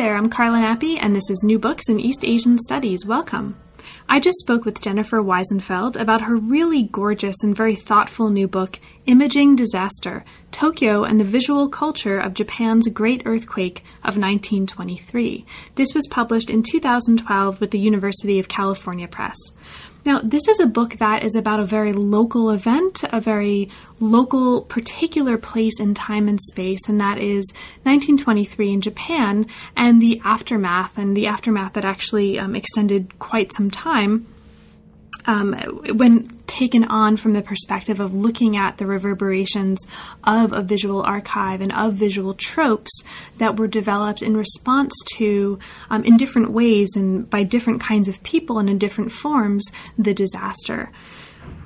There, 0.00 0.16
I'm 0.16 0.30
Carla 0.30 0.60
Nappi, 0.60 0.96
and 0.98 1.14
this 1.14 1.28
is 1.28 1.42
New 1.42 1.58
Books 1.58 1.90
in 1.90 2.00
East 2.00 2.24
Asian 2.24 2.56
Studies. 2.56 3.04
Welcome. 3.04 3.60
I 4.08 4.18
just 4.18 4.38
spoke 4.38 4.64
with 4.64 4.80
Jennifer 4.80 5.18
Weisenfeld 5.18 6.00
about 6.00 6.22
her 6.22 6.36
really 6.36 6.84
gorgeous 6.84 7.36
and 7.42 7.54
very 7.54 7.74
thoughtful 7.74 8.30
new 8.30 8.48
book, 8.48 8.80
Imaging 9.04 9.56
Disaster 9.56 10.24
Tokyo 10.52 11.04
and 11.04 11.20
the 11.20 11.24
Visual 11.24 11.68
Culture 11.68 12.18
of 12.18 12.32
Japan's 12.32 12.88
Great 12.88 13.24
Earthquake 13.26 13.80
of 14.02 14.16
1923. 14.16 15.44
This 15.74 15.92
was 15.94 16.08
published 16.08 16.48
in 16.48 16.62
2012 16.62 17.60
with 17.60 17.70
the 17.70 17.78
University 17.78 18.38
of 18.38 18.48
California 18.48 19.06
Press. 19.06 19.36
Now, 20.04 20.20
this 20.22 20.48
is 20.48 20.60
a 20.60 20.66
book 20.66 20.92
that 20.94 21.22
is 21.22 21.34
about 21.34 21.60
a 21.60 21.64
very 21.64 21.92
local 21.92 22.50
event, 22.50 23.04
a 23.12 23.20
very 23.20 23.68
local, 24.00 24.62
particular 24.62 25.36
place 25.36 25.78
in 25.78 25.94
time 25.94 26.28
and 26.28 26.40
space, 26.40 26.88
and 26.88 27.00
that 27.00 27.18
is 27.18 27.52
1923 27.82 28.72
in 28.72 28.80
Japan 28.80 29.46
and 29.76 30.00
the 30.00 30.20
aftermath, 30.24 30.96
and 30.96 31.16
the 31.16 31.26
aftermath 31.26 31.74
that 31.74 31.84
actually 31.84 32.38
um, 32.38 32.56
extended 32.56 33.18
quite 33.18 33.52
some 33.52 33.70
time 33.70 34.26
um, 35.26 35.52
when 35.96 36.24
taken 36.46 36.84
on 36.84 37.16
from 37.16 37.32
the 37.32 37.42
perspective 37.42 38.00
of 38.00 38.12
looking 38.12 38.56
at 38.56 38.78
the 38.78 38.86
reverberations 38.86 39.86
of 40.24 40.52
a 40.52 40.62
visual 40.62 41.02
archive 41.02 41.60
and 41.60 41.72
of 41.72 41.94
visual 41.94 42.34
tropes 42.34 43.04
that 43.38 43.56
were 43.56 43.68
developed 43.68 44.20
in 44.20 44.36
response 44.36 44.92
to, 45.14 45.58
um, 45.90 46.04
in 46.04 46.16
different 46.16 46.50
ways 46.50 46.88
and 46.96 47.28
by 47.30 47.42
different 47.42 47.80
kinds 47.80 48.08
of 48.08 48.22
people 48.22 48.58
and 48.58 48.68
in 48.68 48.78
different 48.78 49.12
forms, 49.12 49.64
the 49.96 50.12
disaster. 50.12 50.90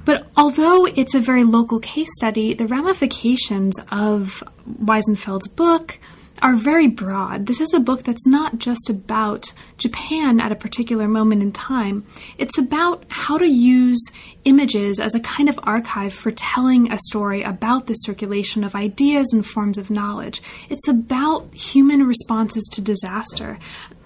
But 0.05 0.27
although 0.37 0.85
it's 0.85 1.15
a 1.15 1.21
very 1.21 1.45
local 1.45 1.81
case 1.81 2.11
study, 2.17 2.53
the 2.55 2.67
ramifications 2.67 3.75
of 3.91 4.45
Weisenfeld's 4.69 5.49
book, 5.49 5.99
are 6.43 6.57
very 6.57 6.89
broad. 6.89 7.47
This 7.47 7.61
is 7.61 7.73
a 7.75 7.81
book 7.81 8.03
that's 8.03 8.27
not 8.27 8.59
just 8.59 8.91
about 8.91 9.53
Japan 9.79 10.41
at 10.41 10.53
a 10.53 10.57
particular 10.57 11.09
moment 11.09 11.43
in 11.43 11.53
time, 11.53 12.05
it's 12.39 12.59
about 12.59 13.05
how 13.09 13.39
to 13.39 13.47
use 13.47 14.01
images 14.45 15.01
as 15.01 15.15
a 15.15 15.21
kind 15.21 15.49
of 15.49 15.59
archive 15.63 16.13
for 16.13 16.31
telling 16.31 16.93
a 16.93 16.99
story 16.99 17.43
about 17.43 17.87
the 17.87 17.95
circulation 17.95 18.63
of 18.63 18.75
ideas 18.75 19.33
and 19.33 19.47
forms 19.47 19.79
of 19.79 19.91
knowledge. 19.91 20.43
It's 20.69 20.87
about 20.89 21.55
human 21.55 22.07
responses 22.07 22.65
to 22.73 22.81
disaster. 22.81 23.59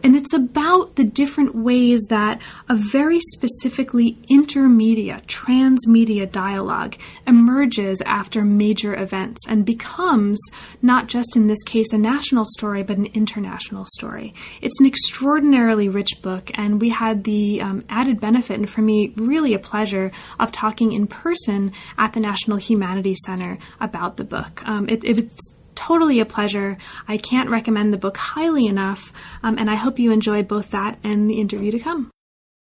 And 0.03 0.15
it's 0.15 0.33
about 0.33 0.97
the 0.97 1.05
different 1.05 1.55
ways 1.55 2.07
that 2.09 2.41
a 2.69 2.77
very 2.77 3.21
specifically 3.21 4.19
intermedia, 4.31 5.25
transmedia 5.27 6.31
dialogue 6.31 6.97
emerges 7.27 8.01
after 8.03 8.45
major 8.45 8.95
events 8.95 9.47
and 9.49 9.65
becomes 9.65 10.39
not 10.83 11.09
just 11.09 11.37
in 11.37 11.49
this 11.49 11.63
case 11.65 11.93
a 11.93 11.99
national 11.99 12.45
story, 12.47 12.83
but 12.83 12.97
an 12.97 13.07
international 13.07 13.87
story. 13.97 14.35
It's 14.61 14.81
an 14.81 14.87
extraordinarily 14.87 15.89
rich 15.89 16.23
book, 16.23 16.51
and 16.55 16.81
we 16.81 16.91
had 16.91 17.25
the 17.25 17.61
um, 17.61 17.85
added 17.89 18.21
benefit, 18.21 18.59
and 18.59 18.71
for 18.71 18.83
me, 18.83 19.13
really 19.17 19.55
a 19.55 19.59
pleasure, 19.59 20.13
of 20.39 20.53
talking 20.53 20.93
in 20.93 21.07
person 21.07 21.73
at 21.97 22.13
the 22.13 22.21
National 22.21 22.57
Humanities 22.57 23.19
Center 23.27 23.59
about 23.81 24.17
the 24.17 24.25
book. 24.25 24.63
Um, 24.67 24.89
it, 24.89 25.05
it's 25.05 25.55
totally 25.79 26.19
a 26.19 26.27
pleasure. 26.27 26.77
I 27.07 27.19
can't 27.19 27.51
recommend 27.51 27.93
the 27.93 27.99
book 27.99 28.17
highly 28.17 28.67
enough, 28.67 29.13
um, 29.45 29.59
and 29.59 29.71
I 29.71 29.77
hope 29.77 30.01
you 30.01 30.11
enjoy 30.11 30.43
both 30.43 30.73
that 30.73 30.99
and 31.05 31.31
the 31.31 31.41
interview 31.41 31.71
to 31.71 31.79
come. 31.79 32.11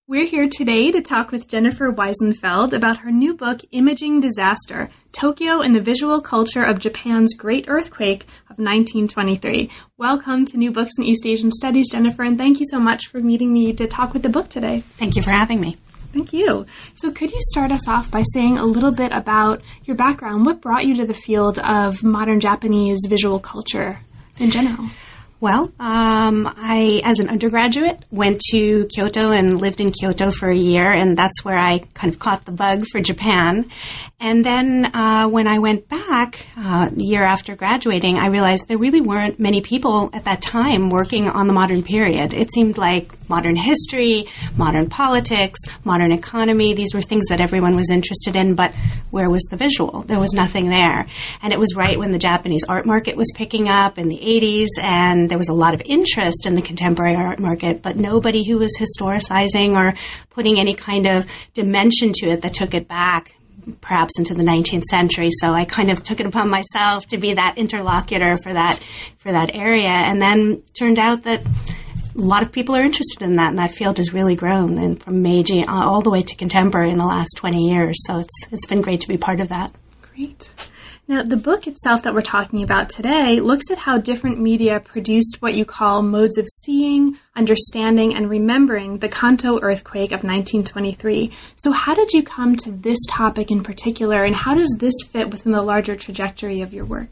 We're 0.08 0.26
here 0.26 0.48
today 0.50 0.92
to 0.92 1.02
talk 1.02 1.32
with 1.32 1.48
Jennifer 1.48 1.92
Weisenfeld 1.92 2.72
about 2.72 2.98
her 2.98 3.12
new 3.12 3.34
book, 3.34 3.60
Imaging 3.72 4.22
Disaster 4.22 4.90
Tokyo 5.12 5.60
and 5.60 5.76
the 5.76 5.82
Visual 5.82 6.22
Culture 6.22 6.64
of 6.64 6.80
Japan's 6.80 7.34
Great 7.34 7.66
Earthquake 7.68 8.24
of 8.50 8.58
1923. 8.58 9.70
Welcome 9.98 10.46
to 10.46 10.58
New 10.58 10.72
Books 10.72 10.94
in 10.98 11.04
East 11.04 11.26
Asian 11.26 11.52
Studies, 11.52 11.92
Jennifer, 11.92 12.24
and 12.24 12.38
thank 12.38 12.62
you 12.62 12.66
so 12.70 12.80
much 12.80 13.08
for 13.08 13.20
meeting 13.20 13.54
me 13.54 13.74
to 13.74 13.88
talk 13.88 14.14
with 14.14 14.24
the 14.24 14.30
book 14.30 14.50
today. 14.50 14.84
Thank 14.98 15.18
you 15.18 15.24
for 15.24 15.32
having 15.32 15.60
me. 15.60 15.76
Thank 16.12 16.34
you. 16.34 16.66
So, 16.96 17.12
could 17.12 17.32
you 17.32 17.40
start 17.52 17.72
us 17.72 17.88
off 17.88 18.12
by 18.12 18.24
saying 18.34 18.58
a 18.58 18.66
little 18.66 18.92
bit 18.92 19.12
about 19.12 19.62
your 19.86 19.96
background? 19.96 20.46
What 20.46 20.62
brought 20.62 20.86
you 20.86 20.96
to 20.98 21.06
the 21.06 21.14
field 21.14 21.60
of 21.60 22.04
modern 22.04 22.40
Japanese 22.40 23.00
visual 23.08 23.40
culture 23.40 24.00
in 24.40 24.52
general? 24.52 24.88
Well, 25.42 25.72
um, 25.80 26.48
I, 26.56 27.02
as 27.04 27.18
an 27.18 27.28
undergraduate, 27.28 27.98
went 28.12 28.40
to 28.52 28.86
Kyoto 28.96 29.32
and 29.32 29.60
lived 29.60 29.82
in 29.82 29.92
Kyoto 29.92 30.30
for 30.30 30.52
a 30.52 30.56
year, 30.56 30.88
and 30.88 31.18
that's 31.18 31.44
where 31.44 31.58
I 31.58 31.80
kind 31.96 32.14
of 32.14 32.20
caught 32.20 32.46
the 32.46 32.52
bug 32.52 32.86
for 32.92 33.02
Japan. 33.02 33.66
And 34.20 34.46
then 34.46 34.86
uh, 34.94 35.28
when 35.30 35.48
I 35.48 35.58
went 35.58 35.90
back, 35.90 36.46
uh, 36.56 36.92
year 36.96 37.24
after 37.24 37.56
graduating, 37.56 38.20
I 38.20 38.28
realized 38.28 38.68
there 38.68 38.78
really 38.78 39.02
weren't 39.02 39.40
many 39.40 39.62
people 39.62 40.12
at 40.14 40.26
that 40.26 40.44
time 40.44 40.92
working 40.92 41.28
on 41.28 41.48
the 41.48 41.54
modern 41.54 41.82
period. 41.82 42.36
It 42.36 42.54
seemed 42.54 42.78
like 42.78 43.10
modern 43.28 43.56
history, 43.56 44.26
modern 44.56 44.90
politics, 44.90 45.60
modern 45.84 46.12
economy, 46.12 46.76
these 46.76 46.94
were 46.94 47.02
things 47.02 47.26
that 47.30 47.42
everyone 47.42 47.76
was 47.76 47.90
interested 47.90 48.36
in, 48.36 48.54
but 48.54 48.74
where 49.10 49.30
was 49.30 49.42
the 49.50 49.58
visual? 49.58 50.02
There 50.04 50.20
was 50.20 50.34
nothing 50.34 50.70
there. 50.70 51.08
And 51.42 51.52
it 51.52 51.58
was 51.58 51.74
right 51.76 51.98
when 51.98 52.12
the 52.12 52.20
Japanese 52.20 52.64
art 52.70 52.86
market 52.86 53.16
was 53.16 53.32
picking 53.36 53.70
up 53.70 53.98
in 53.98 54.08
the 54.08 54.18
80s, 54.18 54.68
and 54.84 55.31
there 55.32 55.38
was 55.38 55.48
a 55.48 55.54
lot 55.54 55.74
of 55.74 55.82
interest 55.86 56.46
in 56.46 56.56
the 56.56 56.62
contemporary 56.62 57.16
art 57.16 57.40
market, 57.40 57.82
but 57.82 57.96
nobody 57.96 58.44
who 58.44 58.58
was 58.58 58.78
historicizing 58.78 59.78
or 59.78 59.98
putting 60.30 60.60
any 60.60 60.74
kind 60.74 61.08
of 61.08 61.26
dimension 61.54 62.12
to 62.14 62.28
it 62.28 62.42
that 62.42 62.54
took 62.54 62.74
it 62.74 62.86
back 62.86 63.34
perhaps 63.80 64.20
into 64.20 64.34
the 64.34 64.44
19th 64.44 64.84
century. 64.84 65.30
So 65.32 65.54
I 65.54 65.64
kind 65.64 65.90
of 65.90 66.04
took 66.04 66.20
it 66.20 66.26
upon 66.26 66.50
myself 66.50 67.06
to 67.08 67.18
be 67.18 67.34
that 67.36 67.58
interlocutor 67.58 68.36
for 68.44 68.52
that 68.52 68.82
for 69.20 69.32
that 69.32 69.56
area, 69.56 69.88
and 69.88 70.22
then 70.22 70.64
turned 70.78 71.00
out 71.00 71.24
that 71.24 71.42
a 71.46 72.20
lot 72.20 72.44
of 72.44 72.52
people 72.52 72.76
are 72.76 72.84
interested 72.84 73.22
in 73.22 73.38
that, 73.38 73.52
and 73.52 73.58
that 73.58 73.74
field 73.74 74.00
has 74.00 74.12
really 74.12 74.36
grown, 74.36 74.78
and 74.78 75.02
from 75.02 75.22
Meiji 75.22 75.64
all 75.64 76.02
the 76.02 76.10
way 76.10 76.24
to 76.24 76.36
contemporary 76.36 76.90
in 76.90 76.98
the 76.98 77.06
last 77.06 77.38
20 77.38 77.70
years. 77.70 77.96
So 78.06 78.20
it's 78.20 78.48
it's 78.52 78.66
been 78.66 78.82
great 78.82 79.00
to 79.00 79.08
be 79.08 79.18
part 79.18 79.40
of 79.40 79.48
that. 79.48 79.72
Great. 80.14 80.71
Now, 81.12 81.24
the 81.24 81.36
book 81.36 81.68
itself 81.68 82.04
that 82.04 82.14
we're 82.14 82.22
talking 82.22 82.64
about 82.64 82.90
today 82.90 83.42
looks 83.42 83.70
at 83.70 83.78
how 83.78 83.98
different 83.98 84.40
media 84.40 84.80
produced 84.80 85.42
what 85.42 85.54
you 85.54 85.66
call 85.66 86.02
modes 86.04 86.38
of 86.38 86.48
seeing, 86.48 87.18
understanding, 87.36 88.16
and 88.16 88.30
remembering 88.30 89.00
the 89.00 89.10
Kanto 89.10 89.60
earthquake 89.62 90.14
of 90.14 90.24
1923. 90.24 91.30
So, 91.58 91.74
how 91.74 91.96
did 91.96 92.14
you 92.14 92.24
come 92.24 92.56
to 92.56 92.72
this 92.72 92.98
topic 93.10 93.52
in 93.52 93.62
particular, 93.62 94.24
and 94.24 94.34
how 94.34 94.56
does 94.56 94.74
this 94.80 94.94
fit 95.10 95.30
within 95.30 95.52
the 95.52 95.62
larger 95.62 95.98
trajectory 95.98 96.62
of 96.62 96.72
your 96.74 96.86
work? 96.86 97.10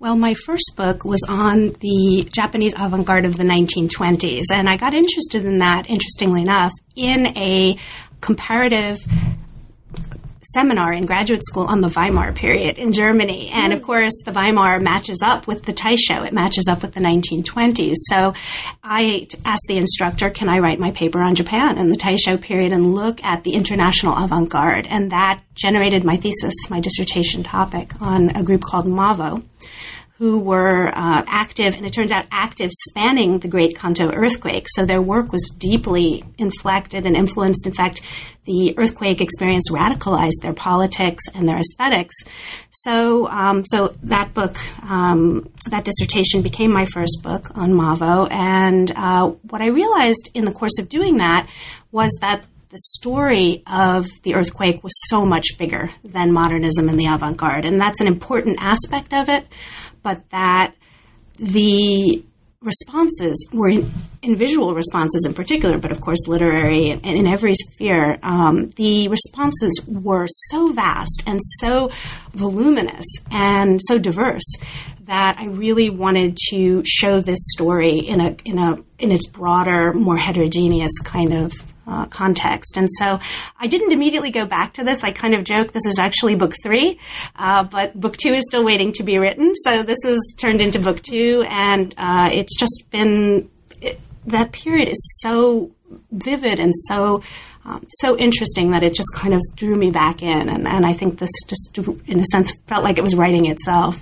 Well, 0.00 0.16
my 0.16 0.34
first 0.34 0.72
book 0.76 1.04
was 1.04 1.24
on 1.28 1.76
the 1.78 2.28
Japanese 2.32 2.74
avant 2.76 3.06
garde 3.06 3.24
of 3.24 3.36
the 3.36 3.44
1920s, 3.44 4.46
and 4.52 4.68
I 4.68 4.76
got 4.76 4.94
interested 4.94 5.44
in 5.44 5.58
that, 5.58 5.88
interestingly 5.88 6.42
enough, 6.42 6.72
in 6.96 7.28
a 7.36 7.76
comparative 8.20 8.98
seminar 10.52 10.92
in 10.92 11.06
graduate 11.06 11.44
school 11.44 11.64
on 11.64 11.80
the 11.80 11.88
Weimar 11.88 12.32
period 12.32 12.78
in 12.78 12.92
Germany. 12.92 13.50
And 13.52 13.72
of 13.72 13.80
mm. 13.80 13.84
course, 13.84 14.12
the 14.24 14.32
Weimar 14.32 14.80
matches 14.80 15.20
up 15.22 15.46
with 15.46 15.64
the 15.64 15.72
Taisho. 15.72 16.26
It 16.26 16.32
matches 16.32 16.68
up 16.68 16.82
with 16.82 16.92
the 16.92 17.00
1920s. 17.00 17.94
So 18.08 18.34
I 18.82 19.26
asked 19.44 19.66
the 19.68 19.78
instructor, 19.78 20.30
can 20.30 20.48
I 20.48 20.58
write 20.58 20.78
my 20.78 20.90
paper 20.90 21.20
on 21.20 21.34
Japan 21.34 21.78
and 21.78 21.90
the 21.90 21.96
Taisho 21.96 22.40
period 22.40 22.72
and 22.72 22.94
look 22.94 23.22
at 23.24 23.44
the 23.44 23.52
international 23.52 24.16
avant-garde? 24.16 24.86
And 24.86 25.10
that 25.12 25.40
generated 25.54 26.04
my 26.04 26.16
thesis, 26.16 26.54
my 26.68 26.80
dissertation 26.80 27.42
topic 27.42 28.00
on 28.00 28.30
a 28.30 28.42
group 28.42 28.62
called 28.62 28.86
MAVO 28.86 29.42
who 30.18 30.38
were 30.38 30.88
uh, 30.88 31.22
active, 31.26 31.74
and 31.74 31.84
it 31.84 31.92
turns 31.92 32.10
out 32.10 32.24
active 32.30 32.70
spanning 32.88 33.38
the 33.38 33.48
Great 33.48 33.76
Kanto 33.76 34.10
earthquake. 34.10 34.66
So 34.70 34.86
their 34.86 35.02
work 35.02 35.30
was 35.30 35.42
deeply 35.58 36.24
inflected 36.38 37.04
and 37.04 37.14
influenced. 37.14 37.66
In 37.66 37.72
fact, 37.72 38.00
the 38.46 38.78
earthquake 38.78 39.20
experience 39.20 39.70
radicalized 39.70 40.40
their 40.40 40.54
politics 40.54 41.24
and 41.34 41.46
their 41.46 41.58
aesthetics. 41.58 42.14
So, 42.70 43.28
um, 43.28 43.64
so 43.66 43.94
that 44.04 44.32
book, 44.32 44.56
um, 44.82 45.50
that 45.70 45.84
dissertation 45.84 46.40
became 46.40 46.72
my 46.72 46.86
first 46.86 47.20
book 47.22 47.50
on 47.54 47.72
Mavo. 47.72 48.30
And 48.30 48.90
uh, 48.96 49.28
what 49.50 49.60
I 49.60 49.66
realized 49.66 50.30
in 50.32 50.46
the 50.46 50.52
course 50.52 50.78
of 50.78 50.88
doing 50.88 51.18
that 51.18 51.46
was 51.92 52.16
that 52.22 52.44
the 52.70 52.78
story 52.78 53.62
of 53.66 54.06
the 54.22 54.34
earthquake 54.34 54.82
was 54.82 54.92
so 55.08 55.24
much 55.24 55.56
bigger 55.58 55.90
than 56.04 56.32
modernism 56.32 56.88
and 56.88 56.98
the 56.98 57.06
avant 57.06 57.36
garde. 57.36 57.64
And 57.64 57.80
that's 57.80 58.00
an 58.00 58.06
important 58.06 58.58
aspect 58.60 59.12
of 59.12 59.28
it 59.28 59.46
but 60.06 60.30
that 60.30 60.72
the 61.40 62.22
responses 62.60 63.48
were 63.52 63.68
in, 63.68 63.90
in, 64.22 64.36
visual 64.36 64.72
responses 64.72 65.26
in 65.26 65.34
particular, 65.34 65.78
but 65.78 65.90
of 65.90 66.00
course 66.00 66.28
literary 66.28 66.90
and, 66.90 67.04
in 67.04 67.26
every 67.26 67.54
sphere. 67.56 68.16
Um, 68.22 68.70
the 68.76 69.08
responses 69.08 69.84
were 69.88 70.28
so 70.28 70.72
vast 70.72 71.24
and 71.26 71.40
so 71.58 71.90
voluminous 72.34 73.04
and 73.32 73.80
so 73.82 73.98
diverse 73.98 74.48
that 75.00 75.40
I 75.40 75.46
really 75.46 75.90
wanted 75.90 76.36
to 76.50 76.84
show 76.86 77.20
this 77.20 77.40
story 77.54 77.98
in 77.98 78.20
a 78.20 78.36
in 78.44 78.60
a 78.60 78.78
in 79.00 79.10
its 79.10 79.26
broader, 79.28 79.92
more 79.92 80.16
heterogeneous 80.16 80.96
kind 81.00 81.32
of 81.32 81.52
uh, 81.86 82.06
context. 82.06 82.76
And 82.76 82.88
so 82.98 83.20
I 83.58 83.66
didn't 83.66 83.92
immediately 83.92 84.30
go 84.30 84.44
back 84.44 84.74
to 84.74 84.84
this. 84.84 85.04
I 85.04 85.12
kind 85.12 85.34
of 85.34 85.44
joke 85.44 85.72
this 85.72 85.86
is 85.86 85.98
actually 85.98 86.34
book 86.34 86.54
three, 86.62 86.98
uh, 87.36 87.64
but 87.64 87.98
book 87.98 88.16
two 88.16 88.32
is 88.32 88.44
still 88.46 88.64
waiting 88.64 88.92
to 88.92 89.02
be 89.02 89.18
written. 89.18 89.54
So 89.56 89.82
this 89.82 90.04
is 90.04 90.34
turned 90.38 90.60
into 90.60 90.78
book 90.78 91.02
two, 91.02 91.44
and 91.48 91.94
uh, 91.96 92.30
it's 92.32 92.56
just 92.58 92.90
been 92.90 93.48
it, 93.80 94.00
that 94.26 94.52
period 94.52 94.88
is 94.88 95.00
so 95.20 95.70
vivid 96.10 96.60
and 96.60 96.74
so. 96.88 97.22
Um, 97.64 97.84
so 97.98 98.16
interesting 98.16 98.70
that 98.70 98.84
it 98.84 98.94
just 98.94 99.12
kind 99.12 99.34
of 99.34 99.42
drew 99.56 99.74
me 99.74 99.90
back 99.90 100.22
in, 100.22 100.48
and, 100.48 100.68
and 100.68 100.86
I 100.86 100.92
think 100.92 101.18
this 101.18 101.32
just, 101.48 101.76
in 102.06 102.20
a 102.20 102.24
sense, 102.30 102.52
felt 102.68 102.84
like 102.84 102.96
it 102.96 103.02
was 103.02 103.16
writing 103.16 103.46
itself. 103.46 103.98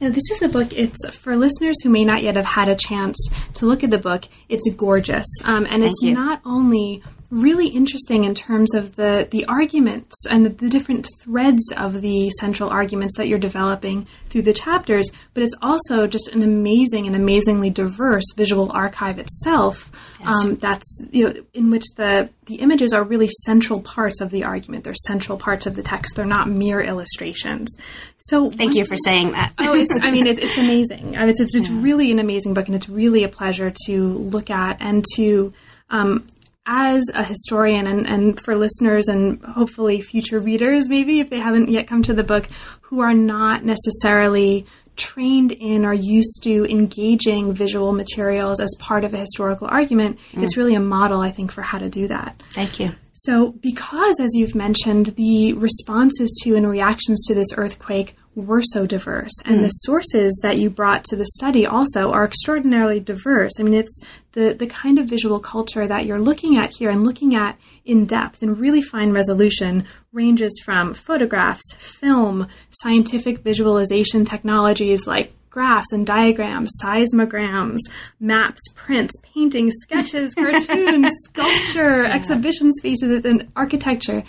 Now, 0.00 0.10
this 0.10 0.30
is 0.30 0.42
a 0.42 0.48
book. 0.48 0.72
It's 0.72 1.08
for 1.16 1.36
listeners 1.36 1.82
who 1.82 1.88
may 1.88 2.04
not 2.04 2.22
yet 2.22 2.36
have 2.36 2.44
had 2.44 2.68
a 2.68 2.76
chance 2.76 3.16
to 3.54 3.64
look 3.66 3.82
at 3.82 3.90
the 3.90 3.98
book. 3.98 4.24
It's 4.48 4.68
gorgeous, 4.74 5.26
um, 5.44 5.64
and 5.64 5.78
Thank 5.78 5.92
it's 5.92 6.02
you. 6.02 6.12
not 6.12 6.42
only 6.44 7.02
really 7.30 7.68
interesting 7.68 8.24
in 8.24 8.34
terms 8.34 8.74
of 8.74 8.96
the 8.96 9.28
the 9.30 9.44
arguments 9.46 10.26
and 10.28 10.44
the, 10.44 10.50
the, 10.50 10.68
different 10.68 11.08
threads 11.20 11.72
of 11.76 12.00
the 12.00 12.30
central 12.40 12.70
arguments 12.70 13.16
that 13.16 13.28
you're 13.28 13.38
developing 13.38 14.06
through 14.26 14.42
the 14.42 14.52
chapters, 14.52 15.10
but 15.34 15.42
it's 15.42 15.54
also 15.62 16.06
just 16.06 16.28
an 16.28 16.42
amazing 16.42 17.06
and 17.06 17.16
amazingly 17.16 17.70
diverse 17.70 18.24
visual 18.36 18.70
archive 18.72 19.18
itself. 19.18 19.90
Yes. 20.20 20.44
Um, 20.44 20.56
that's 20.56 21.00
you 21.10 21.28
know 21.28 21.34
in 21.54 21.70
which 21.70 21.84
the 21.96 22.30
the 22.46 22.56
images 22.56 22.92
are 22.92 23.02
really 23.02 23.28
central 23.44 23.80
parts 23.80 24.20
of 24.20 24.30
the 24.30 24.44
argument. 24.44 24.84
They're 24.84 24.94
central 24.94 25.36
parts 25.36 25.66
of 25.66 25.74
the 25.74 25.82
text. 25.82 26.16
They're 26.16 26.24
not 26.24 26.48
mere 26.48 26.80
illustrations. 26.80 27.76
So 28.18 28.50
thank 28.50 28.74
you 28.74 28.86
for 28.86 28.96
saying 28.96 29.32
that. 29.32 29.52
oh, 29.58 29.74
it's, 29.74 29.90
I 30.00 30.10
mean, 30.10 30.26
it's, 30.26 30.40
it's 30.40 30.56
amazing. 30.56 31.16
I 31.16 31.20
mean, 31.20 31.30
it's, 31.30 31.40
it's, 31.40 31.54
it's 31.54 31.68
yeah. 31.68 31.82
really 31.82 32.12
an 32.12 32.18
amazing 32.18 32.54
book, 32.54 32.66
and 32.66 32.74
it's 32.74 32.88
really 32.88 33.24
a 33.24 33.28
pleasure 33.28 33.72
to 33.86 34.08
look 34.08 34.50
at 34.50 34.78
and 34.80 35.04
to 35.16 35.52
um, 35.90 36.26
as 36.66 37.04
a 37.14 37.22
historian 37.22 37.86
and, 37.86 38.06
and 38.06 38.40
for 38.40 38.56
listeners 38.56 39.08
and 39.08 39.42
hopefully 39.44 40.00
future 40.00 40.40
readers, 40.40 40.88
maybe 40.88 41.20
if 41.20 41.30
they 41.30 41.38
haven't 41.38 41.68
yet 41.68 41.86
come 41.86 42.02
to 42.02 42.14
the 42.14 42.24
book, 42.24 42.48
who 42.82 43.00
are 43.00 43.14
not 43.14 43.64
necessarily 43.64 44.66
trained 44.96 45.52
in 45.52 45.84
or 45.84 45.92
used 45.92 46.42
to 46.42 46.64
engaging 46.70 47.52
visual 47.52 47.92
materials 47.92 48.60
as 48.60 48.74
part 48.78 49.04
of 49.04 49.14
a 49.14 49.18
historical 49.18 49.68
argument, 49.70 50.18
mm. 50.32 50.42
it's 50.42 50.56
really 50.56 50.74
a 50.74 50.80
model, 50.80 51.20
I 51.20 51.30
think, 51.30 51.52
for 51.52 51.62
how 51.62 51.78
to 51.78 51.88
do 51.88 52.08
that. 52.08 52.42
Thank 52.52 52.80
you. 52.80 52.92
So, 53.12 53.52
because, 53.52 54.20
as 54.20 54.30
you've 54.34 54.54
mentioned, 54.54 55.06
the 55.06 55.54
responses 55.54 56.38
to 56.42 56.54
and 56.54 56.68
reactions 56.68 57.24
to 57.26 57.34
this 57.34 57.48
earthquake 57.56 58.16
were 58.36 58.62
so 58.62 58.86
diverse. 58.86 59.32
And 59.44 59.58
mm. 59.58 59.62
the 59.62 59.68
sources 59.70 60.38
that 60.42 60.58
you 60.58 60.70
brought 60.70 61.04
to 61.04 61.16
the 61.16 61.26
study 61.34 61.66
also 61.66 62.12
are 62.12 62.24
extraordinarily 62.24 63.00
diverse. 63.00 63.52
I 63.58 63.62
mean, 63.62 63.74
it's 63.74 63.98
the, 64.32 64.52
the 64.52 64.66
kind 64.66 64.98
of 64.98 65.06
visual 65.06 65.40
culture 65.40 65.88
that 65.88 66.04
you're 66.04 66.20
looking 66.20 66.58
at 66.58 66.70
here 66.70 66.90
and 66.90 67.02
looking 67.02 67.34
at 67.34 67.58
in 67.86 68.04
depth 68.04 68.42
and 68.42 68.58
really 68.58 68.82
fine 68.82 69.12
resolution 69.12 69.86
ranges 70.12 70.60
from 70.64 70.92
photographs, 70.92 71.74
film, 71.74 72.46
scientific 72.70 73.38
visualization 73.38 74.26
technologies 74.26 75.06
like 75.06 75.32
graphs 75.56 75.90
and 75.90 76.06
diagrams, 76.06 76.70
seismograms, 76.82 77.80
maps, 78.20 78.60
prints, 78.74 79.14
paintings, 79.22 79.72
sketches, 79.80 80.34
cartoons, 80.38 81.10
sculpture, 81.24 82.02
yeah. 82.02 82.12
exhibition 82.12 82.70
spaces, 82.74 83.24
and 83.24 83.50
architecture. 83.56 84.22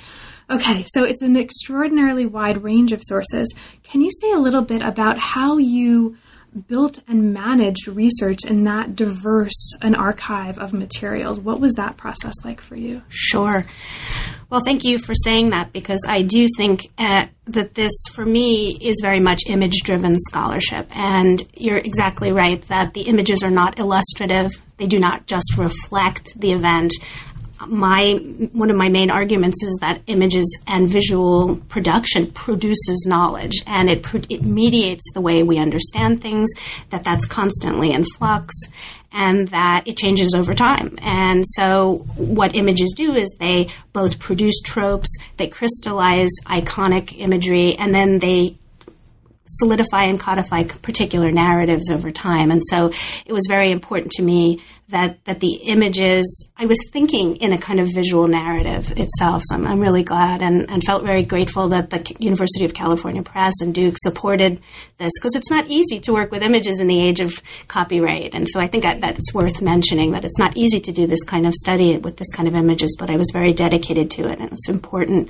Okay, 0.49 0.85
so 0.87 1.03
it's 1.03 1.21
an 1.21 1.35
extraordinarily 1.35 2.25
wide 2.25 2.63
range 2.63 2.93
of 2.93 3.01
sources. 3.03 3.53
Can 3.83 4.01
you 4.01 4.09
say 4.21 4.31
a 4.31 4.39
little 4.39 4.61
bit 4.61 4.81
about 4.81 5.17
how 5.19 5.57
you 5.57 6.15
built 6.67 6.99
and 7.07 7.33
managed 7.33 7.87
research 7.87 8.45
in 8.45 8.63
that 8.63 8.95
diverse 8.95 9.75
an 9.81 9.93
archive 9.93 10.57
of 10.57 10.71
materials? 10.71 11.39
What 11.39 11.59
was 11.59 11.73
that 11.73 11.97
process 11.97 12.33
like 12.45 12.61
for 12.61 12.75
you? 12.75 13.01
Sure. 13.09 13.65
Well, 14.49 14.61
thank 14.61 14.85
you 14.85 14.99
for 14.99 15.13
saying 15.13 15.49
that 15.49 15.73
because 15.73 15.99
I 16.07 16.21
do 16.21 16.47
think 16.55 16.81
uh, 16.97 17.25
that 17.47 17.75
this, 17.75 17.91
for 18.13 18.25
me, 18.25 18.77
is 18.81 18.99
very 19.01 19.19
much 19.19 19.43
image 19.47 19.81
driven 19.83 20.17
scholarship. 20.17 20.87
And 20.91 21.43
you're 21.53 21.77
exactly 21.77 22.31
right 22.31 22.65
that 22.69 22.93
the 22.93 23.01
images 23.01 23.43
are 23.43 23.51
not 23.51 23.77
illustrative, 23.77 24.51
they 24.77 24.87
do 24.87 24.99
not 24.99 25.27
just 25.27 25.57
reflect 25.57 26.39
the 26.39 26.53
event 26.53 26.93
my 27.65 28.13
one 28.53 28.69
of 28.69 28.75
my 28.75 28.89
main 28.89 29.09
arguments 29.09 29.63
is 29.63 29.77
that 29.81 30.01
images 30.07 30.61
and 30.67 30.87
visual 30.89 31.57
production 31.69 32.27
produces 32.31 33.05
knowledge 33.07 33.63
and 33.65 33.89
it, 33.89 34.05
it 34.29 34.43
mediates 34.43 35.03
the 35.13 35.21
way 35.21 35.43
we 35.43 35.57
understand 35.57 36.21
things 36.21 36.49
that 36.89 37.03
that's 37.03 37.25
constantly 37.25 37.91
in 37.91 38.03
flux 38.03 38.53
and 39.11 39.47
that 39.47 39.87
it 39.87 39.97
changes 39.97 40.33
over 40.33 40.53
time 40.53 40.97
and 41.01 41.43
so 41.47 42.05
what 42.15 42.55
images 42.55 42.93
do 42.95 43.13
is 43.13 43.29
they 43.39 43.67
both 43.93 44.19
produce 44.19 44.61
tropes 44.61 45.09
they 45.37 45.47
crystallize 45.47 46.31
iconic 46.45 47.17
imagery 47.17 47.75
and 47.77 47.93
then 47.93 48.19
they 48.19 48.57
solidify 49.47 50.03
and 50.03 50.19
codify 50.19 50.63
particular 50.63 51.31
narratives 51.31 51.89
over 51.89 52.11
time. 52.11 52.51
And 52.51 52.61
so 52.69 52.91
it 53.25 53.33
was 53.33 53.45
very 53.47 53.71
important 53.71 54.11
to 54.13 54.23
me 54.23 54.61
that, 54.89 55.23
that 55.25 55.41
the 55.41 55.55
images, 55.65 56.49
I 56.57 56.65
was 56.65 56.77
thinking 56.91 57.35
in 57.37 57.51
a 57.51 57.57
kind 57.57 57.79
of 57.79 57.93
visual 57.93 58.27
narrative 58.27 58.93
itself. 58.97 59.43
So 59.45 59.55
I'm, 59.55 59.67
I'm 59.67 59.79
really 59.81 60.03
glad 60.03 60.41
and, 60.41 60.69
and 60.69 60.81
felt 60.83 61.03
very 61.03 61.23
grateful 61.23 61.69
that 61.69 61.89
the 61.89 62.15
University 62.19 62.63
of 62.63 62.73
California 62.73 63.21
Press 63.21 63.53
and 63.61 63.75
Duke 63.75 63.97
supported 63.97 64.61
this 64.97 65.11
because 65.19 65.35
it's 65.35 65.51
not 65.51 65.67
easy 65.67 65.99
to 65.99 66.13
work 66.13 66.31
with 66.31 66.41
images 66.41 66.79
in 66.79 66.87
the 66.87 67.01
age 67.01 67.19
of 67.19 67.33
copyright. 67.67 68.33
And 68.33 68.47
so 68.47 68.61
I 68.61 68.67
think 68.67 68.83
that, 68.83 69.01
that's 69.01 69.33
worth 69.33 69.61
mentioning 69.61 70.11
that 70.11 70.23
it's 70.23 70.39
not 70.39 70.55
easy 70.55 70.79
to 70.79 70.91
do 70.93 71.05
this 71.05 71.23
kind 71.23 71.45
of 71.45 71.53
study 71.53 71.97
with 71.97 72.15
this 72.15 72.29
kind 72.29 72.47
of 72.47 72.55
images, 72.55 72.95
but 72.97 73.09
I 73.09 73.17
was 73.17 73.29
very 73.33 73.51
dedicated 73.51 74.09
to 74.11 74.29
it 74.29 74.39
and 74.39 74.43
it 74.43 74.51
was 74.51 74.69
important. 74.69 75.29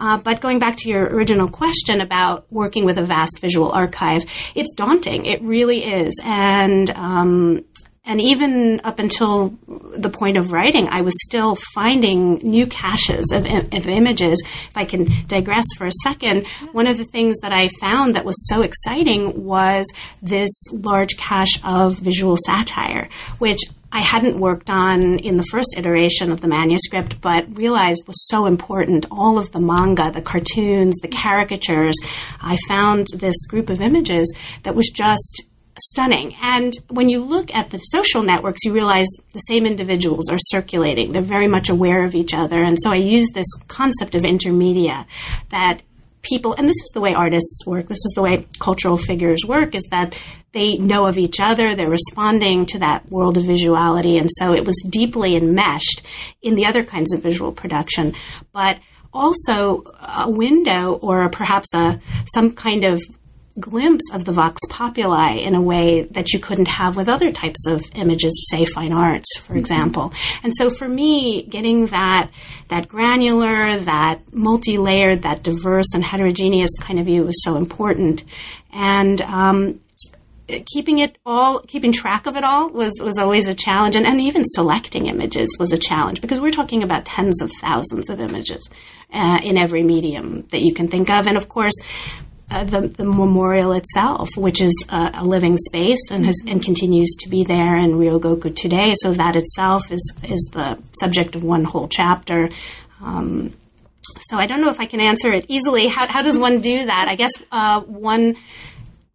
Uh, 0.00 0.16
but 0.18 0.40
going 0.40 0.58
back 0.58 0.76
to 0.76 0.88
your 0.88 1.04
original 1.06 1.48
question 1.48 2.00
about 2.00 2.46
working 2.50 2.84
with 2.84 2.98
a 2.98 3.04
vast 3.04 3.38
visual 3.40 3.70
archive, 3.70 4.24
it's 4.54 4.72
daunting. 4.74 5.26
It 5.26 5.40
really 5.42 5.84
is. 5.84 6.20
And 6.24 6.90
um, 6.90 7.64
and 8.08 8.22
even 8.22 8.80
up 8.84 8.98
until 8.98 9.54
the 9.68 10.08
point 10.08 10.38
of 10.38 10.50
writing, 10.50 10.88
I 10.88 11.02
was 11.02 11.12
still 11.24 11.58
finding 11.74 12.36
new 12.36 12.66
caches 12.66 13.30
of, 13.32 13.44
of, 13.44 13.86
images. 13.86 14.42
If 14.70 14.76
I 14.76 14.86
can 14.86 15.08
digress 15.26 15.66
for 15.76 15.86
a 15.86 15.92
second, 16.02 16.46
one 16.72 16.86
of 16.86 16.96
the 16.96 17.04
things 17.04 17.36
that 17.42 17.52
I 17.52 17.68
found 17.82 18.16
that 18.16 18.24
was 18.24 18.48
so 18.48 18.62
exciting 18.62 19.44
was 19.44 19.86
this 20.22 20.50
large 20.72 21.18
cache 21.18 21.60
of 21.62 21.98
visual 21.98 22.38
satire, 22.46 23.10
which 23.38 23.60
I 23.92 24.00
hadn't 24.00 24.40
worked 24.40 24.70
on 24.70 25.18
in 25.18 25.36
the 25.36 25.46
first 25.50 25.74
iteration 25.76 26.32
of 26.32 26.40
the 26.40 26.48
manuscript, 26.48 27.20
but 27.20 27.58
realized 27.58 28.06
was 28.06 28.26
so 28.28 28.46
important. 28.46 29.04
All 29.10 29.38
of 29.38 29.52
the 29.52 29.60
manga, 29.60 30.10
the 30.10 30.22
cartoons, 30.22 30.96
the 31.02 31.08
caricatures. 31.08 31.96
I 32.40 32.56
found 32.68 33.08
this 33.14 33.46
group 33.46 33.68
of 33.68 33.82
images 33.82 34.34
that 34.62 34.74
was 34.74 34.88
just 34.88 35.42
stunning. 35.80 36.34
And 36.42 36.72
when 36.88 37.08
you 37.08 37.20
look 37.20 37.54
at 37.54 37.70
the 37.70 37.78
social 37.78 38.22
networks, 38.22 38.64
you 38.64 38.72
realize 38.72 39.08
the 39.32 39.40
same 39.40 39.66
individuals 39.66 40.30
are 40.30 40.38
circulating. 40.38 41.12
They're 41.12 41.22
very 41.22 41.48
much 41.48 41.68
aware 41.68 42.04
of 42.04 42.14
each 42.14 42.34
other. 42.34 42.62
And 42.62 42.78
so 42.80 42.90
I 42.90 42.96
use 42.96 43.28
this 43.34 43.52
concept 43.68 44.14
of 44.14 44.22
intermedia 44.22 45.06
that 45.50 45.82
people, 46.22 46.54
and 46.54 46.68
this 46.68 46.76
is 46.76 46.90
the 46.94 47.00
way 47.00 47.14
artists 47.14 47.66
work, 47.66 47.88
this 47.88 48.04
is 48.04 48.12
the 48.14 48.22
way 48.22 48.46
cultural 48.58 48.98
figures 48.98 49.44
work, 49.46 49.74
is 49.74 49.86
that 49.90 50.18
they 50.52 50.76
know 50.76 51.06
of 51.06 51.18
each 51.18 51.40
other, 51.40 51.74
they're 51.74 51.88
responding 51.88 52.66
to 52.66 52.78
that 52.78 53.08
world 53.10 53.36
of 53.36 53.44
visuality, 53.44 54.18
and 54.18 54.30
so 54.38 54.54
it 54.54 54.64
was 54.64 54.76
deeply 54.88 55.36
enmeshed 55.36 56.02
in 56.42 56.54
the 56.54 56.64
other 56.64 56.84
kinds 56.84 57.12
of 57.12 57.22
visual 57.22 57.52
production. 57.52 58.14
But 58.52 58.78
also 59.12 59.84
a 60.00 60.28
window 60.28 60.94
or 60.94 61.28
perhaps 61.30 61.74
a 61.74 62.00
some 62.34 62.52
kind 62.52 62.84
of 62.84 63.00
glimpse 63.58 64.04
of 64.12 64.24
the 64.24 64.32
vox 64.32 64.60
populi 64.68 65.34
in 65.34 65.54
a 65.54 65.62
way 65.62 66.02
that 66.02 66.32
you 66.32 66.38
couldn't 66.38 66.68
have 66.68 66.96
with 66.96 67.08
other 67.08 67.32
types 67.32 67.66
of 67.66 67.82
images, 67.94 68.48
say 68.50 68.64
fine 68.64 68.92
arts, 68.92 69.38
for 69.38 69.52
mm-hmm. 69.52 69.58
example. 69.58 70.12
And 70.42 70.54
so 70.56 70.70
for 70.70 70.88
me, 70.88 71.42
getting 71.42 71.86
that 71.88 72.30
that 72.68 72.88
granular, 72.88 73.76
that 73.78 74.32
multi-layered, 74.32 75.22
that 75.22 75.42
diverse 75.42 75.94
and 75.94 76.04
heterogeneous 76.04 76.70
kind 76.80 76.98
of 76.98 77.06
view 77.06 77.24
was 77.24 77.42
so 77.42 77.56
important. 77.56 78.24
And 78.72 79.22
um, 79.22 79.80
keeping 80.72 80.98
it 80.98 81.18
all, 81.24 81.60
keeping 81.60 81.92
track 81.92 82.26
of 82.26 82.36
it 82.36 82.44
all 82.44 82.68
was, 82.68 82.92
was 83.00 83.18
always 83.18 83.48
a 83.48 83.54
challenge. 83.54 83.96
And, 83.96 84.06
and 84.06 84.20
even 84.20 84.44
selecting 84.44 85.06
images 85.06 85.56
was 85.58 85.72
a 85.72 85.78
challenge 85.78 86.20
because 86.20 86.40
we're 86.40 86.50
talking 86.50 86.82
about 86.82 87.04
tens 87.04 87.40
of 87.40 87.50
thousands 87.60 88.10
of 88.10 88.20
images 88.20 88.68
uh, 89.12 89.40
in 89.42 89.56
every 89.56 89.82
medium 89.82 90.46
that 90.48 90.60
you 90.60 90.74
can 90.74 90.88
think 90.88 91.10
of. 91.10 91.26
And 91.26 91.36
of 91.36 91.48
course, 91.48 91.74
uh, 92.50 92.64
the, 92.64 92.88
the 92.88 93.04
memorial 93.04 93.72
itself, 93.72 94.28
which 94.36 94.60
is 94.60 94.72
a, 94.88 95.10
a 95.14 95.24
living 95.24 95.56
space 95.58 96.10
and 96.10 96.24
has 96.26 96.36
and 96.46 96.62
continues 96.62 97.14
to 97.20 97.28
be 97.28 97.44
there 97.44 97.76
in 97.76 97.92
Ryogoku 97.92 98.54
today. 98.54 98.94
So 98.96 99.12
that 99.12 99.36
itself 99.36 99.90
is 99.90 100.12
is 100.22 100.48
the 100.52 100.82
subject 101.00 101.36
of 101.36 101.44
one 101.44 101.64
whole 101.64 101.88
chapter. 101.88 102.48
Um, 103.00 103.54
so 104.28 104.36
I 104.36 104.46
don't 104.46 104.60
know 104.60 104.70
if 104.70 104.80
I 104.80 104.86
can 104.86 105.00
answer 105.00 105.32
it 105.32 105.44
easily. 105.48 105.88
How, 105.88 106.06
how 106.06 106.22
does 106.22 106.38
one 106.38 106.60
do 106.60 106.86
that? 106.86 107.06
I 107.08 107.14
guess 107.14 107.32
uh, 107.52 107.80
one 107.82 108.36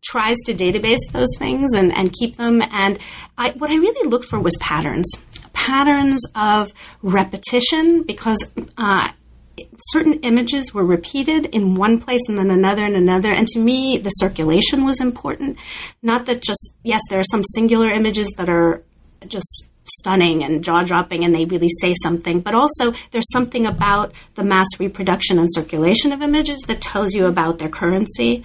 tries 0.03 0.37
to 0.45 0.53
database 0.53 0.99
those 1.11 1.29
things 1.37 1.73
and, 1.73 1.95
and 1.95 2.11
keep 2.13 2.35
them. 2.35 2.61
And 2.61 2.99
I, 3.37 3.51
what 3.51 3.71
I 3.71 3.75
really 3.75 4.09
looked 4.09 4.25
for 4.25 4.39
was 4.39 4.55
patterns, 4.57 5.09
patterns 5.53 6.21
of 6.35 6.73
repetition, 7.01 8.03
because 8.03 8.51
uh, 8.77 9.09
certain 9.91 10.13
images 10.21 10.73
were 10.73 10.85
repeated 10.85 11.45
in 11.45 11.75
one 11.75 11.99
place 11.99 12.21
and 12.27 12.37
then 12.37 12.49
another 12.49 12.83
and 12.83 12.95
another. 12.95 13.31
And 13.31 13.47
to 13.49 13.59
me, 13.59 13.97
the 13.97 14.09
circulation 14.09 14.85
was 14.85 14.99
important. 14.99 15.57
Not 16.01 16.25
that 16.25 16.41
just, 16.41 16.73
yes, 16.83 17.01
there 17.09 17.19
are 17.19 17.29
some 17.31 17.43
singular 17.53 17.89
images 17.89 18.29
that 18.37 18.49
are 18.49 18.83
just 19.27 19.67
stunning 19.85 20.43
and 20.43 20.63
jaw 20.63 20.83
dropping 20.83 21.23
and 21.23 21.33
they 21.33 21.45
really 21.45 21.69
say 21.81 21.93
something, 22.03 22.39
but 22.39 22.55
also 22.55 22.93
there's 23.11 23.31
something 23.31 23.65
about 23.65 24.13
the 24.35 24.43
mass 24.43 24.67
reproduction 24.79 25.39
and 25.39 25.53
circulation 25.53 26.11
of 26.11 26.21
images 26.21 26.61
that 26.67 26.81
tells 26.81 27.13
you 27.13 27.25
about 27.25 27.59
their 27.59 27.69
currency. 27.69 28.43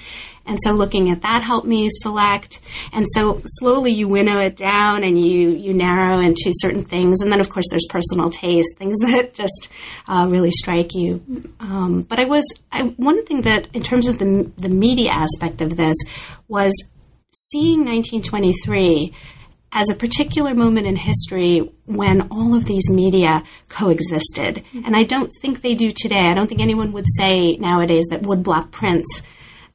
And 0.48 0.58
so 0.62 0.72
looking 0.72 1.10
at 1.10 1.22
that 1.22 1.42
helped 1.42 1.66
me 1.66 1.88
select. 1.90 2.60
And 2.92 3.06
so 3.12 3.40
slowly 3.44 3.92
you 3.92 4.08
winnow 4.08 4.40
it 4.40 4.56
down 4.56 5.04
and 5.04 5.20
you, 5.20 5.50
you 5.50 5.74
narrow 5.74 6.20
into 6.20 6.52
certain 6.54 6.84
things. 6.84 7.20
And 7.20 7.30
then, 7.30 7.38
of 7.38 7.50
course, 7.50 7.66
there's 7.68 7.86
personal 7.90 8.30
taste, 8.30 8.76
things 8.78 8.98
that 9.00 9.34
just 9.34 9.68
uh, 10.08 10.26
really 10.28 10.50
strike 10.50 10.94
you. 10.94 11.22
Um, 11.60 12.02
but 12.02 12.18
I 12.18 12.24
was, 12.24 12.44
I, 12.72 12.84
one 12.96 13.24
thing 13.26 13.42
that, 13.42 13.68
in 13.74 13.82
terms 13.82 14.08
of 14.08 14.18
the, 14.18 14.50
the 14.56 14.70
media 14.70 15.10
aspect 15.10 15.60
of 15.60 15.76
this, 15.76 15.96
was 16.48 16.72
seeing 17.30 17.80
1923 17.80 19.12
as 19.72 19.90
a 19.90 19.94
particular 19.94 20.54
moment 20.54 20.86
in 20.86 20.96
history 20.96 21.70
when 21.84 22.22
all 22.30 22.54
of 22.54 22.64
these 22.64 22.90
media 22.90 23.42
coexisted. 23.68 24.64
And 24.84 24.96
I 24.96 25.04
don't 25.04 25.32
think 25.42 25.62
they 25.62 25.74
do 25.74 25.90
today. 25.90 26.26
I 26.26 26.34
don't 26.34 26.46
think 26.46 26.60
anyone 26.60 26.92
would 26.92 27.06
say 27.16 27.56
nowadays 27.56 28.06
that 28.10 28.22
woodblock 28.22 28.70
prints 28.70 29.22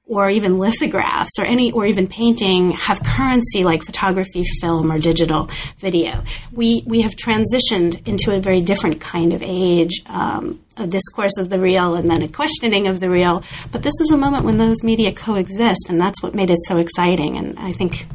or 0.05 0.29
even 0.29 0.59
lithographs 0.59 1.39
or 1.39 1.45
any 1.45 1.71
or 1.71 1.85
even 1.85 2.07
painting 2.07 2.71
have 2.71 3.01
currency 3.03 3.63
like 3.63 3.83
photography, 3.83 4.43
film, 4.59 4.91
or 4.91 4.97
digital 4.97 5.49
video. 5.77 6.23
We 6.51 6.83
we 6.85 7.01
have 7.01 7.13
transitioned 7.15 8.05
into 8.07 8.35
a 8.35 8.39
very 8.39 8.61
different 8.61 8.99
kind 8.99 9.31
of 9.33 9.41
age, 9.41 10.03
um, 10.07 10.59
a 10.75 10.87
discourse 10.87 11.37
of 11.37 11.49
the 11.49 11.59
real 11.59 11.95
and 11.95 12.09
then 12.09 12.21
a 12.21 12.27
questioning 12.27 12.87
of 12.87 12.99
the 12.99 13.09
real. 13.09 13.43
But 13.71 13.83
this 13.83 13.93
is 14.01 14.11
a 14.11 14.17
moment 14.17 14.43
when 14.43 14.57
those 14.57 14.83
media 14.83 15.13
coexist, 15.13 15.87
and 15.89 15.99
that's 15.99 16.21
what 16.21 16.35
made 16.35 16.49
it 16.49 16.59
so 16.67 16.77
exciting. 16.77 17.37
And 17.37 17.57
I 17.57 17.71
think 17.71 18.05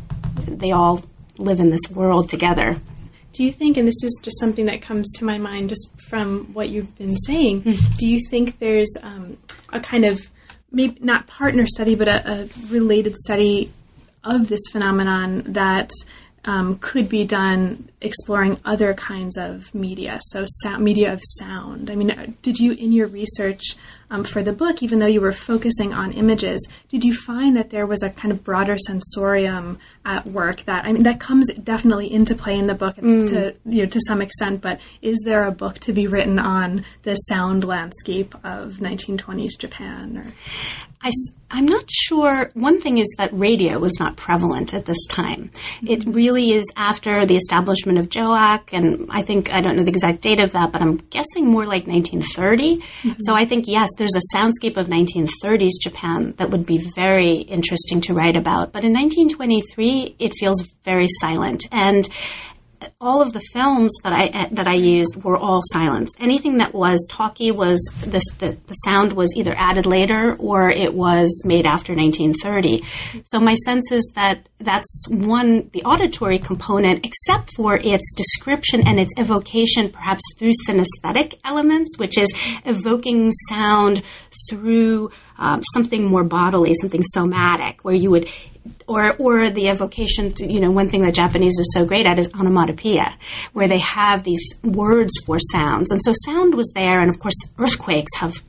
they 0.47 0.73
all 0.73 1.03
live 1.39 1.61
in 1.61 1.71
this 1.71 1.91
world 1.91 2.29
together. 2.29 2.77
Do 3.33 3.45
you 3.45 3.53
think, 3.53 3.77
and 3.77 3.87
this 3.87 4.03
is 4.03 4.19
just 4.23 4.41
something 4.41 4.67
that 4.67 4.83
comes 4.83 5.13
to 5.15 5.25
my 5.25 5.39
mind 5.39 5.69
just 5.69 5.91
from 6.09 6.53
what 6.55 6.71
you've 6.71 6.97
been 6.97 7.17
saying, 7.17 7.63
mm. 7.63 7.97
do 7.97 8.07
you 8.09 8.21
think 8.31 8.59
there's 8.59 8.97
um, 9.03 9.37
a 9.73 9.81
kind 9.81 10.05
of 10.05 10.21
maybe 10.73 10.99
not 11.01 11.27
partner 11.27 11.67
study, 11.67 11.95
but 11.95 12.09
a, 12.09 12.31
a 12.31 12.49
related 12.69 13.17
study 13.17 13.71
of 14.25 14.49
this 14.49 14.61
phenomenon 14.73 15.43
that 15.47 15.91
um, 16.45 16.79
could 16.79 17.09
be 17.09 17.25
done 17.25 17.91
exploring 18.01 18.59
other 18.65 18.95
kinds 18.95 19.37
of 19.37 19.75
media, 19.75 20.19
so 20.23 20.45
sound, 20.63 20.83
media 20.83 21.13
of 21.13 21.21
sound. 21.23 21.91
I 21.91 21.95
mean, 21.95 22.37
did 22.43 22.59
you, 22.59 22.73
in 22.73 22.93
your 22.93 23.07
research 23.07 23.77
um, 24.11 24.25
for 24.25 24.43
the 24.43 24.53
book, 24.53 24.83
even 24.83 24.99
though 24.99 25.07
you 25.07 25.21
were 25.21 25.33
focusing 25.33 25.93
on 25.93 26.13
images, 26.13 26.67
did 26.89 27.05
you 27.05 27.15
find 27.15 27.57
that 27.57 27.71
there 27.71 27.87
was 27.87 28.03
a 28.03 28.11
kind 28.11 28.33
of 28.33 28.43
broader 28.43 28.77
sensorium 28.79 29.79
at 30.05 30.27
work 30.27 30.63
that 30.65 30.85
I 30.85 30.93
mean 30.93 31.03
that 31.03 31.21
comes 31.21 31.53
definitely 31.55 32.13
into 32.13 32.35
play 32.35 32.59
in 32.59 32.67
the 32.67 32.75
book 32.75 32.97
mm. 32.97 33.29
to 33.29 33.55
you 33.67 33.83
know 33.83 33.89
to 33.89 34.01
some 34.07 34.23
extent, 34.23 34.61
but 34.61 34.81
is 35.03 35.19
there 35.25 35.45
a 35.45 35.53
book 35.53 35.79
to 35.81 35.93
be 35.93 36.07
written 36.07 36.39
on 36.39 36.85
the 37.03 37.15
sound 37.15 37.65
landscape 37.65 38.35
of 38.45 38.75
1920s 38.75 39.59
Japan? 39.59 40.19
Or 40.19 40.33
I, 41.01 41.13
I'm 41.51 41.67
not 41.67 41.85
sure. 41.91 42.51
One 42.55 42.81
thing 42.81 42.99
is 42.99 43.07
that 43.17 43.31
radio 43.33 43.79
was 43.79 43.99
not 43.99 44.17
prevalent 44.17 44.75
at 44.75 44.85
this 44.85 45.07
time. 45.07 45.51
Mm-hmm. 45.51 45.87
It 45.89 46.05
really 46.07 46.51
is 46.53 46.67
after 46.77 47.25
the 47.25 47.37
establishment 47.37 47.99
of 47.99 48.09
JOAK, 48.09 48.73
and 48.73 49.07
I 49.11 49.23
think, 49.23 49.53
I 49.53 49.61
don't 49.61 49.77
know 49.77 49.85
the 49.85 49.91
exact 49.91 50.21
date 50.21 50.41
of 50.41 50.53
that, 50.53 50.73
but 50.73 50.83
I'm 50.83 50.97
guessing 50.97 51.47
more 51.47 51.65
like 51.65 51.87
1930. 51.87 52.79
Mm-hmm. 52.79 53.13
So 53.21 53.35
I 53.35 53.45
think, 53.45 53.67
yes, 53.67 53.89
there's 53.97 54.17
a 54.17 54.37
soundscape 54.37 54.77
of 54.77 54.89
1930s 54.89 55.81
Japan 55.83 56.35
that 56.37 56.51
would 56.51 56.67
be 56.67 56.79
very 56.79 57.37
interesting 57.37 58.01
to 58.03 58.15
write 58.15 58.37
about. 58.37 58.73
But 58.73 58.85
in 58.85 58.93
1923, 58.93 60.17
it 60.19 60.33
feels 60.39 60.63
very 60.85 61.07
silent. 61.21 61.67
And 61.73 62.09
all 63.01 63.23
of 63.23 63.33
the 63.33 63.41
films 63.53 63.93
that 64.03 64.13
I 64.13 64.49
that 64.53 64.67
I 64.67 64.75
used 64.75 65.23
were 65.23 65.37
all 65.37 65.63
silence. 65.73 66.11
Anything 66.19 66.59
that 66.59 66.75
was 66.75 67.07
talkie 67.11 67.51
was 67.51 67.79
the, 68.03 68.21
the, 68.39 68.57
the 68.67 68.75
sound 68.75 69.13
was 69.13 69.33
either 69.37 69.55
added 69.57 69.87
later 69.87 70.35
or 70.39 70.71
it 70.71 70.95
was 70.95 71.43
made 71.45 71.67
after 71.67 71.95
1930. 71.95 72.83
So 73.25 73.41
my 73.41 73.55
sense 73.55 73.91
is 73.93 74.11
that 74.15 74.49
that's 74.59 75.07
one 75.09 75.71
the 75.73 75.85
auditory 75.85 76.39
component, 76.39 77.05
except 77.05 77.55
for 77.55 77.77
its 77.77 78.13
description 78.15 78.87
and 78.87 78.99
its 78.99 79.13
evocation, 79.19 79.91
perhaps 79.91 80.23
through 80.37 80.53
synesthetic 80.69 81.39
elements, 81.45 81.99
which 81.99 82.19
is 82.19 82.29
evoking 82.65 83.33
sound 83.49 84.03
through 84.51 85.11
um, 85.39 85.63
something 85.73 86.05
more 86.05 86.25
bodily, 86.25 86.75
something 86.75 87.05
somatic, 87.05 87.85
where 87.85 87.95
you 87.95 88.11
would 88.11 88.29
or 88.87 89.15
or 89.17 89.51
the 89.51 89.69
evocation 89.69 90.33
to, 90.33 90.51
you 90.51 90.61
know 90.61 90.71
one 90.71 90.89
thing 90.89 91.03
that 91.03 91.15
Japanese 91.15 91.59
is 91.59 91.71
so 91.73 91.85
great 91.85 92.07
at 92.07 92.19
is 92.19 92.31
onomatopoeia 92.35 93.15
where 93.53 93.69
they 93.69 93.79
have 93.79 94.25
these 94.25 94.55
words 94.65 95.13
for 95.25 95.39
sounds. 95.39 95.91
And 95.91 96.03
so 96.03 96.13
sound 96.25 96.55
was 96.55 96.71
there 96.75 97.01
and 97.01 97.11
of 97.11 97.19
course 97.19 97.37
earthquakes 97.59 98.17
have 98.17 98.43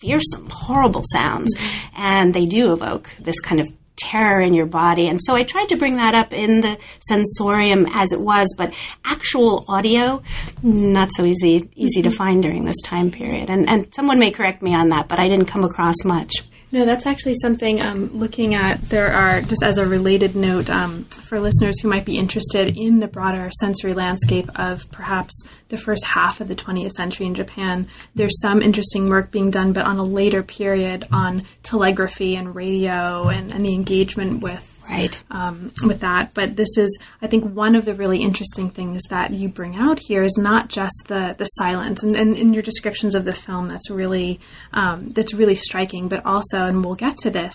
fearsome 0.00 0.48
horrible 0.50 1.02
sounds. 1.04 1.56
Mm-hmm. 1.56 2.02
and 2.02 2.34
they 2.34 2.46
do 2.46 2.72
evoke 2.72 3.10
this 3.20 3.40
kind 3.40 3.60
of 3.60 3.72
terror 3.96 4.40
in 4.40 4.54
your 4.54 4.66
body. 4.66 5.06
And 5.06 5.20
so 5.22 5.34
I 5.36 5.44
tried 5.44 5.68
to 5.68 5.76
bring 5.76 5.96
that 5.96 6.14
up 6.14 6.32
in 6.32 6.62
the 6.62 6.78
sensorium 7.00 7.86
as 7.92 8.12
it 8.12 8.20
was 8.20 8.54
but 8.58 8.74
actual 9.04 9.64
audio 9.68 10.22
not 10.62 11.10
so 11.12 11.24
easy 11.24 11.68
easy 11.76 12.00
mm-hmm. 12.00 12.10
to 12.10 12.16
find 12.16 12.42
during 12.42 12.64
this 12.64 12.80
time 12.82 13.10
period. 13.10 13.48
And 13.48 13.68
and 13.68 13.94
someone 13.94 14.18
may 14.18 14.30
correct 14.30 14.62
me 14.62 14.74
on 14.74 14.90
that 14.90 15.08
but 15.08 15.18
I 15.18 15.28
didn't 15.28 15.46
come 15.46 15.64
across 15.64 16.04
much 16.04 16.44
no, 16.72 16.86
that's 16.86 17.04
actually 17.04 17.34
something 17.34 17.82
um, 17.82 18.10
looking 18.18 18.54
at. 18.54 18.80
There 18.88 19.12
are, 19.12 19.42
just 19.42 19.62
as 19.62 19.76
a 19.76 19.86
related 19.86 20.34
note 20.34 20.70
um, 20.70 21.04
for 21.04 21.38
listeners 21.38 21.78
who 21.80 21.88
might 21.88 22.06
be 22.06 22.18
interested 22.18 22.78
in 22.78 22.98
the 22.98 23.06
broader 23.06 23.50
sensory 23.60 23.92
landscape 23.92 24.48
of 24.54 24.90
perhaps 24.90 25.34
the 25.68 25.76
first 25.76 26.04
half 26.06 26.40
of 26.40 26.48
the 26.48 26.54
20th 26.54 26.92
century 26.92 27.26
in 27.26 27.34
Japan, 27.34 27.86
there's 28.14 28.40
some 28.40 28.62
interesting 28.62 29.10
work 29.10 29.30
being 29.30 29.50
done, 29.50 29.74
but 29.74 29.84
on 29.84 29.98
a 29.98 30.02
later 30.02 30.42
period 30.42 31.06
on 31.12 31.42
telegraphy 31.62 32.36
and 32.36 32.54
radio 32.54 33.28
and, 33.28 33.52
and 33.52 33.66
the 33.66 33.74
engagement 33.74 34.42
with 34.42 34.66
right. 34.92 35.20
um, 35.30 35.72
with 35.84 36.00
that. 36.00 36.34
But 36.34 36.56
this 36.56 36.76
is 36.78 36.98
i 37.20 37.26
think 37.26 37.44
one 37.44 37.74
of 37.74 37.84
the 37.84 37.94
really 37.94 38.22
interesting 38.22 38.70
things 38.70 39.02
that 39.10 39.32
you 39.32 39.48
bring 39.48 39.76
out 39.76 39.98
here 39.98 40.22
is 40.22 40.36
not 40.38 40.68
just 40.68 40.94
the 41.08 41.34
the 41.38 41.44
silence 41.44 42.02
and, 42.02 42.16
and 42.16 42.36
in 42.36 42.54
your 42.54 42.62
descriptions 42.62 43.14
of 43.14 43.24
the 43.24 43.32
film 43.32 43.68
that's 43.68 43.90
really 43.90 44.40
um, 44.72 45.10
that's 45.12 45.34
really 45.34 45.56
striking 45.56 46.08
but 46.08 46.24
also 46.24 46.66
and 46.66 46.84
we'll 46.84 46.94
get 46.94 47.16
to 47.18 47.30
this 47.30 47.54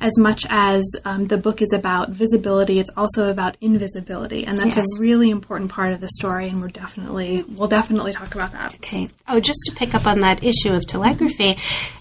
as 0.00 0.16
much 0.18 0.46
as 0.50 0.84
um, 1.04 1.26
the 1.26 1.36
book 1.36 1.60
is 1.62 1.72
about 1.72 2.10
visibility 2.10 2.78
it's 2.78 2.90
also 2.96 3.30
about 3.30 3.56
invisibility. 3.60 4.44
And 4.46 4.58
that's 4.58 4.76
yes. 4.76 4.86
a 4.96 5.00
really 5.00 5.30
important 5.30 5.70
part 5.70 5.92
of 5.92 6.00
the 6.00 6.08
story 6.08 6.48
and 6.48 6.60
we're 6.60 6.68
definitely 6.68 7.42
we'll 7.48 7.68
definitely 7.68 8.12
talk 8.12 8.34
about 8.34 8.52
that. 8.52 8.74
Okay. 8.74 9.08
Oh 9.28 9.40
just 9.40 9.60
to 9.66 9.74
pick 9.74 9.94
up 9.94 10.06
on 10.06 10.20
that 10.20 10.44
issue 10.44 10.72
of 10.72 10.86
telegraphy 10.86 11.56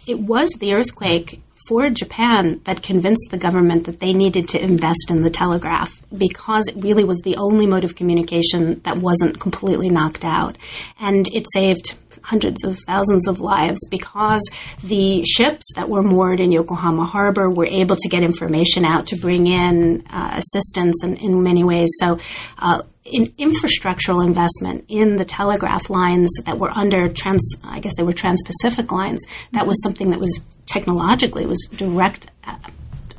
it 0.08 0.20
was 0.20 0.50
the 0.60 0.74
earthquake 0.74 1.42
for 1.68 1.90
Japan 1.90 2.62
that 2.66 2.84
convinced 2.84 3.30
the 3.32 3.38
government 3.38 3.86
that 3.86 4.00
they 4.00 4.14
needed 4.14 4.48
to 4.50 4.62
invest 4.62 5.10
in 5.10 5.22
the 5.22 5.30
telegraph 5.30 6.02
because 6.16 6.68
it 6.68 6.84
really 6.84 7.04
was 7.04 7.22
the 7.22 7.38
only 7.38 7.66
mode 7.66 7.84
of 7.84 7.96
communication 7.96 8.80
that 8.82 8.98
wasn't 8.98 9.40
completely 9.40 9.90
knocked 9.90 10.26
out. 10.26 10.58
And 11.00 11.28
it 11.34 11.46
saved 11.54 11.98
hundreds 12.24 12.64
of 12.64 12.78
thousands 12.86 13.28
of 13.28 13.40
lives 13.40 13.80
because 13.90 14.42
the 14.84 15.24
ships 15.24 15.66
that 15.76 15.90
were 15.90 16.04
moored 16.04 16.40
in 16.40 16.52
Yokohama 16.52 17.06
Harbor 17.06 17.50
were 17.50 17.66
able 17.66 17.96
to 17.96 18.10
get 18.10 18.24
information 18.24 18.86
out 18.86 19.08
to 19.08 19.18
bring 19.18 19.48
in 19.48 20.06
uh, 20.10 20.36
assistance 20.40 21.04
in, 21.04 21.18
in, 21.18 21.44
many 21.44 21.64
ways. 21.64 21.90
So, 22.00 22.20
uh, 22.60 22.84
in 23.04 23.28
infrastructural 23.32 24.26
investment 24.26 24.86
in 24.88 25.18
the 25.18 25.26
telegraph 25.26 25.90
lines 25.90 26.32
that 26.46 26.58
were 26.58 26.72
under 26.72 27.10
trans, 27.10 27.56
I 27.62 27.80
guess 27.82 27.94
they 27.98 28.04
were 28.04 28.14
trans-Pacific 28.14 28.94
lines. 28.94 29.26
That 29.52 29.68
was 29.68 29.82
something 29.84 30.12
that 30.12 30.22
was 30.22 30.40
technologically 30.66 31.46
was 31.46 31.68
direct 31.76 32.28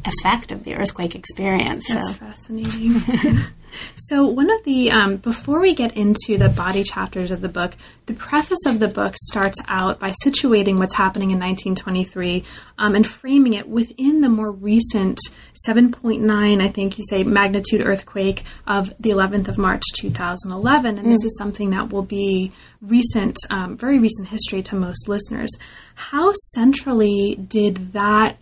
effect 0.05 0.53
of 0.53 0.65
the 0.65 0.75
earthquake 0.75 1.15
experience. 1.15 1.89
That's 1.89 2.09
so. 2.09 2.15
fascinating. 2.15 3.01
So, 3.97 4.27
one 4.27 4.51
of 4.51 4.63
the, 4.65 4.91
um, 4.91 5.17
before 5.17 5.61
we 5.61 5.75
get 5.75 5.97
into 5.97 6.39
the 6.39 6.49
body 6.49 6.85
chapters 6.85 7.31
of 7.31 7.41
the 7.41 7.49
book, 7.49 7.77
the 8.07 8.15
preface 8.15 8.67
of 8.67 8.81
the 8.81 8.89
book 8.89 9.15
starts 9.17 9.59
out 9.69 9.99
by 9.99 10.13
situating 10.25 10.79
what's 10.79 10.95
happening 10.95 11.31
in 11.31 11.39
1923 11.39 12.45
um, 12.79 12.95
and 12.95 13.07
framing 13.07 13.55
it 13.55 13.69
within 13.69 14.21
the 14.21 14.29
more 14.29 14.51
recent 14.51 15.19
7.9, 15.67 16.63
I 16.63 16.69
think 16.69 16.99
you 16.99 17.05
say, 17.09 17.25
magnitude 17.25 17.81
earthquake 17.81 18.45
of 18.67 18.93
the 19.01 19.11
11th 19.11 19.49
of 19.49 19.59
March 19.59 19.83
2011. 19.97 20.99
And 20.99 21.07
mm. 21.07 21.11
this 21.11 21.25
is 21.25 21.37
something 21.39 21.71
that 21.71 21.91
will 21.91 22.03
be 22.03 22.53
recent, 22.83 23.37
um, 23.51 23.77
very 23.77 23.99
recent 23.99 24.29
history 24.29 24.63
to 24.65 24.77
most 24.77 25.09
listeners. 25.09 25.51
How 25.95 26.33
centrally 26.53 27.37
did 27.37 27.93
that 27.93 28.37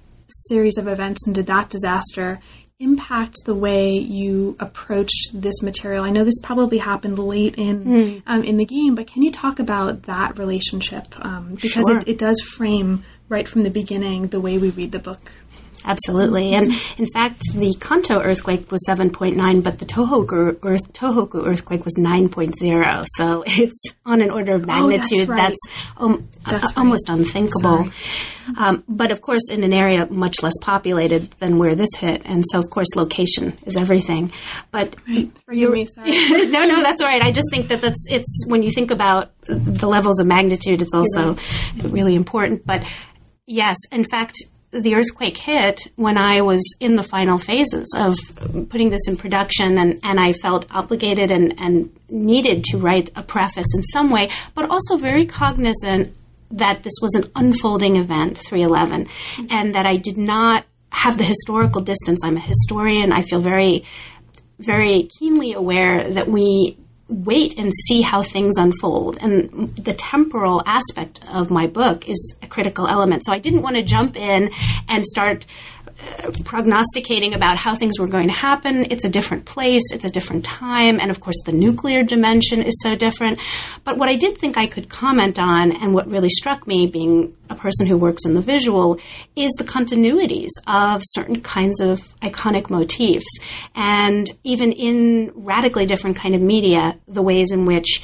series 0.48 0.78
of 0.78 0.88
events 0.88 1.26
and 1.26 1.34
did 1.34 1.46
that 1.46 1.68
disaster 1.70 2.40
impact 2.82 3.36
the 3.44 3.54
way 3.54 3.92
you 3.92 4.56
approached 4.58 5.30
this 5.32 5.62
material? 5.62 6.04
I 6.04 6.10
know 6.10 6.24
this 6.24 6.40
probably 6.42 6.78
happened 6.78 7.18
late 7.18 7.54
in 7.56 7.84
mm. 7.84 8.22
um, 8.26 8.42
in 8.44 8.56
the 8.56 8.64
game, 8.64 8.94
but 8.94 9.06
can 9.06 9.22
you 9.22 9.30
talk 9.30 9.58
about 9.58 10.02
that 10.04 10.38
relationship 10.38 11.06
um, 11.24 11.54
because 11.54 11.88
sure. 11.88 11.98
it, 11.98 12.08
it 12.08 12.18
does 12.18 12.40
frame 12.40 13.04
right 13.28 13.48
from 13.48 13.62
the 13.62 13.70
beginning 13.70 14.26
the 14.28 14.40
way 14.40 14.58
we 14.58 14.70
read 14.70 14.92
the 14.92 14.98
book. 14.98 15.32
Absolutely. 15.84 16.54
And 16.54 16.68
in 16.98 17.06
fact, 17.06 17.42
the 17.54 17.74
Kanto 17.80 18.20
earthquake 18.20 18.70
was 18.70 18.84
7.9, 18.88 19.62
but 19.62 19.78
the 19.78 19.84
Tohoku, 19.84 20.58
earth, 20.62 20.92
Tohoku 20.92 21.46
earthquake 21.46 21.84
was 21.84 21.94
9.0. 21.98 23.06
So 23.16 23.44
it's 23.46 23.96
on 24.06 24.22
an 24.22 24.30
order 24.30 24.54
of 24.54 24.66
magnitude 24.66 25.02
oh, 25.12 25.16
that's, 25.18 25.28
right. 25.28 25.36
that's, 25.36 25.58
um, 25.96 26.28
that's 26.44 26.64
right. 26.64 26.78
almost 26.78 27.08
unthinkable. 27.08 27.88
Um, 28.56 28.82
but 28.88 29.12
of 29.12 29.20
course, 29.20 29.50
in 29.50 29.62
an 29.64 29.72
area 29.72 30.06
much 30.10 30.42
less 30.42 30.54
populated 30.60 31.30
than 31.38 31.58
where 31.58 31.74
this 31.74 31.94
hit. 31.96 32.22
And 32.24 32.44
so, 32.50 32.58
of 32.58 32.70
course, 32.70 32.94
location 32.96 33.56
is 33.64 33.76
everything. 33.76 34.32
But 34.70 34.96
right. 35.08 35.30
Forgive 35.46 35.70
me, 35.70 35.86
sorry. 35.86 36.10
no, 36.48 36.64
no, 36.66 36.82
that's 36.82 37.00
all 37.00 37.08
right. 37.08 37.22
I 37.22 37.32
just 37.32 37.48
think 37.50 37.68
that 37.68 37.80
that's, 37.80 38.06
it's, 38.10 38.46
when 38.46 38.62
you 38.62 38.70
think 38.70 38.90
about 38.90 39.32
the 39.46 39.86
levels 39.86 40.20
of 40.20 40.26
magnitude, 40.26 40.82
it's 40.82 40.94
also 40.94 41.36
really 41.82 42.14
important. 42.14 42.66
But 42.66 42.84
yes, 43.46 43.76
in 43.90 44.04
fact, 44.04 44.36
the 44.72 44.94
earthquake 44.94 45.36
hit 45.36 45.88
when 45.96 46.16
I 46.16 46.40
was 46.40 46.62
in 46.80 46.96
the 46.96 47.02
final 47.02 47.36
phases 47.36 47.94
of 47.96 48.16
putting 48.70 48.90
this 48.90 49.06
in 49.06 49.16
production, 49.16 49.76
and, 49.78 50.00
and 50.02 50.18
I 50.18 50.32
felt 50.32 50.66
obligated 50.74 51.30
and, 51.30 51.54
and 51.58 51.94
needed 52.08 52.64
to 52.64 52.78
write 52.78 53.10
a 53.14 53.22
preface 53.22 53.74
in 53.74 53.82
some 53.84 54.10
way, 54.10 54.30
but 54.54 54.70
also 54.70 54.96
very 54.96 55.26
cognizant 55.26 56.14
that 56.50 56.82
this 56.82 56.94
was 57.02 57.14
an 57.14 57.30
unfolding 57.36 57.96
event, 57.96 58.38
311, 58.38 59.08
and 59.50 59.74
that 59.74 59.86
I 59.86 59.96
did 59.96 60.16
not 60.16 60.64
have 60.90 61.18
the 61.18 61.24
historical 61.24 61.80
distance. 61.82 62.22
I'm 62.24 62.36
a 62.36 62.40
historian. 62.40 63.12
I 63.12 63.22
feel 63.22 63.40
very, 63.40 63.84
very 64.58 65.08
keenly 65.18 65.52
aware 65.52 66.10
that 66.10 66.28
we 66.28 66.76
wait 67.08 67.58
and 67.58 67.72
see 67.86 68.00
how 68.00 68.22
things 68.22 68.56
unfold. 68.56 69.18
And 69.20 69.74
the 69.76 69.92
temporal 69.94 70.62
aspect 70.66 71.20
of 71.28 71.50
my 71.50 71.66
book 71.66 72.08
is 72.08 72.36
a 72.42 72.46
critical 72.46 72.86
element. 72.86 73.24
So 73.24 73.32
I 73.32 73.38
didn't 73.38 73.62
want 73.62 73.76
to 73.76 73.82
jump 73.82 74.16
in 74.16 74.50
and 74.88 75.04
start 75.06 75.44
prognosticating 76.44 77.34
about 77.34 77.56
how 77.56 77.74
things 77.74 77.98
were 77.98 78.06
going 78.06 78.28
to 78.28 78.34
happen. 78.34 78.86
It's 78.90 79.04
a 79.04 79.08
different 79.08 79.44
place, 79.44 79.82
it's 79.92 80.04
a 80.04 80.10
different 80.10 80.44
time, 80.44 81.00
and 81.00 81.10
of 81.10 81.20
course, 81.20 81.40
the 81.44 81.52
nuclear 81.52 82.02
dimension 82.02 82.62
is 82.62 82.78
so 82.82 82.94
different. 82.94 83.38
But 83.84 83.98
what 83.98 84.08
I 84.08 84.16
did 84.16 84.38
think 84.38 84.56
I 84.56 84.66
could 84.66 84.88
comment 84.88 85.38
on, 85.38 85.72
and 85.72 85.94
what 85.94 86.08
really 86.08 86.28
struck 86.28 86.66
me, 86.66 86.86
being 86.86 87.34
a 87.50 87.54
person 87.54 87.86
who 87.86 87.96
works 87.96 88.24
in 88.24 88.34
the 88.34 88.40
visual, 88.40 88.98
is 89.36 89.52
the 89.58 89.64
continuities 89.64 90.50
of 90.66 91.02
certain 91.04 91.40
kinds 91.40 91.80
of 91.80 92.00
iconic 92.20 92.70
motifs. 92.70 93.38
And 93.74 94.30
even 94.44 94.72
in 94.72 95.32
radically 95.34 95.86
different 95.86 96.16
kind 96.16 96.34
of 96.34 96.40
media, 96.40 96.98
the 97.06 97.22
ways 97.22 97.52
in 97.52 97.66
which 97.66 98.02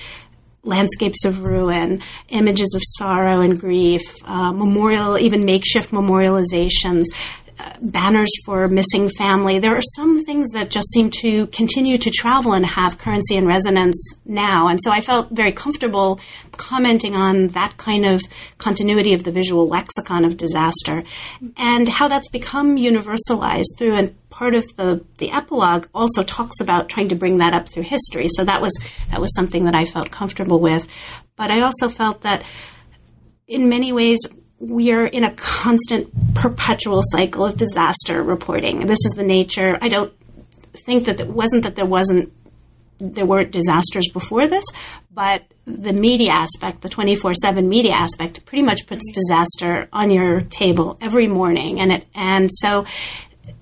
landscapes 0.64 1.24
of 1.24 1.46
ruin, 1.46 2.02
images 2.28 2.74
of 2.74 2.82
sorrow 2.84 3.40
and 3.40 3.58
grief, 3.58 4.02
uh, 4.24 4.52
memorial, 4.52 5.18
even 5.18 5.44
makeshift 5.44 5.90
memorializations, 5.92 7.04
banners 7.80 8.30
for 8.44 8.68
missing 8.68 9.08
family. 9.10 9.58
There 9.58 9.76
are 9.76 9.82
some 9.96 10.24
things 10.24 10.50
that 10.50 10.70
just 10.70 10.90
seem 10.92 11.10
to 11.22 11.46
continue 11.48 11.98
to 11.98 12.10
travel 12.10 12.52
and 12.52 12.64
have 12.64 12.98
currency 12.98 13.36
and 13.36 13.46
resonance 13.46 14.14
now. 14.24 14.68
And 14.68 14.80
so 14.82 14.90
I 14.90 15.00
felt 15.00 15.30
very 15.30 15.52
comfortable 15.52 16.20
commenting 16.56 17.14
on 17.14 17.48
that 17.48 17.76
kind 17.76 18.04
of 18.04 18.22
continuity 18.58 19.12
of 19.12 19.24
the 19.24 19.32
visual 19.32 19.66
lexicon 19.66 20.24
of 20.24 20.36
disaster 20.36 21.04
and 21.56 21.88
how 21.88 22.08
that's 22.08 22.28
become 22.28 22.76
universalized 22.76 23.76
through 23.78 23.94
and 23.94 24.14
part 24.30 24.54
of 24.54 24.64
the, 24.76 25.04
the 25.18 25.30
epilogue 25.30 25.86
also 25.94 26.22
talks 26.22 26.60
about 26.60 26.88
trying 26.88 27.08
to 27.08 27.14
bring 27.14 27.38
that 27.38 27.54
up 27.54 27.68
through 27.68 27.82
history. 27.82 28.28
So 28.28 28.44
that 28.44 28.60
was 28.60 28.72
that 29.10 29.20
was 29.20 29.34
something 29.34 29.64
that 29.64 29.74
I 29.74 29.84
felt 29.84 30.10
comfortable 30.10 30.60
with. 30.60 30.86
But 31.36 31.50
I 31.50 31.60
also 31.60 31.88
felt 31.88 32.22
that 32.22 32.44
in 33.46 33.68
many 33.68 33.92
ways 33.92 34.18
we 34.60 34.92
are 34.92 35.06
in 35.06 35.24
a 35.24 35.30
constant 35.32 36.34
perpetual 36.34 37.02
cycle 37.02 37.44
of 37.44 37.56
disaster 37.56 38.22
reporting. 38.22 38.86
This 38.86 38.98
is 39.04 39.12
the 39.12 39.22
nature. 39.22 39.78
I 39.80 39.88
don't 39.88 40.12
think 40.74 41.04
that 41.06 41.20
it 41.20 41.28
wasn't 41.28 41.62
that 41.62 41.76
there 41.76 41.86
wasn't 41.86 42.32
there 43.00 43.26
weren't 43.26 43.52
disasters 43.52 44.08
before 44.12 44.48
this, 44.48 44.64
but 45.14 45.44
the 45.64 45.92
media 45.92 46.32
aspect, 46.32 46.80
the 46.80 46.88
24/7 46.88 47.68
media 47.68 47.92
aspect 47.92 48.44
pretty 48.44 48.62
much 48.62 48.86
puts 48.86 49.04
disaster 49.12 49.88
on 49.92 50.10
your 50.10 50.40
table 50.40 50.98
every 51.00 51.28
morning 51.28 51.80
and 51.80 51.92
it 51.92 52.06
and 52.14 52.50
so 52.52 52.84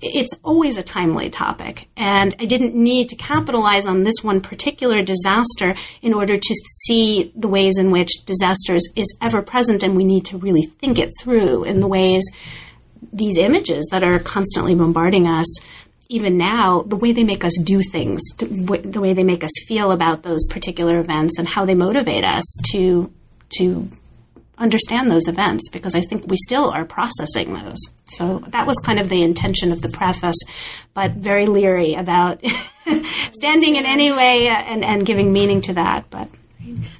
it's 0.01 0.33
always 0.43 0.77
a 0.77 0.83
timely 0.83 1.29
topic. 1.29 1.87
And 1.97 2.35
I 2.39 2.45
didn't 2.45 2.75
need 2.75 3.09
to 3.09 3.15
capitalize 3.15 3.85
on 3.85 4.03
this 4.03 4.23
one 4.23 4.41
particular 4.41 5.01
disaster 5.01 5.75
in 6.01 6.13
order 6.13 6.37
to 6.37 6.55
see 6.85 7.31
the 7.35 7.47
ways 7.47 7.77
in 7.77 7.91
which 7.91 8.25
disasters 8.25 8.83
is 8.95 9.17
ever 9.21 9.41
present. 9.41 9.83
And 9.83 9.95
we 9.95 10.05
need 10.05 10.25
to 10.25 10.37
really 10.37 10.63
think 10.63 10.99
it 10.99 11.13
through 11.19 11.63
in 11.63 11.79
the 11.79 11.87
ways 11.87 12.23
these 13.13 13.37
images 13.37 13.87
that 13.91 14.03
are 14.03 14.19
constantly 14.19 14.75
bombarding 14.75 15.27
us. 15.27 15.47
Even 16.09 16.37
now, 16.37 16.83
the 16.83 16.95
way 16.95 17.11
they 17.11 17.25
make 17.25 17.43
us 17.43 17.57
do 17.65 17.81
things, 17.81 18.21
the 18.37 19.01
way 19.01 19.13
they 19.13 19.23
make 19.23 19.43
us 19.43 19.51
feel 19.67 19.91
about 19.91 20.23
those 20.23 20.45
particular 20.47 20.99
events, 20.99 21.37
and 21.37 21.47
how 21.47 21.65
they 21.65 21.75
motivate 21.75 22.23
us 22.23 22.45
to 22.71 23.11
to 23.57 23.89
understand 24.57 25.11
those 25.11 25.27
events 25.27 25.69
because 25.69 25.95
I 25.95 26.01
think 26.01 26.27
we 26.27 26.37
still 26.37 26.69
are 26.69 26.85
processing 26.85 27.53
those. 27.53 27.77
So 28.11 28.39
that 28.47 28.65
was 28.65 28.77
kind 28.79 28.99
of 28.99 29.09
the 29.09 29.23
intention 29.23 29.71
of 29.71 29.81
the 29.81 29.89
preface, 29.89 30.37
but 30.93 31.11
very 31.11 31.45
leery 31.45 31.93
about 31.93 32.43
standing 33.31 33.75
in 33.75 33.85
any 33.85 34.11
way 34.11 34.47
and, 34.47 34.83
and 34.83 35.05
giving 35.05 35.31
meaning 35.31 35.61
to 35.61 35.73
that. 35.73 36.09
But 36.09 36.29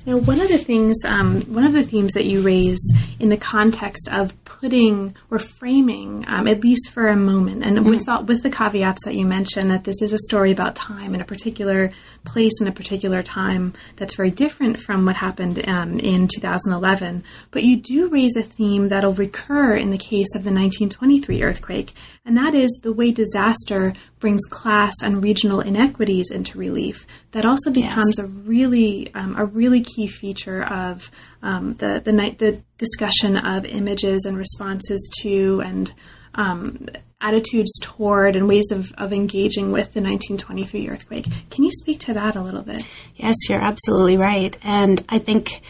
now, 0.05 0.17
one 0.17 0.39
of 0.39 0.47
the 0.47 0.57
things, 0.57 0.95
um, 1.05 1.41
one 1.43 1.63
of 1.63 1.73
the 1.73 1.83
themes 1.83 2.13
that 2.13 2.25
you 2.25 2.41
raise 2.41 2.79
in 3.19 3.29
the 3.29 3.37
context 3.37 4.09
of 4.11 4.33
putting 4.45 5.15
or 5.29 5.39
framing, 5.39 6.25
um, 6.27 6.47
at 6.47 6.61
least 6.61 6.89
for 6.91 7.07
a 7.07 7.15
moment, 7.15 7.63
and 7.63 7.77
mm-hmm. 7.77 7.89
with 7.89 8.05
the, 8.05 8.21
with 8.21 8.43
the 8.43 8.49
caveats 8.49 9.03
that 9.05 9.15
you 9.15 9.25
mentioned, 9.25 9.69
that 9.71 9.83
this 9.83 10.01
is 10.01 10.13
a 10.13 10.17
story 10.19 10.51
about 10.51 10.75
time 10.75 11.13
in 11.13 11.21
a 11.21 11.25
particular 11.25 11.91
place 12.25 12.59
in 12.61 12.67
a 12.67 12.71
particular 12.71 13.21
time 13.21 13.73
that's 13.95 14.15
very 14.15 14.31
different 14.31 14.79
from 14.79 15.05
what 15.05 15.15
happened 15.15 15.67
um, 15.67 15.99
in 15.99 16.27
2011. 16.27 17.23
But 17.51 17.63
you 17.63 17.77
do 17.77 18.07
raise 18.09 18.35
a 18.35 18.43
theme 18.43 18.89
that'll 18.89 19.13
recur 19.13 19.75
in 19.75 19.91
the 19.91 19.97
case 19.97 20.35
of 20.35 20.43
the 20.43 20.51
1923 20.51 21.43
earthquake, 21.43 21.93
and 22.27 22.35
that 22.35 22.53
is 22.53 22.69
the 22.83 22.91
way 22.91 23.11
disaster 23.11 23.93
brings 24.19 24.41
class 24.49 24.93
and 25.01 25.23
regional 25.23 25.61
inequities 25.61 26.29
into 26.29 26.57
relief. 26.57 27.07
That 27.31 27.45
also 27.45 27.71
becomes 27.71 28.15
yes. 28.17 28.19
a 28.19 28.27
really 28.27 29.13
um, 29.15 29.35
a 29.37 29.45
really 29.45 29.81
key 29.81 30.07
feature 30.07 30.63
of 30.63 31.09
um, 31.41 31.75
the 31.75 32.01
the 32.03 32.11
night 32.11 32.37
the 32.37 32.61
discussion 32.77 33.37
of 33.37 33.65
images 33.65 34.25
and 34.25 34.37
responses 34.37 35.09
to 35.21 35.61
and 35.65 35.93
um, 36.35 36.87
attitudes 37.21 37.71
toward 37.81 38.35
and 38.35 38.47
ways 38.47 38.71
of, 38.71 38.91
of 38.97 39.13
engaging 39.13 39.71
with 39.71 39.93
the 39.93 40.01
1923 40.01 40.89
earthquake. 40.89 41.25
Can 41.49 41.63
you 41.63 41.71
speak 41.71 41.99
to 42.01 42.13
that 42.13 42.35
a 42.35 42.41
little 42.41 42.61
bit? 42.61 42.83
Yes, 43.15 43.35
you're 43.49 43.63
absolutely 43.63 44.17
right. 44.17 44.55
And 44.61 45.03
I 45.09 45.17
think 45.17 45.61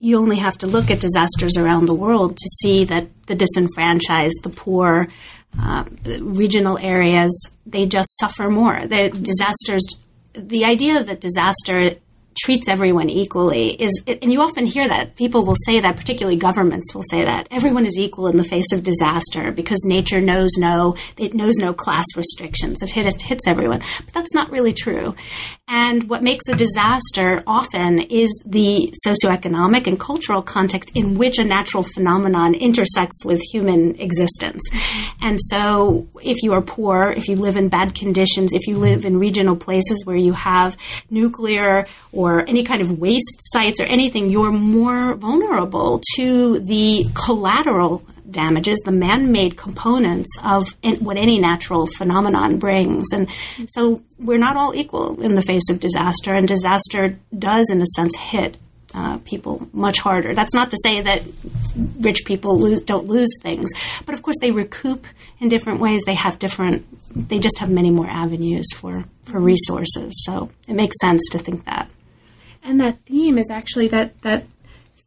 you 0.00 0.18
only 0.18 0.38
have 0.38 0.58
to 0.58 0.66
look 0.66 0.90
at 0.90 0.98
disasters 0.98 1.56
around 1.56 1.86
the 1.86 1.94
world 1.94 2.36
to 2.36 2.48
see 2.60 2.84
that 2.86 3.06
the 3.26 3.36
disenfranchised, 3.36 4.42
the 4.42 4.50
poor, 4.50 5.06
uh, 5.60 5.84
regional 6.20 6.78
areas, 6.78 7.50
they 7.66 7.86
just 7.86 8.08
suffer 8.18 8.48
more. 8.48 8.86
The 8.86 9.10
disasters, 9.10 9.84
the 10.34 10.64
idea 10.64 11.02
that 11.02 11.20
disaster 11.20 11.96
treats 12.38 12.68
everyone 12.68 13.10
equally 13.10 13.70
is 13.70 14.02
and 14.06 14.32
you 14.32 14.40
often 14.40 14.66
hear 14.66 14.88
that 14.88 15.16
people 15.16 15.44
will 15.44 15.56
say 15.64 15.80
that 15.80 15.96
particularly 15.96 16.36
governments 16.36 16.94
will 16.94 17.02
say 17.02 17.24
that 17.24 17.46
everyone 17.50 17.86
is 17.86 17.98
equal 17.98 18.26
in 18.26 18.36
the 18.36 18.44
face 18.44 18.72
of 18.72 18.82
disaster 18.82 19.52
because 19.52 19.78
nature 19.84 20.20
knows 20.20 20.50
no 20.56 20.96
it 21.18 21.34
knows 21.34 21.56
no 21.56 21.72
class 21.72 22.06
restrictions. 22.16 22.82
It, 22.82 22.90
hit, 22.90 23.06
it 23.06 23.20
hits 23.20 23.46
everyone. 23.46 23.80
But 24.04 24.14
that's 24.14 24.34
not 24.34 24.50
really 24.50 24.72
true. 24.72 25.14
And 25.68 26.08
what 26.08 26.22
makes 26.22 26.48
a 26.48 26.56
disaster 26.56 27.42
often 27.46 28.00
is 28.00 28.30
the 28.44 28.92
socioeconomic 29.06 29.86
and 29.86 29.98
cultural 29.98 30.42
context 30.42 30.92
in 30.94 31.16
which 31.16 31.38
a 31.38 31.44
natural 31.44 31.82
phenomenon 31.82 32.54
intersects 32.54 33.24
with 33.24 33.40
human 33.40 33.98
existence. 34.00 34.62
And 35.20 35.38
so, 35.40 36.06
if 36.22 36.42
you 36.42 36.52
are 36.52 36.62
poor, 36.62 37.10
if 37.16 37.28
you 37.28 37.36
live 37.36 37.56
in 37.56 37.68
bad 37.68 37.94
conditions, 37.94 38.52
if 38.52 38.66
you 38.66 38.76
live 38.76 39.04
in 39.04 39.18
regional 39.18 39.56
places 39.56 40.04
where 40.04 40.16
you 40.16 40.32
have 40.34 40.76
nuclear 41.10 41.86
or 42.12 42.21
any 42.30 42.62
kind 42.62 42.80
of 42.80 42.98
waste 42.98 43.38
sites 43.52 43.80
or 43.80 43.84
anything, 43.84 44.30
you're 44.30 44.52
more 44.52 45.14
vulnerable 45.14 46.00
to 46.16 46.58
the 46.60 47.06
collateral 47.14 48.04
damages, 48.30 48.78
the 48.84 48.92
man-made 48.92 49.56
components 49.56 50.30
of 50.42 50.74
what 51.00 51.16
any 51.16 51.38
natural 51.38 51.86
phenomenon 51.86 52.58
brings. 52.58 53.12
And 53.12 53.28
so 53.68 54.02
we're 54.18 54.38
not 54.38 54.56
all 54.56 54.74
equal 54.74 55.20
in 55.20 55.34
the 55.34 55.42
face 55.42 55.68
of 55.70 55.80
disaster, 55.80 56.34
and 56.34 56.48
disaster 56.48 57.18
does, 57.38 57.70
in 57.70 57.82
a 57.82 57.86
sense, 57.86 58.16
hit 58.16 58.56
uh, 58.94 59.18
people 59.24 59.68
much 59.72 59.98
harder. 60.00 60.34
That's 60.34 60.54
not 60.54 60.70
to 60.70 60.78
say 60.82 61.00
that 61.00 61.22
rich 62.00 62.24
people 62.24 62.58
lose, 62.58 62.80
don't 62.80 63.06
lose 63.06 63.30
things, 63.40 63.70
but 64.06 64.14
of 64.14 64.22
course 64.22 64.36
they 64.40 64.50
recoup 64.50 65.06
in 65.40 65.48
different 65.48 65.80
ways. 65.80 66.02
They 66.04 66.14
have 66.14 66.38
different. 66.38 66.86
They 67.28 67.38
just 67.38 67.58
have 67.58 67.70
many 67.70 67.90
more 67.90 68.06
avenues 68.06 68.66
for 68.74 69.04
for 69.24 69.38
resources. 69.38 70.12
So 70.24 70.50
it 70.68 70.74
makes 70.74 70.96
sense 71.00 71.22
to 71.32 71.38
think 71.38 71.64
that. 71.64 71.88
And 72.62 72.80
that 72.80 73.04
theme 73.06 73.38
is 73.38 73.50
actually 73.50 73.88
that 73.88 74.20
that 74.22 74.44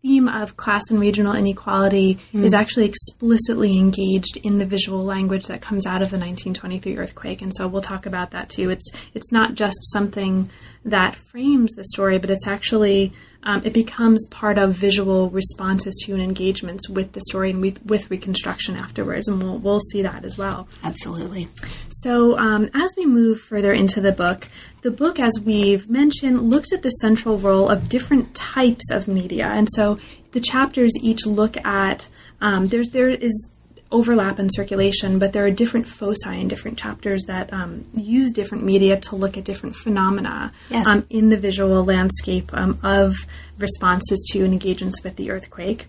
theme 0.05 0.27
of 0.27 0.55
class 0.55 0.83
and 0.91 0.99
regional 0.99 1.33
inequality 1.33 2.19
mm. 2.31 2.43
is 2.43 2.53
actually 2.53 2.85
explicitly 2.85 3.79
engaged 3.79 4.37
in 4.43 4.59
the 4.59 4.65
visual 4.65 5.03
language 5.03 5.47
that 5.47 5.61
comes 5.61 5.83
out 5.87 6.03
of 6.03 6.11
the 6.11 6.17
1923 6.17 6.95
earthquake 6.95 7.41
and 7.41 7.51
so 7.55 7.67
we'll 7.67 7.81
talk 7.81 8.05
about 8.05 8.29
that 8.29 8.47
too 8.47 8.69
it's 8.69 8.85
it's 9.15 9.31
not 9.31 9.55
just 9.55 9.75
something 9.91 10.47
that 10.83 11.15
frames 11.15 11.73
the 11.73 11.83
story 11.85 12.19
but 12.19 12.29
it's 12.29 12.45
actually 12.45 13.11
um, 13.45 13.61
it 13.63 13.73
becomes 13.73 14.25
part 14.27 14.57
of 14.57 14.73
visual 14.73 15.29
responses 15.29 15.95
to 16.05 16.13
and 16.13 16.21
engagements 16.21 16.89
with 16.89 17.13
the 17.13 17.21
story 17.29 17.51
and 17.51 17.61
with, 17.61 17.85
with 17.85 18.09
reconstruction 18.09 18.75
afterwards, 18.75 19.27
and 19.27 19.41
we'll, 19.41 19.57
we'll 19.57 19.79
see 19.79 20.01
that 20.01 20.25
as 20.25 20.37
well. 20.37 20.67
Absolutely. 20.83 21.47
So, 21.89 22.37
um, 22.37 22.69
as 22.73 22.93
we 22.97 23.05
move 23.05 23.41
further 23.41 23.71
into 23.71 24.01
the 24.01 24.11
book, 24.11 24.47
the 24.81 24.91
book, 24.91 25.19
as 25.19 25.39
we've 25.39 25.89
mentioned, 25.89 26.41
looks 26.49 26.73
at 26.73 26.81
the 26.81 26.89
central 26.89 27.37
role 27.37 27.69
of 27.69 27.89
different 27.89 28.35
types 28.35 28.89
of 28.91 29.07
media, 29.07 29.47
and 29.47 29.67
so 29.71 29.99
the 30.31 30.41
chapters 30.41 30.91
each 31.01 31.25
look 31.25 31.57
at 31.65 32.09
um, 32.41 32.67
there's 32.67 32.89
there 32.89 33.09
is 33.09 33.49
overlap 33.95 34.39
in 34.39 34.49
circulation, 34.49 35.19
but 35.19 35.31
there 35.31 35.45
are 35.45 35.51
different 35.51 35.87
foci 35.87 36.39
in 36.41 36.47
different 36.47 36.77
chapters 36.77 37.23
that 37.27 37.51
um, 37.53 37.85
use 37.95 38.31
different 38.31 38.63
media 38.63 38.99
to 38.99 39.15
look 39.15 39.37
at 39.37 39.45
different 39.45 39.75
phenomena 39.75 40.51
yes. 40.69 40.85
um, 40.85 41.05
in 41.09 41.29
the 41.29 41.37
visual 41.37 41.83
landscape 41.83 42.49
um, 42.53 42.77
of 42.83 43.15
responses 43.57 44.27
to 44.31 44.43
and 44.43 44.53
engagements 44.53 45.01
with 45.03 45.15
the 45.15 45.31
earthquake 45.31 45.87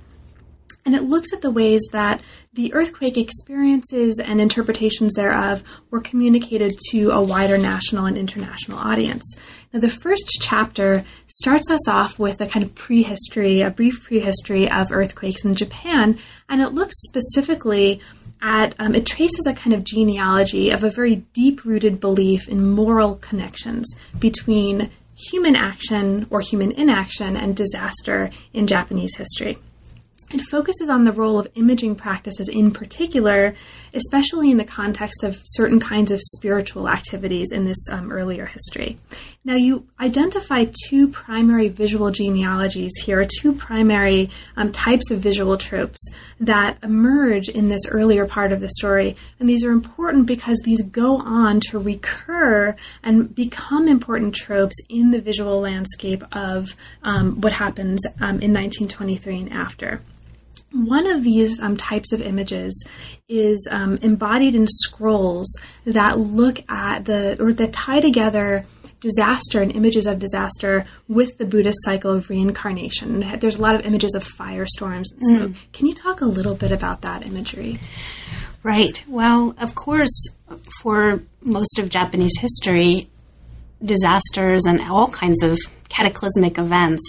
and 0.87 0.95
it 0.95 1.03
looks 1.03 1.33
at 1.33 1.43
the 1.43 1.51
ways 1.51 1.83
that 1.91 2.21
the 2.55 2.73
earthquake 2.73 3.19
experiences 3.19 4.21
and 4.21 4.41
interpretations 4.41 5.15
thereof 5.15 5.65
were 5.91 6.01
communicated 6.01 6.73
to 6.91 7.11
a 7.11 7.21
wider 7.21 7.59
national 7.59 8.07
and 8.07 8.17
international 8.17 8.79
audience. 8.79 9.37
The 9.77 9.91
first 9.91 10.39
chapter 10.41 11.05
starts 11.27 11.71
us 11.71 11.87
off 11.87 12.19
with 12.19 12.41
a 12.41 12.47
kind 12.47 12.65
of 12.65 12.75
prehistory, 12.75 13.61
a 13.61 13.71
brief 13.71 14.03
prehistory 14.05 14.71
of 14.71 14.91
earthquakes 14.91 15.45
in 15.45 15.55
Japan, 15.55 16.19
and 16.49 16.63
it 16.63 16.71
looks 16.71 16.95
specifically 17.03 18.01
at, 18.41 18.75
um, 18.79 18.95
it 18.95 19.05
traces 19.05 19.47
a 19.47 19.53
kind 19.53 19.75
of 19.75 19.85
genealogy 19.85 20.71
of 20.71 20.83
a 20.83 20.89
very 20.89 21.17
deep 21.35 21.67
rooted 21.67 22.01
belief 22.01 22.49
in 22.49 22.71
moral 22.71 23.17
connections 23.17 23.87
between 24.19 24.89
human 25.31 25.55
action 25.55 26.27
or 26.31 26.41
human 26.41 26.73
inaction 26.73 27.37
and 27.37 27.55
disaster 27.55 28.31
in 28.55 28.67
Japanese 28.67 29.15
history. 29.17 29.59
It 30.33 30.41
focuses 30.51 30.89
on 30.89 31.05
the 31.05 31.13
role 31.13 31.39
of 31.39 31.47
imaging 31.55 31.95
practices 31.95 32.49
in 32.49 32.73
particular, 32.73 33.55
especially 33.95 34.51
in 34.51 34.57
the 34.57 34.65
context 34.65 35.23
of 35.23 35.41
certain 35.45 35.79
kinds 35.79 36.11
of 36.11 36.21
spiritual 36.21 36.89
activities 36.89 37.53
in 37.53 37.65
this 37.65 37.79
um, 37.93 38.11
earlier 38.11 38.47
history. 38.47 38.99
Now, 39.47 39.55
you 39.55 39.87
identify 40.01 40.67
two 40.89 41.07
primary 41.07 41.69
visual 41.69 42.11
genealogies 42.11 42.91
here, 43.05 43.25
two 43.25 43.53
primary 43.53 44.29
um, 44.57 44.73
types 44.73 45.09
of 45.13 45.21
visual 45.21 45.57
tropes 45.57 46.01
that 46.41 46.79
emerge 46.83 47.49
in 47.49 47.69
this 47.69 47.87
earlier 47.87 48.27
part 48.27 48.51
of 48.51 48.61
the 48.61 48.69
story. 48.71 49.15
And 49.39 49.49
these 49.49 49.63
are 49.63 49.71
important 49.71 50.27
because 50.27 50.59
these 50.65 50.83
go 50.83 51.19
on 51.19 51.61
to 51.69 51.79
recur 51.79 52.75
and 53.05 53.33
become 53.33 53.87
important 53.87 54.35
tropes 54.35 54.75
in 54.89 55.13
the 55.13 55.21
visual 55.21 55.61
landscape 55.61 56.25
of 56.33 56.75
um, 57.05 57.41
what 57.41 57.53
happens 57.53 58.05
um, 58.17 58.41
in 58.41 58.53
1923 58.53 59.43
and 59.43 59.53
after. 59.53 60.01
One 60.73 61.07
of 61.07 61.23
these 61.23 61.61
um, 61.61 61.77
types 61.77 62.13
of 62.13 62.21
images 62.21 62.85
is 63.29 63.69
um, 63.71 63.99
embodied 64.03 64.57
in 64.57 64.67
scrolls 64.67 65.49
that 65.85 66.19
look 66.19 66.65
at 66.69 67.05
the 67.05 67.37
or 67.41 67.53
that 67.53 67.73
tie 67.73 68.01
together 68.01 68.67
disaster 69.01 69.63
and 69.63 69.73
images 69.73 70.07
of 70.07 70.19
disaster 70.19 70.87
with 71.09 71.39
the 71.39 71.45
Buddhist 71.45 71.79
cycle 71.83 72.13
of 72.13 72.29
reincarnation. 72.31 73.39
There's 73.39 73.57
a 73.57 73.63
lot 73.63 73.75
of 73.75 73.85
images 73.85 74.15
of 74.15 74.25
firestorms. 74.25 75.07
Mm. 75.23 75.55
Can 75.73 75.87
you 75.87 75.95
talk 75.95 76.21
a 76.21 76.27
little 76.27 76.55
bit 76.55 76.73
about 76.73 77.03
that 77.03 77.27
imagery? 77.27 77.79
Right. 78.63 79.03
Well, 79.07 79.55
of 79.59 79.75
course, 79.75 80.29
for 80.83 81.21
most 81.41 81.79
of 81.79 81.89
Japanese 81.89 82.37
history, 82.39 83.09
disasters 83.85 84.65
and 84.67 84.81
all 84.81 85.09
kinds 85.09 85.43
of 85.43 85.59
cataclysmic 85.89 86.59
events 86.59 87.03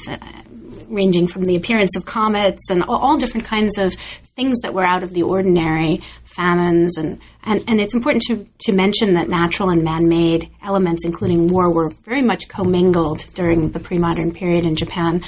ranging 0.88 1.28
from 1.28 1.46
the 1.46 1.56
appearance 1.56 1.96
of 1.96 2.06
comets 2.06 2.70
and 2.70 2.84
all, 2.84 2.98
all, 2.98 3.18
different 3.18 3.46
kinds 3.46 3.78
of 3.78 3.94
things 4.36 4.58
that 4.60 4.74
were 4.74 4.84
out 4.84 5.04
of 5.04 5.14
the 5.14 5.24
ordinary, 5.24 6.02
famines, 6.38 6.98
and, 6.98 7.20
and, 7.44 7.64
and 7.68 7.82
it's 7.82 7.94
important 7.94 8.24
to, 8.28 8.48
to 8.60 8.72
mention 8.72 9.16
that 9.16 9.28
natural 9.28 9.70
and 9.70 9.84
man 9.84 10.08
made 10.08 10.50
elements, 10.64 11.04
including 11.04 11.48
war, 11.48 11.70
were 11.70 11.90
very 12.06 12.22
much 12.22 12.48
commingled 12.48 13.26
during 13.34 13.72
the 13.72 13.80
pre 13.80 13.98
modern 13.98 14.32
period 14.32 14.66
in 14.66 14.76
Japan. 14.76 15.24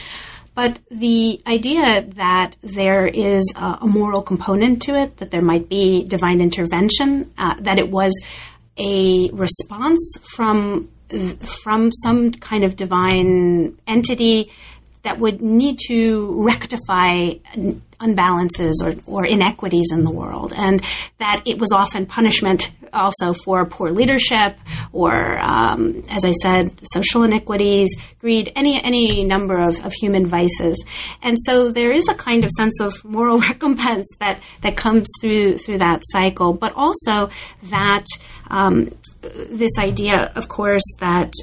But 0.55 0.79
the 0.91 1.41
idea 1.47 2.01
that 2.15 2.57
there 2.61 3.07
is 3.07 3.43
a, 3.55 3.87
moral 3.87 4.21
component 4.21 4.81
to 4.83 4.95
it, 4.95 5.17
that 5.17 5.31
there 5.31 5.41
might 5.41 5.69
be 5.69 6.03
divine 6.03 6.41
intervention, 6.41 7.31
uh, 7.37 7.55
that 7.61 7.79
it 7.79 7.89
was 7.89 8.13
a 8.77 9.29
response 9.31 10.17
from 10.35 10.89
from 11.63 11.91
some 12.03 12.31
kind 12.31 12.63
of 12.63 12.75
divine 12.75 13.77
entity 13.87 14.51
that 15.01 15.17
would 15.17 15.41
need 15.41 15.79
to 15.87 16.43
rectify 16.43 17.31
unbalances 17.99 18.73
or, 18.83 18.95
or 19.05 19.25
inequities 19.25 19.89
in 19.91 20.03
the 20.03 20.11
world, 20.11 20.53
and 20.55 20.81
that 21.17 21.41
it 21.45 21.59
was 21.59 21.71
often 21.71 22.05
punishment 22.05 22.71
also 22.93 23.33
for 23.33 23.65
poor 23.65 23.91
leadership 23.91 24.57
or, 24.91 25.37
um, 25.39 26.03
as 26.09 26.25
I 26.25 26.31
said, 26.31 26.71
social 26.93 27.23
inequities, 27.23 27.95
greed, 28.19 28.51
any 28.55 28.81
any 28.83 29.23
number 29.23 29.57
of, 29.57 29.83
of 29.85 29.93
human 29.93 30.25
vices. 30.25 30.83
And 31.21 31.37
so 31.41 31.71
there 31.71 31.91
is 31.91 32.07
a 32.07 32.15
kind 32.15 32.43
of 32.43 32.51
sense 32.51 32.79
of 32.79 33.03
moral 33.03 33.39
recompense 33.51 34.07
that 34.19 34.39
that 34.61 34.77
comes 34.77 35.07
through 35.21 35.57
through 35.57 35.79
that 35.79 36.01
cycle, 36.05 36.53
but 36.53 36.73
also 36.75 37.29
that 37.63 38.05
um, 38.49 38.91
this 39.21 39.77
idea, 39.77 40.31
of 40.35 40.49
course, 40.49 40.83
that 40.99 41.33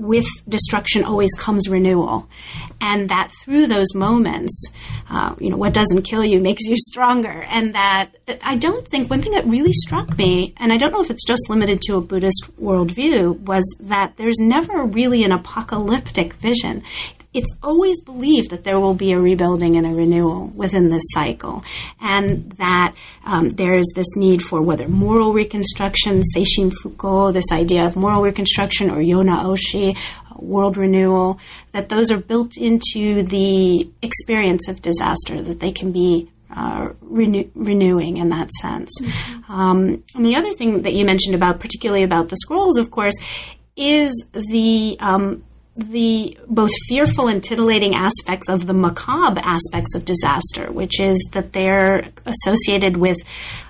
with 0.00 0.26
destruction 0.48 1.04
always 1.04 1.32
comes 1.34 1.68
renewal, 1.68 2.28
and 2.80 3.08
that 3.08 3.30
through 3.42 3.66
those 3.66 3.94
moments, 3.94 4.70
uh, 5.10 5.34
you 5.38 5.50
know, 5.50 5.56
what 5.56 5.74
doesn't 5.74 6.02
kill 6.02 6.24
you 6.24 6.40
makes 6.40 6.64
you 6.64 6.76
stronger. 6.90 7.44
And 7.48 7.74
that 7.74 8.10
I 8.42 8.56
don't 8.56 8.86
think 8.86 9.10
one 9.10 9.22
thing 9.22 9.32
that 9.32 9.46
really 9.46 9.72
struck 9.72 10.16
me, 10.16 10.54
and 10.56 10.72
I 10.72 10.76
don't 10.76 10.92
know 10.92 11.02
if 11.02 11.10
it's 11.10 11.26
just 11.26 11.48
limited 11.48 11.80
to 11.82 11.96
a 11.96 12.00
Buddhist 12.00 12.50
worldview, 12.60 13.38
was 13.40 13.64
that 13.80 14.16
there's 14.16 14.38
never 14.38 14.84
really 14.84 15.24
an 15.24 15.32
apocalyptic 15.32 16.34
vision 16.34 16.82
it's 17.32 17.50
always 17.62 18.00
believed 18.02 18.50
that 18.50 18.64
there 18.64 18.80
will 18.80 18.94
be 18.94 19.12
a 19.12 19.18
rebuilding 19.18 19.76
and 19.76 19.86
a 19.86 19.90
renewal 19.90 20.48
within 20.48 20.90
this 20.90 21.04
cycle, 21.12 21.62
and 22.00 22.50
that 22.52 22.94
um, 23.24 23.50
there 23.50 23.74
is 23.74 23.86
this 23.94 24.16
need 24.16 24.42
for 24.42 24.60
whether 24.60 24.88
moral 24.88 25.32
reconstruction, 25.32 26.22
Seishin 26.34 26.72
Fukko, 26.82 27.32
this 27.32 27.52
idea 27.52 27.86
of 27.86 27.94
moral 27.94 28.22
reconstruction, 28.22 28.90
or 28.90 28.96
Yonaoshi, 28.96 29.96
world 30.36 30.76
renewal, 30.76 31.38
that 31.72 31.88
those 31.88 32.10
are 32.10 32.18
built 32.18 32.56
into 32.56 33.22
the 33.22 33.88
experience 34.02 34.68
of 34.68 34.82
disaster, 34.82 35.40
that 35.42 35.60
they 35.60 35.70
can 35.70 35.92
be 35.92 36.30
uh, 36.54 36.88
renew- 37.00 37.50
renewing 37.54 38.16
in 38.16 38.30
that 38.30 38.50
sense. 38.52 38.90
Mm-hmm. 39.00 39.52
Um, 39.52 40.02
and 40.14 40.24
the 40.24 40.34
other 40.34 40.52
thing 40.52 40.82
that 40.82 40.94
you 40.94 41.04
mentioned 41.04 41.34
about, 41.34 41.60
particularly 41.60 42.02
about 42.02 42.28
the 42.28 42.36
scrolls, 42.36 42.78
of 42.78 42.90
course, 42.90 43.14
is 43.76 44.12
the 44.32 44.96
um, 44.98 45.44
the 45.80 46.36
both 46.46 46.70
fearful 46.88 47.28
and 47.28 47.42
titillating 47.42 47.94
aspects 47.94 48.48
of 48.48 48.66
the 48.66 48.74
macabre 48.74 49.40
aspects 49.42 49.94
of 49.94 50.04
disaster, 50.04 50.70
which 50.70 51.00
is 51.00 51.18
that 51.32 51.52
they're 51.52 52.08
associated 52.26 52.96
with 52.96 53.18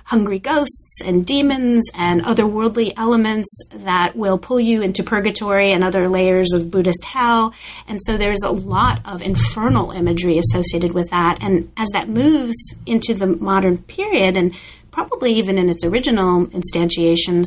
hungry 0.05 0.39
ghosts 0.39 1.01
and 1.05 1.25
demons 1.25 1.89
and 1.93 2.21
otherworldly 2.23 2.91
elements 2.97 3.49
that 3.73 4.15
will 4.15 4.37
pull 4.37 4.59
you 4.59 4.81
into 4.81 5.03
purgatory 5.03 5.71
and 5.71 5.83
other 5.83 6.09
layers 6.09 6.51
of 6.51 6.69
Buddhist 6.69 7.05
hell. 7.05 7.53
And 7.87 7.99
so 8.05 8.17
there's 8.17 8.43
a 8.43 8.51
lot 8.51 8.99
of 9.05 9.21
infernal 9.21 9.91
imagery 9.91 10.37
associated 10.37 10.93
with 10.93 11.09
that. 11.11 11.37
And 11.41 11.71
as 11.77 11.89
that 11.91 12.09
moves 12.09 12.57
into 12.85 13.13
the 13.13 13.27
modern 13.27 13.77
period, 13.77 14.35
and 14.35 14.53
probably 14.91 15.33
even 15.35 15.57
in 15.57 15.69
its 15.69 15.85
original 15.85 16.47
instantiations, 16.47 17.45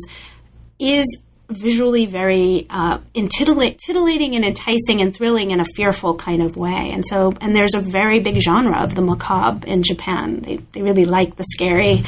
is 0.79 1.21
visually 1.49 2.05
very 2.05 2.65
uh, 2.69 2.99
titillating 3.13 4.35
and 4.35 4.45
enticing 4.45 5.01
and 5.01 5.15
thrilling 5.15 5.51
in 5.51 5.59
a 5.59 5.65
fearful 5.75 6.15
kind 6.15 6.41
of 6.41 6.57
way. 6.57 6.91
And 6.91 7.05
so, 7.05 7.33
and 7.41 7.55
there's 7.55 7.75
a 7.75 7.79
very 7.79 8.19
big 8.19 8.39
genre 8.39 8.81
of 8.81 8.95
the 8.95 9.01
macabre 9.01 9.67
in 9.67 9.83
Japan. 9.83 10.39
They, 10.41 10.57
they 10.57 10.81
really 10.81 11.05
like 11.05 11.35
the 11.35 11.43
scary, 11.43 12.03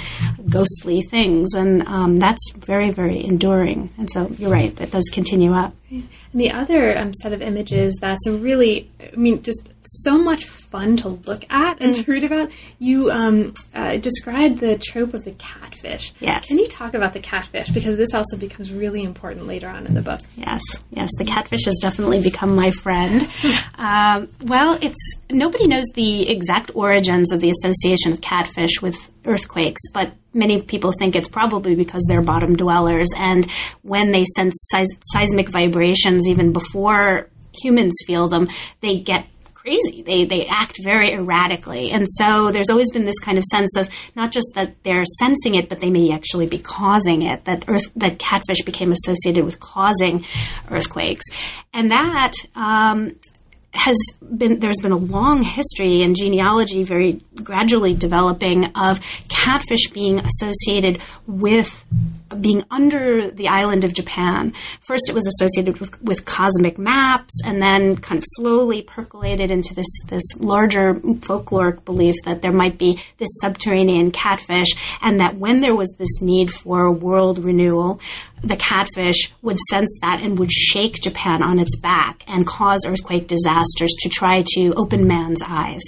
ghostly 0.50 1.02
things, 1.02 1.54
and 1.54 1.88
um, 1.88 2.18
that's 2.18 2.52
very, 2.52 2.92
very 2.92 3.24
enduring. 3.24 3.92
And 3.98 4.10
so, 4.12 4.28
you're 4.38 4.52
right, 4.52 4.76
that 4.76 4.92
does 4.92 5.10
continue 5.12 5.54
up. 5.54 5.74
And 5.90 6.10
the 6.34 6.52
other 6.52 6.98
um, 6.98 7.14
set 7.14 7.32
of 7.34 7.42
images 7.42 7.96
that's 8.02 8.28
a 8.28 8.34
really, 8.34 8.92
I 9.12 9.16
mean, 9.16 9.42
just 9.44 9.70
so 9.84 10.18
much 10.18 10.46
fun 10.46 10.98
to 10.98 11.10
look 11.10 11.44
at 11.50 11.82
and 11.82 11.96
mm. 11.96 12.04
to 12.04 12.12
read 12.12 12.24
about. 12.24 12.52
You 12.80 13.12
um, 13.12 13.54
uh, 13.74 13.98
described 13.98 14.60
the 14.60 14.78
trope 14.78 15.14
of 15.14 15.24
the 15.24 15.32
catfish. 15.32 16.14
Yes. 16.20 16.46
Can 16.48 16.60
you 16.60 16.68
talk 16.68 16.94
about 16.94 17.14
the 17.14 17.20
catfish? 17.20 17.70
Because 17.70 17.98
this 17.98 18.14
also 18.14 18.38
becomes 18.38 18.72
really 18.72 19.04
important 19.04 19.48
later 19.48 19.68
on 19.68 19.86
in 19.86 19.94
the 19.94 20.02
book. 20.02 20.20
Yes, 20.36 20.62
yes. 20.92 21.10
The 21.18 21.26
catfish 21.26 21.66
has 21.66 21.78
definitely 21.82 22.22
become 22.22 22.56
my 22.56 22.72
friend. 22.72 23.28
um, 23.78 24.30
well, 24.44 24.78
it's 24.82 25.16
nobody 25.30 25.68
knows 25.68 25.86
the 25.94 26.30
exact 26.30 26.72
origins 26.74 27.32
of 27.32 27.42
the 27.42 27.52
association 27.52 28.12
of 28.12 28.22
catfish 28.22 28.82
with 28.82 28.96
earthquakes, 29.26 29.82
but 29.94 30.14
many 30.34 30.62
people 30.62 30.92
think 30.92 31.16
it's 31.16 31.28
probably 31.28 31.76
because 31.76 32.04
they're 32.08 32.22
bottom 32.22 32.56
dwellers. 32.56 33.10
And 33.18 33.50
when 33.82 34.12
they 34.12 34.26
sense 34.36 34.56
seis- 34.72 34.98
seismic 35.12 35.50
vibrations, 35.50 36.28
even 36.30 36.54
before 36.54 37.30
humans 37.62 37.96
feel 38.06 38.28
them, 38.28 38.48
they 38.82 39.00
get 39.00 39.28
crazy. 39.68 40.02
They 40.02 40.26
they 40.26 40.46
act 40.46 40.78
very 40.84 41.12
erratically, 41.12 41.92
and 41.92 42.08
so 42.18 42.52
there's 42.52 42.70
always 42.70 42.90
been 42.92 43.06
this 43.06 43.20
kind 43.20 43.38
of 43.38 43.44
sense 43.44 43.76
of 43.76 43.90
not 44.16 44.32
just 44.32 44.48
that 44.56 44.82
they're 44.84 45.04
sensing 45.20 45.56
it, 45.56 45.68
but 45.68 45.80
they 45.80 45.90
may 45.90 46.14
actually 46.14 46.48
be 46.48 46.58
causing 46.58 47.22
it. 47.22 47.46
That 47.46 47.66
earth 47.68 47.92
that 47.98 48.18
catfish 48.18 48.62
became 48.64 48.92
associated 48.92 49.44
with 49.44 49.60
causing 49.60 50.26
earthquakes, 50.72 51.26
and 51.74 51.92
that 51.92 52.34
um, 52.56 53.16
has 53.74 53.98
been 54.22 54.60
there's 54.60 54.80
been 54.82 54.92
a 54.92 54.98
long 54.98 55.44
history 55.44 56.02
and 56.02 56.16
genealogy 56.16 56.84
very 56.84 57.22
gradually 57.44 57.94
developing 57.94 58.66
of 58.76 59.00
catfish 59.28 59.90
being 59.92 60.20
associated 60.20 61.02
with 61.26 61.86
being 62.42 62.64
under 62.70 63.30
the 63.32 63.48
island 63.48 63.84
of 63.84 63.94
Japan. 63.94 64.54
First, 64.82 65.10
it 65.10 65.14
was 65.14 65.28
associated 65.28 65.80
with, 65.80 66.02
with 66.02 66.26
cosmic 66.26 66.78
maps, 66.78 67.34
and 67.46 67.62
then 67.62 67.98
kind 67.98 68.18
of 68.18 68.24
slowly 68.36 68.82
percolated 68.82 69.52
into 69.52 69.74
this 69.74 69.88
this 70.08 70.24
larger 70.38 70.96
folkloric 70.96 71.86
belief 71.86 72.16
that 72.26 72.42
there 72.42 72.52
might 72.52 72.78
be 72.78 73.02
this 73.18 73.30
subterranean 73.42 74.12
catfish, 74.12 74.70
and 75.02 75.20
that 75.20 75.38
when 75.38 75.62
there 75.62 75.76
was 75.76 75.90
this 75.98 76.22
need 76.22 76.52
for 76.52 76.92
world 76.92 77.44
renewal, 77.44 78.00
the 78.44 78.56
catfish 78.56 79.34
would 79.42 79.60
sense 79.70 79.98
that 80.02 80.22
and 80.22 80.38
would 80.40 80.52
shake 80.52 81.02
Japan 81.02 81.42
on 81.42 81.60
its 81.60 81.76
back 81.78 82.24
and 82.28 82.46
cause 82.46 82.86
earthquake 82.86 83.28
disasters 83.28 83.94
to 84.00 84.10
try 84.10 84.44
to 84.56 84.74
open 84.74 85.08
man's 85.08 85.42
eyes. 85.46 85.82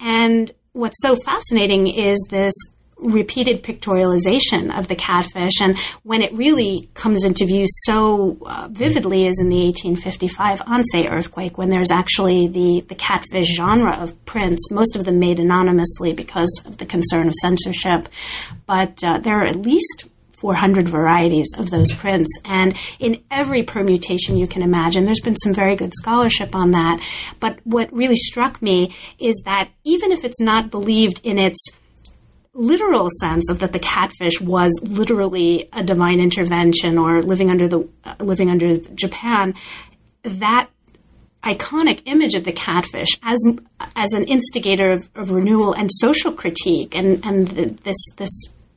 And 0.00 0.50
what's 0.72 1.00
so 1.00 1.16
fascinating 1.16 1.86
is 1.86 2.18
this 2.28 2.54
repeated 2.98 3.62
pictorialization 3.62 4.76
of 4.76 4.88
the 4.88 4.96
catfish. 4.96 5.60
And 5.60 5.76
when 6.02 6.22
it 6.22 6.32
really 6.32 6.88
comes 6.94 7.24
into 7.24 7.44
view 7.44 7.66
so 7.84 8.38
uh, 8.46 8.68
vividly 8.70 9.26
is 9.26 9.38
in 9.40 9.48
the 9.48 9.64
1855 9.66 10.60
Ansei 10.60 11.10
earthquake, 11.10 11.58
when 11.58 11.70
there's 11.70 11.90
actually 11.90 12.48
the, 12.48 12.84
the 12.88 12.94
catfish 12.94 13.54
genre 13.54 13.96
of 13.96 14.24
prints, 14.24 14.70
most 14.70 14.96
of 14.96 15.04
them 15.04 15.18
made 15.18 15.38
anonymously 15.38 16.12
because 16.12 16.62
of 16.64 16.78
the 16.78 16.86
concern 16.86 17.28
of 17.28 17.34
censorship. 17.34 18.08
But 18.66 19.02
uh, 19.04 19.18
there 19.18 19.40
are 19.40 19.44
at 19.44 19.56
least 19.56 20.08
400 20.36 20.88
varieties 20.88 21.48
of 21.56 21.70
those 21.70 21.92
prints. 21.92 22.30
And 22.44 22.76
in 22.98 23.22
every 23.30 23.62
permutation 23.62 24.36
you 24.36 24.46
can 24.46 24.62
imagine, 24.62 25.04
there's 25.04 25.20
been 25.20 25.36
some 25.36 25.54
very 25.54 25.76
good 25.76 25.92
scholarship 25.94 26.54
on 26.54 26.72
that. 26.72 27.00
But 27.40 27.58
what 27.64 27.92
really 27.92 28.16
struck 28.16 28.60
me 28.60 28.94
is 29.18 29.40
that 29.44 29.70
even 29.84 30.12
if 30.12 30.24
it's 30.24 30.40
not 30.40 30.70
believed 30.70 31.20
in 31.24 31.38
its 31.38 31.58
literal 32.56 33.08
sense 33.20 33.50
of 33.50 33.58
that 33.58 33.72
the 33.72 33.78
catfish 33.78 34.40
was 34.40 34.72
literally 34.82 35.68
a 35.72 35.84
divine 35.84 36.20
intervention 36.20 36.98
or 36.98 37.22
living 37.22 37.50
under 37.50 37.68
the 37.68 37.86
uh, 38.04 38.14
living 38.20 38.50
under 38.50 38.76
Japan 38.76 39.54
that 40.22 40.68
iconic 41.42 42.02
image 42.06 42.34
of 42.34 42.44
the 42.44 42.52
catfish 42.52 43.10
as 43.22 43.38
as 43.94 44.12
an 44.12 44.24
instigator 44.24 44.90
of, 44.90 45.08
of 45.14 45.30
renewal 45.30 45.72
and 45.74 45.90
social 45.92 46.32
critique 46.32 46.94
and 46.94 47.24
and 47.24 47.48
the, 47.48 47.66
this 47.84 47.96
this 48.16 48.30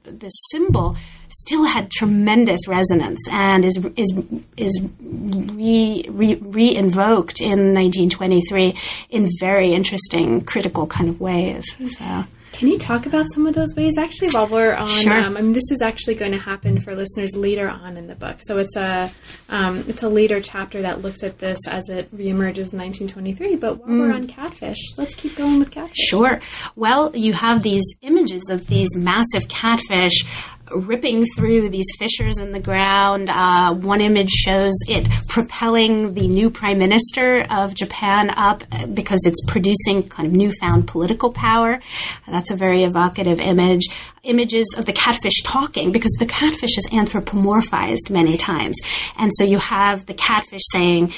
this 0.03 0.33
symbol 0.51 0.95
still 1.29 1.65
had 1.65 1.91
tremendous 1.91 2.67
resonance 2.67 3.19
and 3.31 3.63
is 3.63 3.77
is 3.95 4.21
is 4.57 4.89
re, 5.01 6.05
re, 6.09 6.35
re-invoked 6.35 7.39
in 7.39 7.73
1923 7.73 8.75
in 9.09 9.29
very 9.39 9.73
interesting 9.73 10.41
critical 10.41 10.87
kind 10.87 11.09
of 11.09 11.21
ways. 11.21 11.65
So 11.97 12.25
can 12.51 12.67
you 12.67 12.77
talk 12.77 13.05
about 13.05 13.25
some 13.33 13.45
of 13.45 13.53
those 13.55 13.75
ways? 13.75 13.97
Actually, 13.97 14.29
while 14.29 14.47
we're 14.47 14.73
on, 14.73 14.87
sure. 14.87 15.13
um, 15.13 15.37
I 15.37 15.41
mean, 15.41 15.53
this 15.53 15.71
is 15.71 15.81
actually 15.81 16.15
going 16.15 16.31
to 16.31 16.37
happen 16.37 16.79
for 16.79 16.95
listeners 16.95 17.35
later 17.35 17.69
on 17.69 17.97
in 17.97 18.07
the 18.07 18.15
book. 18.15 18.37
So 18.41 18.57
it's 18.57 18.75
a 18.75 19.11
um, 19.49 19.83
it's 19.87 20.03
a 20.03 20.09
later 20.09 20.41
chapter 20.41 20.81
that 20.81 21.01
looks 21.01 21.23
at 21.23 21.39
this 21.39 21.59
as 21.67 21.89
it 21.89 22.13
reemerges 22.15 22.73
in 22.73 22.79
1923. 22.79 23.55
But 23.55 23.79
while 23.79 23.89
mm. 23.89 23.99
we're 23.99 24.13
on 24.13 24.27
catfish, 24.27 24.79
let's 24.97 25.15
keep 25.15 25.35
going 25.35 25.59
with 25.59 25.71
catfish. 25.71 25.97
Sure. 25.97 26.39
Well, 26.75 27.15
you 27.15 27.33
have 27.33 27.63
these 27.63 27.85
images 28.01 28.49
of 28.49 28.67
these 28.67 28.89
massive 28.95 29.47
catfish 29.47 30.25
ripping 30.71 31.25
through 31.35 31.69
these 31.69 31.87
fissures 31.97 32.37
in 32.39 32.51
the 32.51 32.59
ground. 32.59 33.29
Uh, 33.29 33.73
one 33.73 34.01
image 34.01 34.29
shows 34.29 34.73
it 34.87 35.07
propelling 35.27 36.13
the 36.13 36.27
new 36.27 36.49
prime 36.49 36.77
minister 36.77 37.45
of 37.49 37.73
Japan 37.73 38.29
up 38.31 38.63
uh, 38.71 38.85
because 38.87 39.19
it's 39.25 39.43
producing 39.45 40.07
kind 40.07 40.27
of 40.27 40.33
newfound 40.33 40.87
political 40.87 41.31
power. 41.31 41.79
That's 42.27 42.51
a 42.51 42.55
very 42.55 42.83
evocative 42.83 43.39
image. 43.39 43.87
Images 44.23 44.75
of 44.77 44.85
the 44.85 44.93
catfish 44.93 45.41
talking 45.43 45.91
because 45.91 46.11
the 46.19 46.25
catfish 46.25 46.77
is 46.77 46.87
anthropomorphized 46.91 48.09
many 48.09 48.37
times. 48.37 48.77
And 49.17 49.31
so 49.35 49.43
you 49.43 49.59
have 49.59 50.05
the 50.05 50.13
catfish 50.13 50.61
saying, 50.71 51.13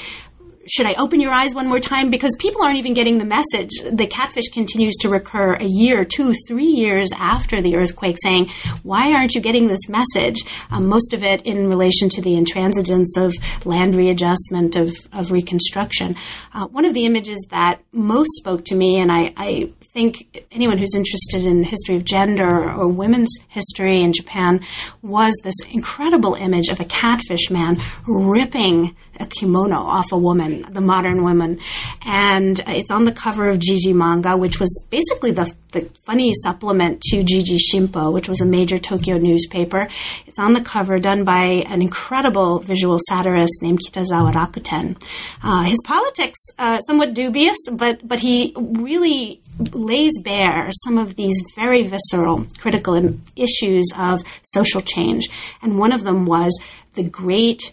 should 0.66 0.86
I 0.86 0.94
open 0.94 1.20
your 1.20 1.32
eyes 1.32 1.54
one 1.54 1.66
more 1.66 1.80
time? 1.80 2.10
Because 2.10 2.34
people 2.38 2.62
aren't 2.62 2.78
even 2.78 2.94
getting 2.94 3.18
the 3.18 3.24
message. 3.24 3.70
The 3.90 4.06
catfish 4.06 4.48
continues 4.48 4.94
to 4.98 5.08
recur 5.08 5.54
a 5.54 5.64
year, 5.64 6.04
two, 6.04 6.34
three 6.46 6.64
years 6.64 7.10
after 7.16 7.60
the 7.60 7.76
earthquake, 7.76 8.16
saying, 8.22 8.48
Why 8.82 9.12
aren't 9.12 9.34
you 9.34 9.40
getting 9.40 9.68
this 9.68 9.88
message? 9.88 10.44
Um, 10.70 10.86
most 10.86 11.12
of 11.12 11.24
it 11.24 11.42
in 11.42 11.68
relation 11.68 12.08
to 12.10 12.22
the 12.22 12.34
intransigence 12.34 13.16
of 13.16 13.34
land 13.66 13.94
readjustment, 13.94 14.76
of, 14.76 14.94
of 15.12 15.32
reconstruction. 15.32 16.16
Uh, 16.54 16.66
one 16.66 16.84
of 16.84 16.94
the 16.94 17.06
images 17.06 17.46
that 17.50 17.80
most 17.92 18.30
spoke 18.36 18.64
to 18.66 18.74
me, 18.74 18.98
and 19.00 19.10
I, 19.10 19.32
I 19.36 19.72
think 19.92 20.46
anyone 20.50 20.78
who's 20.78 20.94
interested 20.94 21.44
in 21.44 21.60
the 21.60 21.66
history 21.66 21.96
of 21.96 22.04
gender 22.04 22.70
or 22.72 22.88
women's 22.88 23.30
history 23.48 24.00
in 24.00 24.14
Japan, 24.14 24.60
was 25.02 25.38
this 25.44 25.56
incredible 25.70 26.34
image 26.34 26.70
of 26.70 26.80
a 26.80 26.84
catfish 26.84 27.50
man 27.50 27.76
ripping 28.06 28.96
a 29.20 29.26
kimono 29.26 29.76
off 29.76 30.10
a 30.12 30.16
woman, 30.16 30.64
the 30.72 30.80
modern 30.80 31.22
woman. 31.22 31.58
And 32.06 32.58
it's 32.68 32.90
on 32.90 33.04
the 33.04 33.12
cover 33.12 33.50
of 33.50 33.58
Jiji 33.58 33.94
Manga, 33.94 34.34
which 34.36 34.58
was 34.58 34.86
basically 34.88 35.32
the, 35.32 35.54
the 35.72 35.82
funny 36.06 36.32
supplement 36.42 37.02
to 37.02 37.22
Jiji 37.22 37.58
Shimpo, 37.58 38.10
which 38.12 38.30
was 38.30 38.40
a 38.40 38.46
major 38.46 38.78
Tokyo 38.78 39.18
newspaper. 39.18 39.88
It's 40.26 40.38
on 40.38 40.54
the 40.54 40.62
cover, 40.62 40.98
done 40.98 41.24
by 41.24 41.64
an 41.68 41.82
incredible 41.82 42.60
visual 42.60 42.98
satirist 43.08 43.62
named 43.62 43.80
Kitazawa 43.80 44.32
Rakuten. 44.32 45.00
Uh, 45.42 45.64
his 45.64 45.78
politics, 45.84 46.38
uh, 46.58 46.80
somewhat 46.80 47.12
dubious, 47.12 47.58
but, 47.70 48.06
but 48.08 48.20
he 48.20 48.54
really 48.56 49.41
lays 49.72 50.18
bare 50.22 50.70
some 50.84 50.98
of 50.98 51.16
these 51.16 51.42
very 51.56 51.82
visceral, 51.82 52.46
critical 52.58 53.18
issues 53.36 53.90
of 53.96 54.22
social 54.42 54.80
change. 54.80 55.28
And 55.60 55.78
one 55.78 55.92
of 55.92 56.04
them 56.04 56.26
was 56.26 56.58
the 56.94 57.04
great 57.04 57.72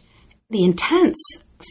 the 0.52 0.63
intense 0.63 1.18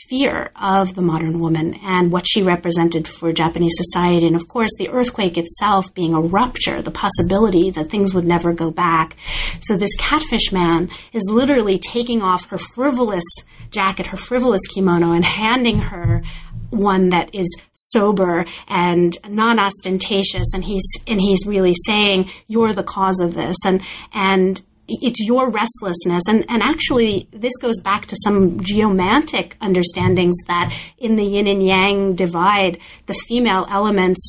fear 0.09 0.51
of 0.55 0.95
the 0.95 1.03
modern 1.03 1.41
woman 1.41 1.75
and 1.83 2.13
what 2.13 2.27
she 2.29 2.43
represented 2.43 3.09
for 3.09 3.33
Japanese 3.33 3.75
society. 3.77 4.27
And 4.27 4.37
of 4.37 4.49
course, 4.49 4.71
the 4.79 4.91
earthquake 4.91 5.37
itself 5.37 5.93
being 5.95 6.15
a 6.15 6.21
rupture, 6.21 6.83
the 6.83 6.91
possibility 6.91 7.71
that 7.71 7.91
things 7.91 8.15
would 8.15 8.25
never 8.25 8.53
go 8.53 8.71
back. 8.71 9.17
So 9.63 9.77
this 9.77 9.97
catfish 9.97 10.53
man 10.53 10.91
is 11.13 11.25
literally 11.29 11.79
taking 11.79 12.23
off 12.23 12.47
her 12.51 12.59
frivolous 12.59 13.25
jacket, 13.71 14.07
her 14.09 14.17
frivolous 14.17 14.67
kimono, 14.69 15.13
and 15.13 15.25
handing 15.25 15.79
her 15.79 16.23
one 16.71 17.11
that 17.11 17.35
is 17.35 17.61
sober 17.73 18.45
and 18.67 19.17
non-ostentatious 19.29 20.53
and 20.55 20.65
he's 20.65 20.85
and 21.07 21.21
he's 21.21 21.47
really 21.47 21.75
saying 21.87 22.31
you're 22.47 22.73
the 22.73 22.83
cause 22.83 23.21
of 23.21 23.35
this 23.35 23.57
and 23.65 23.81
and 24.13 24.63
it's 24.89 25.21
your 25.21 25.51
restlessness. 25.51 26.25
And 26.29 26.45
and 26.49 26.63
actually 26.63 27.29
this 27.31 27.57
goes 27.61 27.81
back 27.81 28.07
to 28.07 28.17
some 28.25 28.61
geomantic 28.61 29.57
understandings 29.61 30.37
that 30.47 30.75
in 30.97 31.17
the 31.17 31.25
yin 31.25 31.47
and 31.47 31.65
yang 31.65 32.15
divide 32.15 32.79
the 33.07 33.15
female 33.29 33.67
elements 33.71 34.21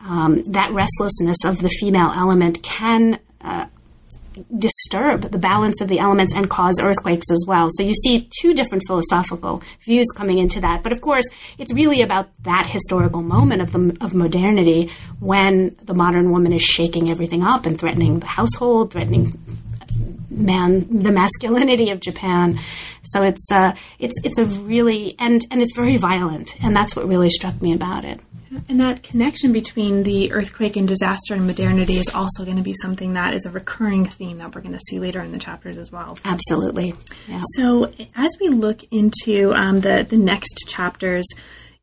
um, 0.00 0.42
that 0.44 0.72
restlessness 0.72 1.44
of 1.44 1.60
the 1.60 1.68
female 1.68 2.12
element 2.14 2.62
can 2.62 3.18
uh, 3.40 3.66
disturb 4.56 5.30
the 5.30 5.38
balance 5.38 5.80
of 5.80 5.88
the 5.88 5.98
elements 5.98 6.34
and 6.34 6.48
cause 6.48 6.80
earthquakes 6.80 7.30
as 7.30 7.44
well. 7.46 7.68
So 7.70 7.82
you 7.82 7.94
see 7.94 8.28
two 8.40 8.54
different 8.54 8.84
philosophical 8.86 9.62
views 9.80 10.06
coming 10.16 10.38
into 10.38 10.60
that. 10.60 10.82
But 10.82 10.92
of 10.92 11.00
course, 11.00 11.28
it's 11.58 11.72
really 11.72 12.02
about 12.02 12.28
that 12.44 12.66
historical 12.66 13.22
moment 13.22 13.62
of 13.62 13.72
the, 13.72 13.96
of 14.00 14.14
modernity 14.14 14.90
when 15.20 15.76
the 15.82 15.94
modern 15.94 16.30
woman 16.30 16.52
is 16.52 16.62
shaking 16.62 17.10
everything 17.10 17.42
up 17.42 17.66
and 17.66 17.78
threatening 17.78 18.20
the 18.20 18.26
household, 18.26 18.92
threatening 18.92 19.32
man 20.30 21.02
the 21.02 21.12
masculinity 21.12 21.90
of 21.90 22.00
Japan. 22.00 22.58
So 23.02 23.22
it's 23.22 23.50
uh, 23.52 23.74
it's 23.98 24.14
it's 24.24 24.38
a 24.38 24.46
really 24.46 25.14
and 25.18 25.44
and 25.50 25.62
it's 25.62 25.74
very 25.74 25.96
violent, 25.96 26.56
and 26.62 26.74
that's 26.74 26.96
what 26.96 27.06
really 27.06 27.30
struck 27.30 27.60
me 27.60 27.72
about 27.72 28.04
it. 28.04 28.20
And 28.68 28.80
that 28.80 29.02
connection 29.02 29.52
between 29.52 30.02
the 30.02 30.32
earthquake 30.32 30.76
and 30.76 30.86
disaster 30.86 31.34
and 31.34 31.46
modernity 31.46 31.94
is 31.94 32.10
also 32.14 32.44
going 32.44 32.56
to 32.56 32.62
be 32.62 32.74
something 32.80 33.14
that 33.14 33.34
is 33.34 33.46
a 33.46 33.50
recurring 33.50 34.06
theme 34.06 34.38
that 34.38 34.54
we're 34.54 34.60
going 34.60 34.74
to 34.74 34.80
see 34.88 34.98
later 34.98 35.20
in 35.20 35.32
the 35.32 35.38
chapters 35.38 35.78
as 35.78 35.90
well. 35.90 36.18
Absolutely. 36.24 36.94
Yeah. 37.28 37.42
So, 37.56 37.92
as 38.14 38.30
we 38.40 38.48
look 38.48 38.82
into 38.90 39.52
um, 39.54 39.80
the, 39.80 40.06
the 40.08 40.18
next 40.18 40.66
chapters, 40.68 41.26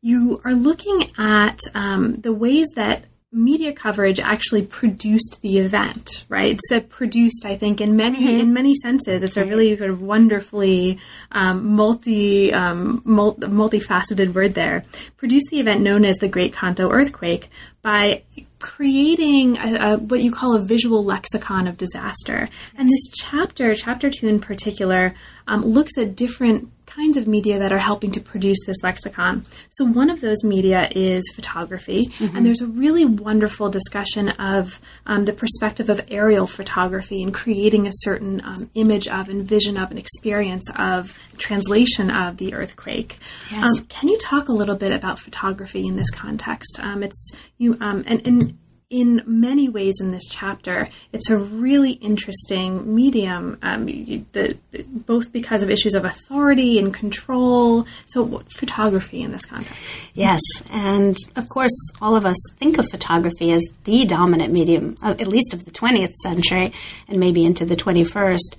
you 0.02 0.40
are 0.44 0.54
looking 0.54 1.10
at 1.18 1.58
um, 1.74 2.20
the 2.20 2.32
ways 2.32 2.68
that 2.76 3.04
media 3.32 3.72
coverage 3.72 4.18
actually 4.18 4.66
produced 4.66 5.38
the 5.40 5.58
event, 5.58 6.24
right? 6.28 6.58
So 6.68 6.80
produced, 6.80 7.44
I 7.44 7.56
think, 7.56 7.80
in 7.80 7.96
many 7.96 8.18
mm-hmm. 8.18 8.40
in 8.40 8.52
many 8.52 8.74
senses. 8.74 9.22
It's 9.22 9.36
a 9.36 9.44
really 9.44 9.76
sort 9.76 9.90
of 9.90 10.02
wonderfully 10.02 10.98
um, 11.30 11.74
multi 11.74 12.52
um, 12.52 13.02
multifaceted 13.06 14.34
word 14.34 14.54
there. 14.54 14.84
Produced 15.16 15.48
the 15.50 15.60
event 15.60 15.80
known 15.80 16.04
as 16.04 16.16
the 16.16 16.28
Great 16.28 16.52
Kanto 16.52 16.90
earthquake 16.90 17.50
by 17.82 18.24
creating 18.58 19.56
a, 19.56 19.92
a, 19.92 19.98
what 19.98 20.20
you 20.20 20.32
call 20.32 20.54
a 20.54 20.62
visual 20.62 21.04
lexicon 21.04 21.66
of 21.66 21.78
disaster. 21.78 22.48
And 22.76 22.88
this 22.88 23.08
chapter, 23.14 23.74
chapter 23.74 24.10
two 24.10 24.26
in 24.26 24.40
particular, 24.40 25.14
um, 25.46 25.64
looks 25.64 25.96
at 25.96 26.16
different 26.16 26.68
kinds 26.90 27.16
of 27.16 27.26
media 27.26 27.58
that 27.58 27.72
are 27.72 27.78
helping 27.78 28.10
to 28.12 28.20
produce 28.20 28.58
this 28.66 28.82
lexicon. 28.82 29.44
So, 29.70 29.84
one 29.84 30.10
of 30.10 30.20
those 30.20 30.42
media 30.44 30.88
is 30.94 31.22
photography, 31.34 32.06
mm-hmm. 32.06 32.36
and 32.36 32.44
there's 32.44 32.60
a 32.60 32.66
really 32.66 33.04
wonderful 33.04 33.70
discussion 33.70 34.30
of 34.30 34.80
um, 35.06 35.24
the 35.24 35.32
perspective 35.32 35.88
of 35.88 36.00
aerial 36.10 36.46
photography 36.46 37.22
and 37.22 37.32
creating 37.32 37.86
a 37.86 37.92
certain 37.92 38.40
um, 38.44 38.70
image 38.74 39.08
of 39.08 39.28
and 39.28 39.44
vision 39.44 39.76
of 39.76 39.90
an 39.90 39.98
experience 39.98 40.68
of 40.76 41.18
translation 41.38 42.10
of 42.10 42.36
the 42.36 42.54
earthquake. 42.54 43.18
Yes. 43.50 43.78
Um, 43.78 43.86
can 43.86 44.08
you 44.08 44.18
talk 44.18 44.48
a 44.48 44.52
little 44.52 44.76
bit 44.76 44.92
about 44.92 45.18
photography 45.18 45.86
in 45.86 45.96
this 45.96 46.10
context? 46.10 46.78
Um, 46.80 47.02
it's 47.02 47.32
you 47.58 47.76
um, 47.80 48.04
and, 48.06 48.26
and 48.26 48.58
in 48.90 49.22
many 49.24 49.68
ways 49.68 50.00
in 50.00 50.10
this 50.10 50.26
chapter. 50.28 50.88
It's 51.12 51.30
a 51.30 51.38
really 51.38 51.92
interesting 51.92 52.92
medium, 52.92 53.56
um, 53.62 53.86
the, 53.86 54.58
both 54.84 55.32
because 55.32 55.62
of 55.62 55.70
issues 55.70 55.94
of 55.94 56.04
authority 56.04 56.78
and 56.78 56.92
control. 56.92 57.86
So, 58.08 58.42
photography 58.56 59.22
in 59.22 59.30
this 59.30 59.46
context. 59.46 59.80
Yes, 60.14 60.40
and 60.70 61.16
of 61.36 61.48
course, 61.48 61.92
all 62.02 62.16
of 62.16 62.26
us 62.26 62.36
think 62.56 62.78
of 62.78 62.90
photography 62.90 63.52
as 63.52 63.62
the 63.84 64.04
dominant 64.04 64.52
medium, 64.52 64.96
at 65.02 65.28
least 65.28 65.54
of 65.54 65.64
the 65.64 65.70
20th 65.70 66.14
century, 66.16 66.72
and 67.06 67.20
maybe 67.20 67.44
into 67.44 67.64
the 67.64 67.76
21st. 67.76 68.56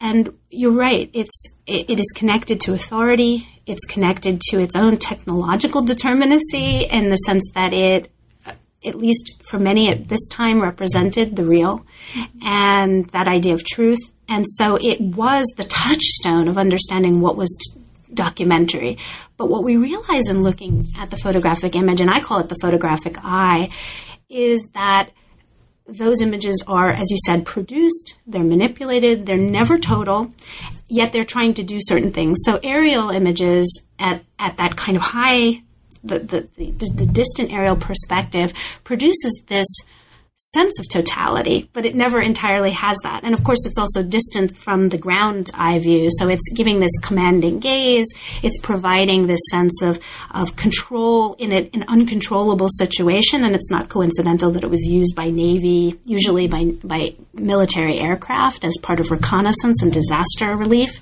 And 0.00 0.36
you're 0.50 0.72
right; 0.72 1.08
it's 1.12 1.54
it, 1.66 1.90
it 1.90 2.00
is 2.00 2.12
connected 2.14 2.60
to 2.62 2.74
authority. 2.74 3.48
It's 3.66 3.84
connected 3.84 4.40
to 4.50 4.58
its 4.60 4.74
own 4.74 4.96
technological 4.96 5.82
determinacy 5.82 6.88
in 6.90 7.10
the 7.10 7.16
sense 7.16 7.44
that 7.54 7.72
it 7.72 8.10
at 8.84 8.94
least 8.94 9.42
for 9.44 9.58
many 9.58 9.88
at 9.88 10.08
this 10.08 10.26
time, 10.28 10.60
represented 10.60 11.36
the 11.36 11.44
real 11.44 11.84
and 12.42 13.06
that 13.06 13.28
idea 13.28 13.54
of 13.54 13.64
truth. 13.64 13.98
And 14.28 14.44
so 14.46 14.76
it 14.76 15.00
was 15.00 15.46
the 15.56 15.64
touchstone 15.64 16.48
of 16.48 16.58
understanding 16.58 17.20
what 17.20 17.36
was 17.36 17.48
t- 17.56 17.80
documentary. 18.12 18.98
But 19.36 19.48
what 19.48 19.64
we 19.64 19.76
realize 19.76 20.28
in 20.28 20.42
looking 20.42 20.86
at 20.98 21.10
the 21.10 21.16
photographic 21.16 21.74
image, 21.74 22.00
and 22.00 22.10
I 22.10 22.20
call 22.20 22.38
it 22.40 22.48
the 22.48 22.58
photographic 22.60 23.16
eye, 23.22 23.70
is 24.28 24.68
that 24.74 25.10
those 25.86 26.20
images 26.20 26.62
are, 26.66 26.90
as 26.90 27.10
you 27.10 27.16
said, 27.24 27.46
produced, 27.46 28.16
they're 28.26 28.44
manipulated, 28.44 29.24
they're 29.24 29.38
never 29.38 29.78
total, 29.78 30.32
yet 30.88 31.12
they're 31.12 31.24
trying 31.24 31.54
to 31.54 31.62
do 31.62 31.78
certain 31.80 32.12
things. 32.12 32.38
So 32.44 32.60
aerial 32.62 33.10
images 33.10 33.82
at, 33.98 34.22
at 34.38 34.58
that 34.58 34.76
kind 34.76 34.96
of 34.96 35.02
high 35.02 35.62
the, 36.04 36.18
the, 36.18 36.48
the, 36.56 36.90
the 36.94 37.06
distant 37.06 37.52
aerial 37.52 37.76
perspective 37.76 38.52
produces 38.84 39.42
this 39.46 39.66
sense 40.40 40.78
of 40.78 40.88
totality, 40.88 41.68
but 41.72 41.84
it 41.84 41.96
never 41.96 42.20
entirely 42.20 42.70
has 42.70 42.96
that. 43.02 43.24
And 43.24 43.34
of 43.34 43.42
course, 43.42 43.66
it's 43.66 43.76
also 43.76 44.04
distant 44.04 44.56
from 44.56 44.88
the 44.88 44.98
ground 44.98 45.50
eye 45.52 45.80
view. 45.80 46.10
So 46.12 46.28
it's 46.28 46.52
giving 46.54 46.78
this 46.78 46.92
commanding 47.02 47.58
gaze. 47.58 48.06
It's 48.42 48.58
providing 48.58 49.26
this 49.26 49.40
sense 49.50 49.82
of, 49.82 49.98
of 50.30 50.54
control 50.54 51.34
in 51.34 51.52
an 51.52 51.84
uncontrollable 51.88 52.68
situation. 52.70 53.42
And 53.42 53.56
it's 53.56 53.70
not 53.70 53.88
coincidental 53.88 54.52
that 54.52 54.62
it 54.62 54.70
was 54.70 54.86
used 54.86 55.16
by 55.16 55.28
Navy, 55.28 55.98
usually 56.04 56.46
by, 56.46 56.66
by 56.84 57.16
military 57.34 57.98
aircraft 57.98 58.64
as 58.64 58.76
part 58.80 59.00
of 59.00 59.10
reconnaissance 59.10 59.82
and 59.82 59.92
disaster 59.92 60.54
relief. 60.54 61.00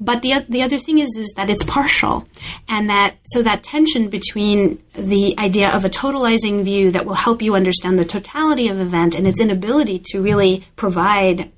But 0.00 0.22
the 0.22 0.44
the 0.48 0.62
other 0.62 0.78
thing 0.78 0.98
is 0.98 1.16
is 1.16 1.32
that 1.36 1.50
it's 1.50 1.64
partial, 1.64 2.26
and 2.68 2.88
that 2.88 3.16
so 3.24 3.42
that 3.42 3.62
tension 3.62 4.08
between 4.08 4.82
the 4.94 5.36
idea 5.38 5.70
of 5.70 5.84
a 5.84 5.90
totalizing 5.90 6.62
view 6.62 6.90
that 6.92 7.04
will 7.04 7.14
help 7.14 7.42
you 7.42 7.54
understand 7.54 7.98
the 7.98 8.04
totality 8.04 8.68
of 8.68 8.78
event 8.80 9.16
and 9.16 9.26
its 9.26 9.40
inability 9.40 9.98
to 10.10 10.22
really 10.22 10.64
provide 10.76 11.50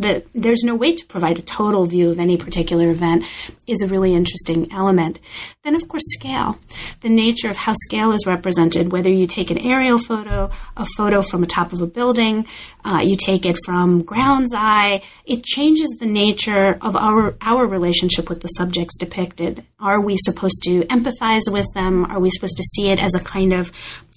that 0.00 0.26
there's 0.34 0.62
no 0.64 0.74
way 0.74 0.94
to 0.94 1.06
provide 1.06 1.38
a 1.38 1.42
total 1.42 1.84
view 1.86 2.10
of 2.10 2.18
any 2.18 2.36
particular 2.36 2.90
event 2.90 3.24
is 3.66 3.82
a 3.82 3.86
really 3.86 4.14
interesting 4.14 4.72
element. 4.72 5.20
Then, 5.62 5.74
of 5.74 5.86
course, 5.88 6.02
scale. 6.08 6.58
The 7.02 7.10
nature 7.10 7.50
of 7.50 7.56
how 7.56 7.74
scale 7.84 8.12
is 8.12 8.26
represented, 8.26 8.92
whether 8.92 9.10
you 9.10 9.26
take 9.26 9.50
an 9.50 9.58
aerial 9.58 9.98
photo, 9.98 10.50
a 10.76 10.86
photo 10.96 11.20
from 11.20 11.42
the 11.42 11.46
top 11.46 11.72
of 11.72 11.82
a 11.82 11.86
building, 11.86 12.46
uh, 12.84 13.02
you 13.04 13.16
take 13.16 13.44
it 13.44 13.58
from 13.64 14.02
ground's 14.02 14.54
eye, 14.56 15.02
it 15.26 15.44
changes 15.44 15.90
the 16.00 16.06
nature 16.06 16.78
of 16.80 16.96
our, 16.96 17.36
our 17.42 17.66
relationship 17.66 18.30
with 18.30 18.40
the 18.40 18.48
subjects 18.48 18.96
depicted. 18.98 19.64
Are 19.78 20.00
we 20.00 20.16
supposed 20.16 20.62
to 20.64 20.80
empathize 20.84 21.52
with 21.52 21.66
them? 21.74 22.06
Are 22.06 22.20
we 22.20 22.30
supposed 22.30 22.56
to 22.56 22.64
see 22.74 22.90
it 22.90 22.98
as 22.98 23.14
a 23.14 23.20
kind 23.20 23.52
of 23.52 23.70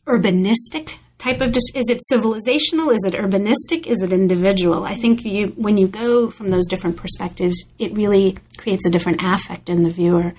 urbanistic 0.07 0.97
type 1.23 1.39
of 1.39 1.53
dis- 1.53 1.73
is 1.73 1.89
it 1.89 2.01
civilizational? 2.11 2.93
Is 2.93 3.05
it 3.05 3.13
urbanistic? 3.13 3.87
Is 3.87 4.01
it 4.01 4.11
individual? 4.11 4.83
I 4.83 4.95
think 4.95 5.23
you 5.23 5.47
when 5.55 5.77
you 5.77 5.87
go 5.87 6.29
from 6.29 6.49
those 6.49 6.67
different 6.67 6.97
perspectives 6.97 7.55
it 7.79 7.95
really 7.95 8.37
creates 8.57 8.85
a 8.85 8.89
different 8.89 9.21
affect 9.23 9.69
in 9.69 9.83
the 9.83 9.89
viewer. 9.89 10.33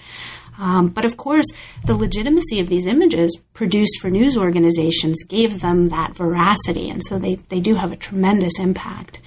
Um, 0.59 0.89
but 0.89 1.05
of 1.05 1.17
course 1.17 1.47
the 1.85 1.95
legitimacy 1.95 2.61
of 2.61 2.69
these 2.69 2.87
images 2.87 3.41
produced 3.55 3.99
for 4.01 4.11
news 4.11 4.37
organizations 4.37 5.25
gave 5.25 5.61
them 5.61 5.89
that 5.89 6.15
veracity 6.15 6.91
and 6.91 7.03
so 7.05 7.19
they, 7.19 7.37
they 7.37 7.61
do 7.61 7.75
have 7.75 7.91
a 7.91 7.97
tremendous 7.97 8.59
impact. 8.61 9.21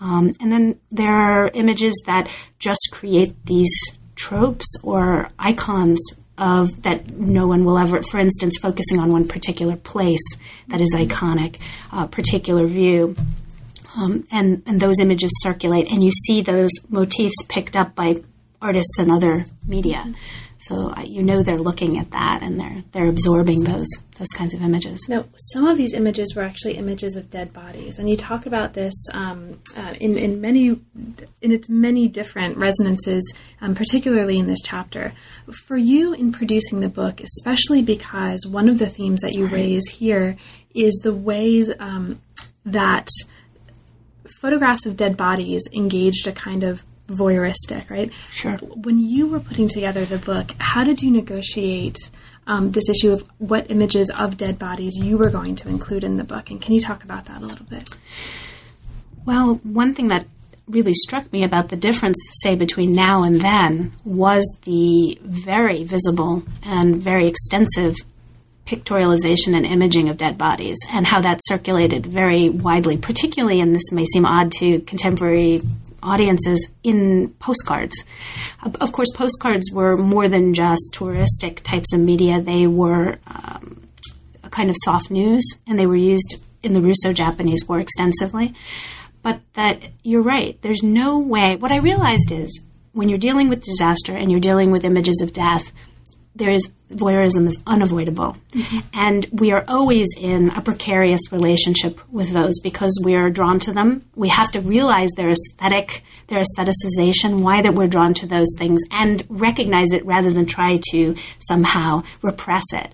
Um, 0.00 0.34
and 0.40 0.50
then 0.52 0.78
there 0.90 1.14
are 1.14 1.50
images 1.54 1.94
that 2.06 2.28
just 2.58 2.88
create 2.90 3.46
these 3.46 3.72
tropes 4.16 4.66
or 4.82 5.30
icons 5.38 5.98
of 6.36 6.82
that 6.82 7.10
no 7.10 7.46
one 7.46 7.64
will 7.64 7.78
ever, 7.78 8.02
for 8.02 8.18
instance, 8.18 8.58
focusing 8.58 8.98
on 8.98 9.12
one 9.12 9.28
particular 9.28 9.76
place 9.76 10.24
that 10.68 10.80
is 10.80 10.94
iconic, 10.94 11.58
a 11.92 12.08
particular 12.08 12.66
view. 12.66 13.16
Um, 13.96 14.26
and, 14.32 14.62
and 14.66 14.80
those 14.80 14.98
images 14.98 15.30
circulate, 15.40 15.86
and 15.86 16.02
you 16.02 16.10
see 16.10 16.42
those 16.42 16.70
motifs 16.88 17.36
picked 17.48 17.76
up 17.76 17.94
by 17.94 18.16
artists 18.60 18.98
and 18.98 19.12
other 19.12 19.44
media. 19.66 20.12
So 20.68 20.90
uh, 20.90 21.02
you 21.06 21.22
know 21.22 21.42
they're 21.42 21.58
looking 21.58 21.98
at 21.98 22.10
that 22.12 22.42
and 22.42 22.58
they're 22.58 22.82
they're 22.92 23.08
absorbing 23.08 23.64
those 23.64 23.88
those 24.18 24.28
kinds 24.28 24.54
of 24.54 24.62
images. 24.62 25.06
Now, 25.08 25.24
some 25.52 25.66
of 25.66 25.76
these 25.76 25.92
images 25.92 26.34
were 26.34 26.42
actually 26.42 26.76
images 26.76 27.16
of 27.16 27.30
dead 27.30 27.52
bodies, 27.52 27.98
and 27.98 28.08
you 28.08 28.16
talk 28.16 28.46
about 28.46 28.72
this 28.72 28.94
um, 29.12 29.60
uh, 29.76 29.94
in 30.00 30.16
in 30.16 30.40
many 30.40 30.68
in 30.68 31.52
its 31.52 31.68
many 31.68 32.08
different 32.08 32.56
resonances, 32.56 33.22
um, 33.60 33.74
particularly 33.74 34.38
in 34.38 34.46
this 34.46 34.60
chapter. 34.62 35.12
For 35.66 35.76
you 35.76 36.14
in 36.14 36.32
producing 36.32 36.80
the 36.80 36.88
book, 36.88 37.20
especially 37.20 37.82
because 37.82 38.46
one 38.46 38.68
of 38.68 38.78
the 38.78 38.88
themes 38.88 39.20
that 39.20 39.34
you 39.34 39.44
right. 39.44 39.54
raise 39.54 39.88
here 39.88 40.36
is 40.74 41.00
the 41.04 41.14
ways 41.14 41.70
um, 41.78 42.20
that 42.64 43.08
photographs 44.40 44.86
of 44.86 44.96
dead 44.96 45.16
bodies 45.16 45.62
engaged 45.72 46.26
a 46.26 46.32
kind 46.32 46.64
of 46.64 46.82
voyeuristic, 47.08 47.90
right? 47.90 48.12
Sure. 48.30 48.56
When 48.56 48.98
you 48.98 49.26
were 49.26 49.40
putting 49.40 49.68
together 49.68 50.04
the 50.04 50.18
book, 50.18 50.52
how 50.58 50.84
did 50.84 51.02
you 51.02 51.10
negotiate 51.10 51.98
um, 52.46 52.72
this 52.72 52.88
issue 52.88 53.12
of 53.12 53.28
what 53.38 53.70
images 53.70 54.10
of 54.10 54.36
dead 54.36 54.58
bodies 54.58 54.96
you 54.96 55.18
were 55.18 55.30
going 55.30 55.56
to 55.56 55.68
include 55.68 56.04
in 56.04 56.16
the 56.16 56.24
book? 56.24 56.50
And 56.50 56.60
can 56.60 56.74
you 56.74 56.80
talk 56.80 57.04
about 57.04 57.26
that 57.26 57.42
a 57.42 57.44
little 57.44 57.66
bit? 57.66 57.88
Well, 59.24 59.60
one 59.62 59.94
thing 59.94 60.08
that 60.08 60.26
really 60.66 60.94
struck 60.94 61.30
me 61.32 61.44
about 61.44 61.68
the 61.68 61.76
difference, 61.76 62.16
say, 62.42 62.54
between 62.54 62.92
now 62.92 63.22
and 63.22 63.40
then 63.40 63.92
was 64.04 64.44
the 64.64 65.18
very 65.22 65.84
visible 65.84 66.42
and 66.62 66.96
very 66.96 67.26
extensive 67.26 67.96
pictorialization 68.66 69.54
and 69.54 69.66
imaging 69.66 70.08
of 70.08 70.16
dead 70.16 70.38
bodies 70.38 70.78
and 70.90 71.06
how 71.06 71.20
that 71.20 71.38
circulated 71.44 72.06
very 72.06 72.48
widely, 72.48 72.96
particularly, 72.96 73.60
and 73.60 73.74
this 73.74 73.92
may 73.92 74.06
seem 74.06 74.24
odd 74.24 74.50
to 74.50 74.80
contemporary 74.80 75.60
audiences, 76.04 76.70
in 76.82 77.30
postcards. 77.38 78.04
Of 78.62 78.92
course, 78.92 79.10
postcards 79.12 79.70
were 79.72 79.96
more 79.96 80.28
than 80.28 80.54
just 80.54 80.94
touristic 80.94 81.60
types 81.60 81.92
of 81.92 82.00
media, 82.00 82.40
they 82.40 82.66
were 82.66 83.18
um, 83.26 83.88
a 84.42 84.50
kind 84.50 84.70
of 84.70 84.76
soft 84.84 85.10
news, 85.10 85.44
and 85.66 85.78
they 85.78 85.86
were 85.86 85.96
used 85.96 86.36
in 86.62 86.72
the 86.72 86.80
Russo 86.80 87.12
Japanese 87.12 87.66
War 87.68 87.80
extensively. 87.80 88.54
But 89.22 89.40
that 89.54 89.82
you're 90.02 90.22
right, 90.22 90.60
there's 90.62 90.82
no 90.82 91.18
way. 91.18 91.56
What 91.56 91.72
I 91.72 91.76
realized 91.76 92.30
is 92.30 92.62
when 92.92 93.08
you're 93.08 93.18
dealing 93.18 93.48
with 93.48 93.62
disaster 93.62 94.12
and 94.12 94.30
you're 94.30 94.40
dealing 94.40 94.70
with 94.70 94.84
images 94.84 95.20
of 95.22 95.32
death, 95.32 95.72
there 96.34 96.50
is 96.50 96.70
voyeurism 96.92 97.46
is 97.46 97.62
unavoidable. 97.66 98.36
Mm-hmm. 98.50 98.78
And 98.92 99.26
we 99.32 99.52
are 99.52 99.64
always 99.68 100.08
in 100.16 100.50
a 100.50 100.60
precarious 100.60 101.32
relationship 101.32 102.00
with 102.12 102.32
those 102.32 102.60
because 102.60 103.00
we 103.02 103.14
are 103.14 103.30
drawn 103.30 103.58
to 103.60 103.72
them. 103.72 104.04
We 104.14 104.28
have 104.28 104.50
to 104.52 104.60
realize 104.60 105.10
their 105.16 105.30
aesthetic, 105.30 106.04
their 106.28 106.42
aestheticization, 106.42 107.40
why 107.40 107.62
that 107.62 107.74
we're 107.74 107.86
drawn 107.86 108.14
to 108.14 108.26
those 108.26 108.52
things 108.58 108.80
and 108.90 109.24
recognize 109.28 109.92
it 109.92 110.04
rather 110.04 110.30
than 110.30 110.46
try 110.46 110.80
to 110.90 111.16
somehow 111.40 112.04
repress 112.22 112.64
it. 112.72 112.92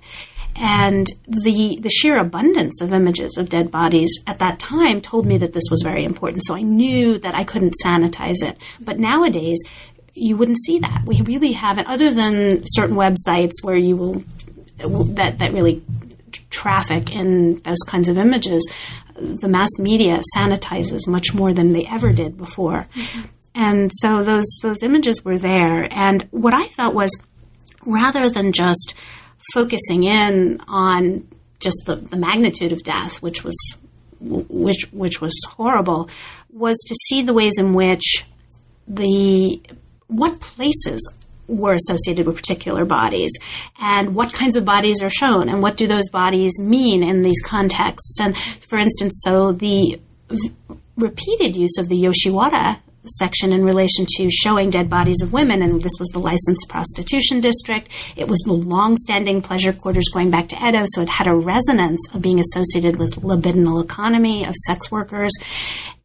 And 0.56 1.06
the 1.26 1.78
the 1.80 1.88
sheer 1.88 2.18
abundance 2.18 2.80
of 2.80 2.92
images 2.92 3.36
of 3.38 3.48
dead 3.48 3.70
bodies 3.70 4.10
at 4.26 4.40
that 4.40 4.58
time 4.58 5.00
told 5.00 5.24
me 5.24 5.38
that 5.38 5.52
this 5.52 5.68
was 5.70 5.80
very 5.82 6.04
important. 6.04 6.44
So 6.44 6.54
I 6.54 6.62
knew 6.62 7.18
that 7.18 7.34
I 7.34 7.44
couldn't 7.44 7.74
sanitize 7.82 8.42
it. 8.42 8.58
But 8.80 8.98
nowadays, 8.98 9.58
you 10.14 10.36
wouldn't 10.36 10.58
see 10.60 10.78
that. 10.80 11.04
We 11.04 11.20
really 11.22 11.52
haven't, 11.52 11.88
other 11.88 12.12
than 12.12 12.62
certain 12.66 12.96
websites 12.96 13.52
where 13.62 13.76
you 13.76 13.96
will 13.96 14.24
that 15.14 15.38
that 15.38 15.52
really 15.52 15.82
traffic 16.50 17.10
in 17.10 17.56
those 17.56 17.80
kinds 17.86 18.08
of 18.08 18.18
images. 18.18 18.68
The 19.14 19.48
mass 19.48 19.70
media 19.78 20.20
sanitizes 20.36 21.06
much 21.06 21.34
more 21.34 21.52
than 21.52 21.72
they 21.72 21.86
ever 21.86 22.12
did 22.12 22.38
before, 22.38 22.86
mm-hmm. 22.94 23.20
and 23.54 23.90
so 23.94 24.22
those 24.22 24.46
those 24.62 24.82
images 24.82 25.24
were 25.24 25.38
there. 25.38 25.86
And 25.90 26.22
what 26.30 26.54
I 26.54 26.68
felt 26.68 26.94
was, 26.94 27.10
rather 27.84 28.30
than 28.30 28.52
just 28.52 28.94
focusing 29.52 30.04
in 30.04 30.60
on 30.68 31.28
just 31.60 31.78
the, 31.84 31.96
the 31.96 32.16
magnitude 32.16 32.72
of 32.72 32.82
death, 32.82 33.20
which 33.20 33.44
was 33.44 33.56
which 34.20 34.88
which 34.92 35.20
was 35.20 35.34
horrible, 35.50 36.08
was 36.50 36.76
to 36.86 36.94
see 37.06 37.22
the 37.22 37.34
ways 37.34 37.58
in 37.58 37.74
which 37.74 38.24
the 38.88 39.60
what 40.10 40.40
places 40.40 41.14
were 41.46 41.74
associated 41.74 42.26
with 42.26 42.36
particular 42.36 42.84
bodies 42.84 43.32
and 43.80 44.14
what 44.14 44.32
kinds 44.32 44.56
of 44.56 44.64
bodies 44.64 45.02
are 45.02 45.10
shown 45.10 45.48
and 45.48 45.62
what 45.62 45.76
do 45.76 45.86
those 45.86 46.08
bodies 46.10 46.58
mean 46.58 47.02
in 47.02 47.22
these 47.22 47.42
contexts. 47.44 48.20
And 48.20 48.36
for 48.36 48.78
instance, 48.78 49.20
so 49.24 49.52
the 49.52 50.00
v- 50.28 50.52
repeated 50.96 51.56
use 51.56 51.76
of 51.78 51.88
the 51.88 51.96
Yoshiwara 51.96 52.78
section 53.18 53.52
in 53.52 53.64
relation 53.64 54.04
to 54.16 54.30
showing 54.30 54.70
dead 54.70 54.90
bodies 54.90 55.22
of 55.22 55.32
women, 55.32 55.62
and 55.62 55.80
this 55.80 55.98
was 55.98 56.08
the 56.10 56.18
licensed 56.18 56.68
prostitution 56.68 57.40
district. 57.40 57.88
It 58.14 58.28
was 58.28 58.38
the 58.40 58.52
long-standing 58.52 59.42
pleasure 59.42 59.72
quarters 59.72 60.08
going 60.12 60.30
back 60.30 60.48
to 60.48 60.68
Edo, 60.68 60.84
so 60.86 61.02
it 61.02 61.08
had 61.08 61.26
a 61.26 61.34
resonance 61.34 62.00
of 62.12 62.20
being 62.20 62.40
associated 62.40 62.98
with 62.98 63.16
libidinal 63.16 63.82
economy 63.82 64.44
of 64.44 64.54
sex 64.54 64.92
workers, 64.92 65.32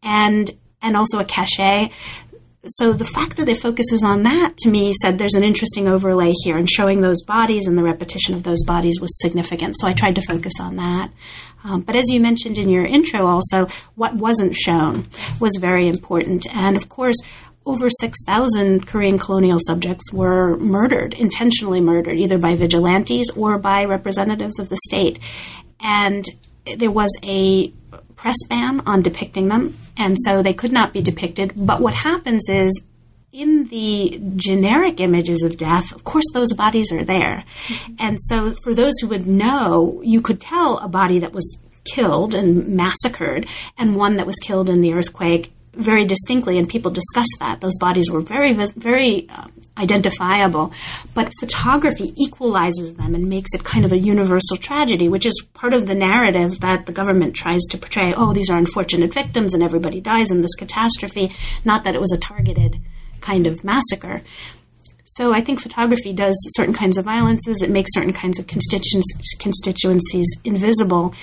and 0.02 0.52
and 0.82 0.96
also 0.96 1.20
a 1.20 1.26
cachet 1.26 1.92
so 2.68 2.94
the 2.94 3.06
fact 3.06 3.38
that 3.38 3.48
it 3.48 3.60
focuses 3.60 4.04
on 4.04 4.24
that 4.24 4.58
to 4.58 4.70
me 4.70 4.94
said 5.02 5.18
there's 5.18 5.34
an 5.34 5.44
interesting 5.44 5.88
overlay 5.88 6.34
here 6.44 6.58
and 6.58 6.70
showing 6.70 7.02
those 7.02 7.24
bodies 7.24 7.68
and 7.68 7.78
the 7.78 7.84
repetition 7.84 8.34
of 8.34 8.44
those 8.44 8.64
bodies 8.64 9.00
was 9.00 9.20
significant. 9.22 9.76
So 9.78 9.88
i 9.88 9.94
tried 9.94 10.16
to 10.16 10.22
focus 10.22 10.54
on 10.60 10.76
that. 10.78 11.12
Um, 11.64 11.82
but 11.82 11.96
as 11.96 12.10
you 12.10 12.20
mentioned 12.20 12.58
in 12.58 12.70
your 12.70 12.86
intro 12.86 13.26
also 13.26 13.68
what 13.96 14.16
wasn't 14.16 14.56
shown 14.56 15.08
was 15.40 15.58
very 15.60 15.88
important. 15.88 16.46
And 16.56 16.76
of 16.76 16.90
course 16.90 17.18
over 17.68 17.90
6,000 17.90 18.86
Korean 18.86 19.18
colonial 19.18 19.58
subjects 19.60 20.14
were 20.14 20.56
murdered, 20.58 21.16
intentionally 21.16 21.82
murdered, 21.82 22.18
either 22.20 22.38
by 22.38 22.56
vigilantes 22.56 23.32
or 23.32 23.58
by 23.58 23.86
representatives 23.86 24.60
of 24.60 24.70
the 24.70 24.78
state. 24.86 25.18
And 25.80 26.26
there 26.78 26.92
was 26.92 27.10
a 27.24 27.74
press 28.26 28.38
ban 28.50 28.82
on 28.88 29.04
depicting 29.04 29.50
them, 29.50 29.78
and 29.96 30.18
so 30.26 30.42
they 30.42 30.52
could 30.52 30.72
not 30.72 30.92
be 30.92 31.00
depicted. 31.00 31.54
But 31.56 31.80
what 31.80 31.94
happens 31.94 32.50
is 32.50 32.82
in 33.32 33.66
the 33.68 34.20
generic 34.36 35.00
images 35.00 35.44
of 35.44 35.58
death, 35.58 35.94
of 35.94 36.04
course, 36.04 36.26
those 36.34 36.52
bodies 36.54 36.92
are 36.92 37.04
there. 37.04 37.44
Mm-hmm. 37.68 37.94
And 38.00 38.18
so, 38.20 38.56
for 38.64 38.74
those 38.74 38.94
who 39.00 39.10
would 39.10 39.28
know, 39.28 40.02
you 40.04 40.22
could 40.22 40.42
tell 40.42 40.80
a 40.80 40.88
body 40.88 41.20
that 41.20 41.34
was 41.34 41.60
killed 41.84 42.34
and 42.34 42.70
massacred 42.70 43.46
and 43.78 43.96
one 43.96 44.16
that 44.16 44.26
was 44.26 44.38
killed 44.38 44.72
in 44.72 44.82
the 44.82 44.94
earthquake 44.94 45.54
very 45.76 46.06
distinctly, 46.06 46.58
and 46.58 46.68
people 46.68 46.92
discuss 46.92 47.28
that. 47.40 47.62
Those 47.62 47.78
bodies 47.80 48.10
were 48.10 48.22
very, 48.22 48.54
very 48.54 49.28
uh, 49.30 49.48
identifiable, 49.78 50.72
but 51.14 51.32
photography 51.40 52.14
equalizes 52.18 52.96
them 52.96 53.14
and 53.16 53.30
makes 53.30 53.54
it 53.54 53.64
kind 53.64 53.86
of 53.86 53.92
a 53.92 53.98
universal 53.98 54.58
tragedy, 54.58 55.10
which 55.10 55.26
is 55.26 55.46
part 55.54 55.74
of 55.74 55.88
the 55.88 55.96
narrative 55.96 56.60
that 56.62 56.86
the 56.86 56.94
government 56.94 57.36
tries 57.36 57.62
to 57.70 57.78
portray. 57.78 58.14
Oh, 58.14 58.34
these 58.34 58.50
are 58.50 58.58
unfortunate 58.58 59.14
victims, 59.14 59.54
and 59.54 59.62
everybody 59.62 60.02
dies 60.02 60.32
in 60.32 60.42
this 60.42 60.56
catastrophe. 60.56 61.32
Not 61.64 61.84
that 61.84 61.96
it 61.96 62.02
was 62.02 62.12
a 62.12 62.18
targeted 62.18 62.80
kind 63.22 63.48
of 63.48 63.64
massacre. 63.64 64.22
So 65.08 65.32
I 65.32 65.42
think 65.42 65.62
photography 65.62 66.14
does 66.14 66.36
certain 66.56 66.74
kinds 66.74 66.98
of 66.98 67.06
violences. 67.06 67.62
It 67.62 67.70
makes 67.70 67.94
certain 67.94 68.12
kinds 68.12 68.40
of 68.40 68.48
constituencies 68.48 70.38
invisible, 70.44 71.14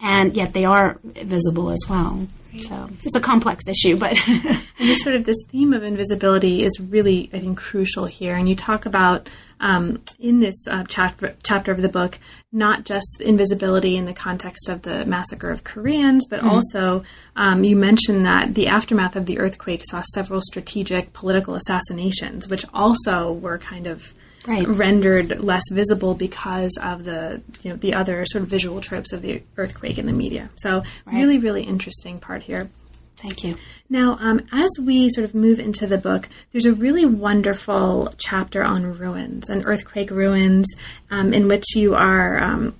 and 0.00 0.36
yet 0.36 0.52
they 0.52 0.64
are 0.64 0.98
visible 1.02 1.70
as 1.70 1.84
well. 1.88 2.26
So 2.60 2.88
it's 3.04 3.14
a 3.14 3.20
complex 3.20 3.68
issue, 3.68 3.96
but 3.96 4.16
and 4.28 4.62
this 4.78 5.02
sort 5.02 5.14
of 5.14 5.24
this 5.24 5.36
theme 5.48 5.72
of 5.72 5.82
invisibility 5.82 6.64
is 6.64 6.80
really, 6.80 7.30
I 7.32 7.40
think, 7.40 7.58
crucial 7.58 8.06
here. 8.06 8.34
And 8.34 8.48
you 8.48 8.56
talk 8.56 8.86
about 8.86 9.28
um, 9.60 10.02
in 10.18 10.40
this 10.40 10.66
uh, 10.68 10.84
chapter 10.88 11.36
chapter 11.42 11.72
of 11.72 11.82
the 11.82 11.88
book 11.88 12.18
not 12.50 12.84
just 12.84 13.20
invisibility 13.20 13.96
in 13.96 14.06
the 14.06 14.14
context 14.14 14.68
of 14.68 14.82
the 14.82 15.04
massacre 15.04 15.50
of 15.50 15.64
Koreans, 15.64 16.26
but 16.28 16.40
mm-hmm. 16.40 16.48
also 16.48 17.04
um, 17.36 17.64
you 17.64 17.76
mentioned 17.76 18.24
that 18.24 18.54
the 18.54 18.68
aftermath 18.68 19.16
of 19.16 19.26
the 19.26 19.38
earthquake 19.38 19.82
saw 19.84 20.02
several 20.14 20.40
strategic 20.40 21.12
political 21.12 21.54
assassinations, 21.54 22.48
which 22.48 22.64
also 22.72 23.32
were 23.32 23.58
kind 23.58 23.86
of 23.86 24.14
right. 24.48 24.66
rendered 24.66 25.42
less 25.42 25.62
visible 25.70 26.14
because 26.14 26.76
of 26.82 27.04
the 27.04 27.42
you 27.62 27.70
know 27.70 27.76
the 27.76 27.94
other 27.94 28.24
sort 28.26 28.42
of 28.42 28.48
visual 28.48 28.80
tropes 28.80 29.12
of 29.12 29.22
the 29.22 29.42
earthquake 29.56 29.98
in 29.98 30.06
the 30.06 30.12
media. 30.12 30.50
So 30.56 30.82
right. 31.06 31.16
really, 31.16 31.38
really 31.38 31.62
interesting 31.62 32.18
part 32.18 32.42
here. 32.42 32.70
Thank 33.16 33.42
you. 33.42 33.56
Now, 33.90 34.16
um, 34.20 34.46
as 34.52 34.70
we 34.80 35.08
sort 35.08 35.24
of 35.24 35.34
move 35.34 35.58
into 35.58 35.88
the 35.88 35.98
book, 35.98 36.28
there's 36.52 36.66
a 36.66 36.72
really 36.72 37.04
wonderful 37.04 38.12
chapter 38.16 38.62
on 38.62 38.96
ruins 38.96 39.48
and 39.48 39.66
earthquake 39.66 40.10
ruins, 40.10 40.66
um, 41.10 41.32
in 41.32 41.48
which 41.48 41.74
you 41.74 41.96
are 41.96 42.40
um, 42.40 42.76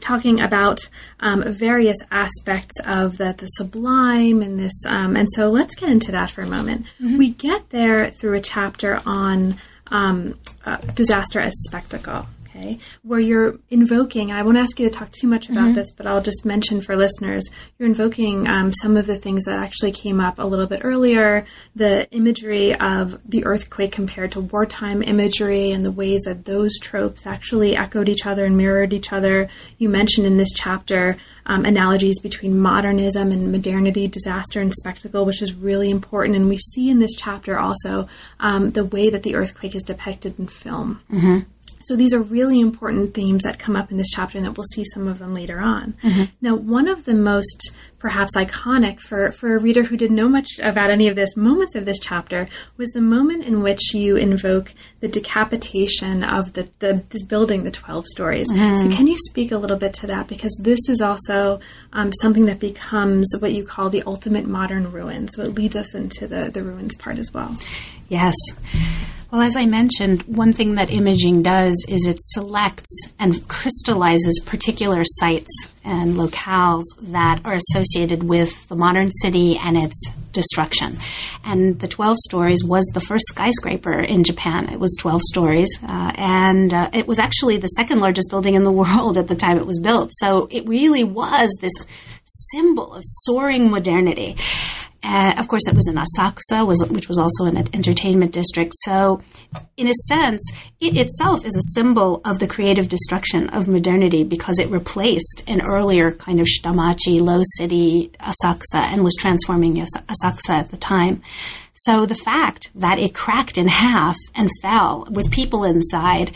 talking 0.00 0.40
about 0.40 0.88
um, 1.20 1.42
various 1.52 1.98
aspects 2.10 2.80
of 2.86 3.18
the, 3.18 3.34
the 3.36 3.46
sublime 3.46 4.40
and 4.40 4.58
this. 4.58 4.86
Um, 4.86 5.16
and 5.16 5.28
so 5.34 5.50
let's 5.50 5.74
get 5.74 5.90
into 5.90 6.12
that 6.12 6.30
for 6.30 6.40
a 6.40 6.46
moment. 6.46 6.86
Mm-hmm. 7.00 7.18
We 7.18 7.30
get 7.30 7.68
there 7.70 8.10
through 8.10 8.34
a 8.34 8.40
chapter 8.40 9.02
on 9.04 9.58
um, 9.90 10.38
uh, 10.64 10.76
disaster 10.94 11.40
as 11.40 11.52
spectacle. 11.68 12.26
Okay, 12.56 12.78
where 13.02 13.20
you're 13.20 13.58
invoking, 13.70 14.30
and 14.30 14.38
I 14.38 14.42
won't 14.42 14.56
ask 14.56 14.78
you 14.78 14.88
to 14.88 14.92
talk 14.92 15.12
too 15.12 15.26
much 15.26 15.48
about 15.48 15.66
mm-hmm. 15.66 15.74
this, 15.74 15.92
but 15.92 16.06
I'll 16.06 16.22
just 16.22 16.44
mention 16.44 16.80
for 16.80 16.96
listeners, 16.96 17.48
you're 17.78 17.88
invoking 17.88 18.48
um, 18.48 18.72
some 18.72 18.96
of 18.96 19.06
the 19.06 19.16
things 19.16 19.44
that 19.44 19.56
actually 19.56 19.92
came 19.92 20.20
up 20.20 20.38
a 20.38 20.44
little 20.44 20.66
bit 20.66 20.80
earlier, 20.82 21.44
the 21.74 22.10
imagery 22.12 22.74
of 22.74 23.20
the 23.28 23.44
earthquake 23.44 23.92
compared 23.92 24.32
to 24.32 24.40
wartime 24.40 25.02
imagery, 25.02 25.70
and 25.70 25.84
the 25.84 25.90
ways 25.90 26.22
that 26.22 26.44
those 26.44 26.78
tropes 26.78 27.26
actually 27.26 27.76
echoed 27.76 28.08
each 28.08 28.26
other 28.26 28.44
and 28.44 28.56
mirrored 28.56 28.92
each 28.92 29.12
other. 29.12 29.48
You 29.78 29.88
mentioned 29.88 30.26
in 30.26 30.38
this 30.38 30.52
chapter 30.54 31.16
um, 31.46 31.64
analogies 31.64 32.18
between 32.20 32.58
modernism 32.58 33.32
and 33.32 33.52
modernity, 33.52 34.08
disaster 34.08 34.60
and 34.60 34.72
spectacle, 34.72 35.24
which 35.24 35.42
is 35.42 35.54
really 35.54 35.90
important. 35.90 36.36
And 36.36 36.48
we 36.48 36.58
see 36.58 36.90
in 36.90 36.98
this 36.98 37.14
chapter 37.16 37.58
also 37.58 38.08
um, 38.40 38.70
the 38.70 38.84
way 38.84 39.10
that 39.10 39.22
the 39.22 39.34
earthquake 39.34 39.74
is 39.74 39.84
depicted 39.84 40.38
in 40.38 40.48
film. 40.48 41.02
Mm-hmm. 41.12 41.40
So 41.86 41.94
these 41.94 42.12
are 42.12 42.20
really 42.20 42.58
important 42.58 43.14
themes 43.14 43.44
that 43.44 43.60
come 43.60 43.76
up 43.76 43.92
in 43.92 43.96
this 43.96 44.08
chapter, 44.08 44.36
and 44.36 44.44
that 44.44 44.56
we'll 44.56 44.64
see 44.72 44.84
some 44.84 45.06
of 45.06 45.20
them 45.20 45.32
later 45.32 45.60
on. 45.60 45.94
Mm-hmm. 46.02 46.24
Now, 46.40 46.56
one 46.56 46.88
of 46.88 47.04
the 47.04 47.14
most 47.14 47.72
perhaps 48.00 48.34
iconic 48.34 48.98
for, 48.98 49.30
for 49.30 49.54
a 49.54 49.58
reader 49.58 49.84
who 49.84 49.96
didn't 49.96 50.16
know 50.16 50.28
much 50.28 50.48
about 50.60 50.90
any 50.90 51.06
of 51.06 51.14
this 51.14 51.36
moments 51.36 51.76
of 51.76 51.84
this 51.84 52.00
chapter 52.00 52.48
was 52.76 52.90
the 52.90 53.00
moment 53.00 53.44
in 53.44 53.62
which 53.62 53.94
you 53.94 54.16
invoke 54.16 54.74
the 54.98 55.06
decapitation 55.06 56.24
of 56.24 56.54
the, 56.54 56.68
the 56.80 57.04
this 57.10 57.22
building, 57.22 57.62
the 57.62 57.70
12 57.70 58.06
stories. 58.08 58.50
Mm-hmm. 58.50 58.90
So, 58.90 58.96
can 58.96 59.06
you 59.06 59.16
speak 59.28 59.52
a 59.52 59.58
little 59.58 59.76
bit 59.76 59.94
to 59.94 60.08
that? 60.08 60.26
Because 60.26 60.58
this 60.60 60.88
is 60.88 61.00
also 61.00 61.60
um, 61.92 62.12
something 62.20 62.46
that 62.46 62.58
becomes 62.58 63.32
what 63.38 63.52
you 63.52 63.64
call 63.64 63.90
the 63.90 64.02
ultimate 64.06 64.46
modern 64.46 64.90
ruin. 64.90 65.28
So, 65.28 65.42
it 65.42 65.54
leads 65.54 65.76
us 65.76 65.94
into 65.94 66.26
the, 66.26 66.50
the 66.50 66.64
ruins 66.64 66.96
part 66.96 67.18
as 67.18 67.32
well. 67.32 67.56
Yes. 68.08 68.34
Well, 69.30 69.42
as 69.42 69.56
I 69.56 69.66
mentioned, 69.66 70.22
one 70.22 70.52
thing 70.52 70.76
that 70.76 70.92
imaging 70.92 71.42
does 71.42 71.74
is 71.88 72.06
it 72.06 72.18
selects 72.20 73.08
and 73.18 73.46
crystallizes 73.48 74.40
particular 74.46 75.02
sites 75.04 75.50
and 75.82 76.14
locales 76.14 76.84
that 77.00 77.40
are 77.44 77.54
associated 77.54 78.22
with 78.22 78.68
the 78.68 78.76
modern 78.76 79.10
city 79.10 79.58
and 79.60 79.76
its 79.76 80.14
destruction. 80.30 80.98
And 81.44 81.80
the 81.80 81.88
12 81.88 82.18
stories 82.18 82.62
was 82.64 82.84
the 82.94 83.00
first 83.00 83.24
skyscraper 83.26 84.00
in 84.00 84.22
Japan. 84.22 84.68
It 84.72 84.78
was 84.78 84.96
12 85.00 85.22
stories, 85.22 85.70
uh, 85.82 86.12
and 86.14 86.72
uh, 86.72 86.90
it 86.92 87.08
was 87.08 87.18
actually 87.18 87.56
the 87.56 87.68
second 87.68 87.98
largest 87.98 88.30
building 88.30 88.54
in 88.54 88.62
the 88.62 88.70
world 88.82 89.18
at 89.18 89.26
the 89.26 89.34
time 89.34 89.58
it 89.58 89.66
was 89.66 89.80
built. 89.80 90.10
So 90.14 90.46
it 90.52 90.68
really 90.68 91.02
was 91.02 91.50
this 91.60 91.72
symbol 92.26 92.94
of 92.94 93.02
soaring 93.04 93.70
modernity. 93.70 94.36
Uh, 95.06 95.32
of 95.38 95.46
course, 95.46 95.68
it 95.68 95.74
was 95.74 95.86
in 95.86 95.94
Asakusa, 95.94 96.66
was, 96.66 96.84
which 96.90 97.06
was 97.06 97.16
also 97.16 97.44
an 97.44 97.56
entertainment 97.56 98.32
district. 98.32 98.72
So, 98.78 99.22
in 99.76 99.86
a 99.86 99.94
sense, 100.08 100.42
it 100.80 100.96
itself 100.96 101.44
is 101.44 101.54
a 101.54 101.78
symbol 101.78 102.20
of 102.24 102.40
the 102.40 102.48
creative 102.48 102.88
destruction 102.88 103.48
of 103.50 103.68
modernity 103.68 104.24
because 104.24 104.58
it 104.58 104.68
replaced 104.68 105.44
an 105.46 105.60
earlier 105.60 106.10
kind 106.10 106.40
of 106.40 106.48
shitamachi, 106.48 107.20
low 107.20 107.42
city 107.56 108.10
Asakusa 108.18 108.80
and 108.80 109.04
was 109.04 109.14
transforming 109.14 109.76
Asakusa 109.76 110.50
at 110.50 110.72
the 110.72 110.76
time. 110.76 111.22
So, 111.74 112.04
the 112.04 112.16
fact 112.16 112.70
that 112.74 112.98
it 112.98 113.14
cracked 113.14 113.58
in 113.58 113.68
half 113.68 114.16
and 114.34 114.50
fell 114.60 115.06
with 115.08 115.30
people 115.30 115.62
inside 115.62 116.32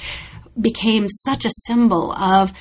became 0.61 1.09
such 1.09 1.45
a 1.45 1.51
symbol 1.67 2.13
of 2.13 2.53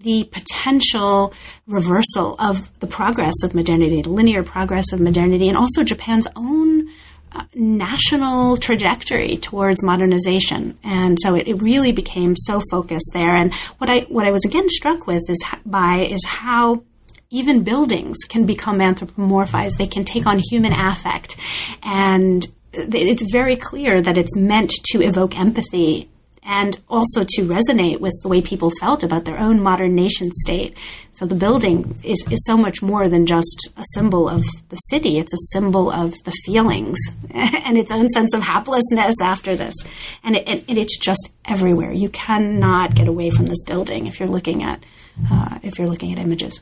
the 0.00 0.24
potential 0.24 1.34
reversal 1.66 2.36
of 2.38 2.78
the 2.80 2.86
progress 2.86 3.42
of 3.44 3.54
modernity, 3.54 4.02
the 4.02 4.10
linear 4.10 4.42
progress 4.42 4.92
of 4.92 5.00
modernity, 5.00 5.48
and 5.48 5.56
also 5.56 5.84
Japan's 5.84 6.26
own 6.36 6.88
uh, 7.32 7.44
national 7.54 8.56
trajectory 8.56 9.36
towards 9.36 9.84
modernization. 9.84 10.76
And 10.82 11.16
so 11.20 11.36
it, 11.36 11.46
it, 11.46 11.62
really 11.62 11.92
became 11.92 12.34
so 12.34 12.60
focused 12.70 13.10
there. 13.12 13.36
And 13.36 13.54
what 13.78 13.88
I 13.88 14.00
what 14.00 14.26
I 14.26 14.32
was 14.32 14.44
again 14.44 14.68
struck 14.68 15.06
with 15.06 15.22
is 15.28 15.44
by 15.64 16.08
is 16.10 16.24
how 16.26 16.82
even 17.30 17.62
buildings 17.62 18.16
can 18.28 18.46
become 18.46 18.78
anthropomorphized. 18.78 19.76
They 19.76 19.86
can 19.86 20.04
take 20.04 20.26
on 20.26 20.40
human 20.50 20.72
affect, 20.72 21.36
and 21.84 22.44
it's 22.72 23.30
very 23.30 23.56
clear 23.56 24.00
that 24.00 24.18
it's 24.18 24.36
meant 24.36 24.72
to 24.86 25.02
evoke 25.02 25.38
empathy 25.38 26.08
and 26.50 26.80
also 26.88 27.22
to 27.22 27.42
resonate 27.42 28.00
with 28.00 28.12
the 28.22 28.28
way 28.28 28.42
people 28.42 28.72
felt 28.80 29.04
about 29.04 29.24
their 29.24 29.38
own 29.38 29.62
modern 29.62 29.94
nation 29.94 30.32
state. 30.32 30.76
So 31.12 31.24
the 31.24 31.36
building 31.36 31.94
is, 32.02 32.26
is 32.28 32.44
so 32.44 32.56
much 32.56 32.82
more 32.82 33.08
than 33.08 33.24
just 33.24 33.68
a 33.76 33.84
symbol 33.94 34.28
of 34.28 34.42
the 34.68 34.76
city, 34.76 35.20
it's 35.20 35.32
a 35.32 35.46
symbol 35.52 35.92
of 35.92 36.12
the 36.24 36.32
feelings 36.44 36.98
and 37.30 37.78
its 37.78 37.92
own 37.92 38.08
sense 38.08 38.34
of 38.34 38.42
haplessness 38.42 39.14
after 39.22 39.54
this. 39.54 39.76
And, 40.24 40.36
it, 40.36 40.64
it's 40.66 40.98
just 40.98 41.30
everywhere. 41.44 41.92
You 41.92 42.08
cannot 42.08 42.96
get 42.96 43.06
away 43.06 43.30
from 43.30 43.46
this 43.46 43.62
building 43.62 44.08
if 44.08 44.18
you're 44.18 44.28
looking 44.28 44.64
at 44.64 44.82
uh, 45.30 45.58
if 45.62 45.78
you're 45.78 45.88
looking 45.88 46.12
at 46.12 46.18
images. 46.18 46.60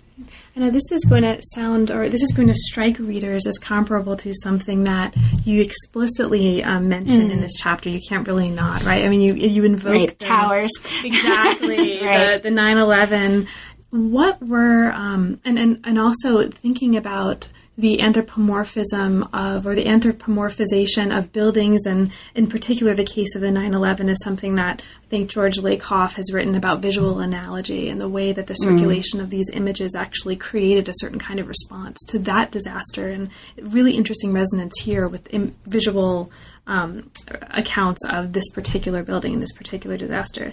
I 0.58 0.62
know 0.62 0.70
this 0.70 0.90
is 0.90 1.04
going 1.04 1.22
to 1.22 1.40
sound, 1.54 1.92
or 1.92 2.08
this 2.08 2.20
is 2.20 2.32
going 2.32 2.48
to 2.48 2.54
strike 2.54 2.98
readers 2.98 3.46
as 3.46 3.58
comparable 3.58 4.16
to 4.16 4.34
something 4.42 4.82
that 4.84 5.14
you 5.44 5.60
explicitly 5.60 6.64
um, 6.64 6.88
mention 6.88 7.28
mm. 7.28 7.30
in 7.30 7.40
this 7.40 7.54
chapter. 7.56 7.88
You 7.88 8.00
can't 8.08 8.26
really 8.26 8.50
not, 8.50 8.82
right? 8.82 9.04
I 9.04 9.08
mean, 9.08 9.20
you 9.20 9.34
you 9.34 9.62
invoke 9.62 9.92
right, 9.92 10.18
the, 10.18 10.24
towers, 10.24 10.72
exactly 11.04 12.00
right. 12.04 12.38
the 12.38 12.40
the 12.42 12.50
nine 12.50 12.76
eleven. 12.76 13.46
What 13.90 14.42
were 14.42 14.90
um, 14.90 15.40
and 15.44 15.60
and 15.60 15.80
and 15.84 15.96
also 15.96 16.48
thinking 16.48 16.96
about 16.96 17.46
the 17.78 18.00
anthropomorphism 18.00 19.28
of, 19.32 19.64
or 19.64 19.76
the 19.76 19.84
anthropomorphization 19.84 21.16
of 21.16 21.32
buildings, 21.32 21.86
and 21.86 22.10
in 22.34 22.48
particular, 22.48 22.92
the 22.92 23.04
case 23.04 23.36
of 23.36 23.40
the 23.40 23.52
9 23.52 23.72
11 23.72 24.08
is 24.08 24.18
something 24.24 24.56
that 24.56 24.82
I 25.04 25.06
think 25.06 25.30
George 25.30 25.58
Lakoff 25.58 26.14
has 26.14 26.32
written 26.32 26.56
about 26.56 26.82
visual 26.82 27.20
analogy 27.20 27.88
and 27.88 28.00
the 28.00 28.08
way 28.08 28.32
that 28.32 28.48
the 28.48 28.54
mm. 28.54 28.64
circulation 28.64 29.20
mm. 29.20 29.22
of 29.22 29.30
these 29.30 29.48
images 29.52 29.94
actually 29.94 30.34
created 30.34 30.88
a 30.88 30.94
certain 30.96 31.20
kind 31.20 31.38
of 31.38 31.46
response 31.46 31.96
to 32.08 32.18
that 32.18 32.50
disaster. 32.50 33.08
And 33.08 33.30
really 33.62 33.92
interesting 33.92 34.32
resonance 34.32 34.74
here 34.82 35.06
with 35.06 35.32
Im- 35.32 35.54
visual 35.64 36.32
um, 36.66 37.12
accounts 37.50 38.04
of 38.06 38.32
this 38.32 38.48
particular 38.50 39.04
building 39.04 39.34
and 39.34 39.42
this 39.42 39.52
particular 39.52 39.96
disaster. 39.96 40.52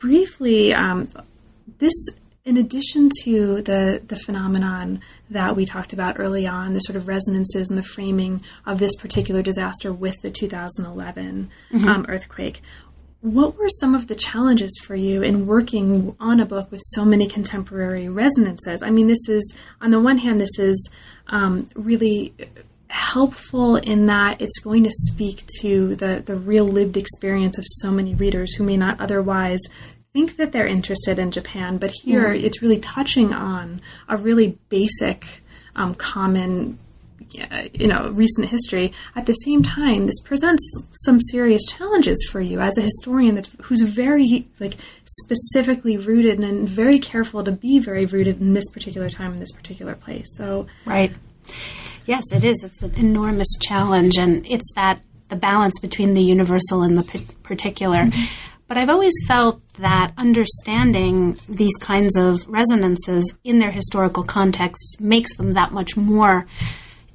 Briefly, 0.00 0.74
um, 0.74 1.08
this 1.78 1.94
in 2.48 2.56
addition 2.56 3.10
to 3.24 3.60
the 3.60 4.00
the 4.06 4.16
phenomenon 4.16 5.02
that 5.28 5.54
we 5.54 5.66
talked 5.66 5.92
about 5.92 6.18
early 6.18 6.46
on, 6.46 6.72
the 6.72 6.80
sort 6.80 6.96
of 6.96 7.06
resonances 7.06 7.68
and 7.68 7.76
the 7.78 7.82
framing 7.82 8.42
of 8.64 8.78
this 8.78 8.96
particular 8.96 9.42
disaster 9.42 9.92
with 9.92 10.16
the 10.22 10.30
2011 10.30 11.50
mm-hmm. 11.70 11.88
um, 11.88 12.06
earthquake, 12.08 12.62
what 13.20 13.58
were 13.58 13.68
some 13.68 13.94
of 13.94 14.06
the 14.06 14.14
challenges 14.14 14.70
for 14.82 14.96
you 14.96 15.22
in 15.22 15.46
working 15.46 16.16
on 16.18 16.40
a 16.40 16.46
book 16.46 16.70
with 16.70 16.80
so 16.84 17.04
many 17.04 17.26
contemporary 17.26 18.08
resonances? 18.08 18.82
I 18.82 18.88
mean, 18.88 19.08
this 19.08 19.28
is 19.28 19.54
on 19.82 19.90
the 19.90 20.00
one 20.00 20.16
hand, 20.16 20.40
this 20.40 20.58
is 20.58 20.88
um, 21.26 21.66
really 21.74 22.32
helpful 22.88 23.76
in 23.76 24.06
that 24.06 24.40
it's 24.40 24.58
going 24.60 24.84
to 24.84 24.90
speak 24.90 25.44
to 25.60 25.94
the, 25.96 26.22
the 26.24 26.36
real 26.36 26.64
lived 26.64 26.96
experience 26.96 27.58
of 27.58 27.64
so 27.66 27.90
many 27.90 28.14
readers 28.14 28.54
who 28.54 28.64
may 28.64 28.78
not 28.78 28.98
otherwise 28.98 29.60
think 30.12 30.36
that 30.36 30.52
they're 30.52 30.66
interested 30.66 31.18
in 31.18 31.30
Japan, 31.30 31.78
but 31.78 31.90
here 31.90 32.28
mm. 32.28 32.42
it's 32.42 32.62
really 32.62 32.78
touching 32.78 33.32
on 33.32 33.80
a 34.08 34.16
really 34.16 34.58
basic, 34.68 35.42
um, 35.76 35.94
common, 35.94 36.78
you 37.74 37.86
know, 37.86 38.10
recent 38.12 38.48
history. 38.48 38.92
At 39.14 39.26
the 39.26 39.34
same 39.34 39.62
time, 39.62 40.06
this 40.06 40.20
presents 40.20 40.62
some 41.04 41.20
serious 41.20 41.64
challenges 41.66 42.26
for 42.30 42.40
you 42.40 42.60
as 42.60 42.78
a 42.78 42.82
historian 42.82 43.34
that's, 43.34 43.50
who's 43.62 43.82
very 43.82 44.48
like 44.60 44.76
specifically 45.04 45.96
rooted 45.96 46.40
and 46.40 46.68
very 46.68 46.98
careful 46.98 47.44
to 47.44 47.52
be 47.52 47.78
very 47.78 48.06
rooted 48.06 48.40
in 48.40 48.54
this 48.54 48.68
particular 48.70 49.10
time 49.10 49.32
in 49.32 49.40
this 49.40 49.52
particular 49.52 49.94
place. 49.94 50.26
So 50.36 50.66
right. 50.86 51.12
Yes, 52.06 52.24
it 52.32 52.44
is. 52.44 52.64
It's 52.64 52.82
an 52.82 52.94
enormous 52.96 53.48
challenge, 53.60 54.16
and 54.16 54.46
it's 54.46 54.70
that 54.74 55.02
the 55.28 55.36
balance 55.36 55.78
between 55.78 56.14
the 56.14 56.22
universal 56.22 56.82
and 56.82 56.96
the 56.96 57.02
particular. 57.42 58.04
Mm-hmm. 58.04 58.24
But 58.68 58.76
I've 58.76 58.90
always 58.90 59.14
felt 59.26 59.62
that 59.78 60.12
understanding 60.18 61.38
these 61.48 61.74
kinds 61.80 62.16
of 62.18 62.46
resonances 62.46 63.36
in 63.42 63.58
their 63.58 63.70
historical 63.70 64.22
contexts 64.22 65.00
makes 65.00 65.34
them 65.36 65.54
that 65.54 65.72
much 65.72 65.96
more 65.96 66.46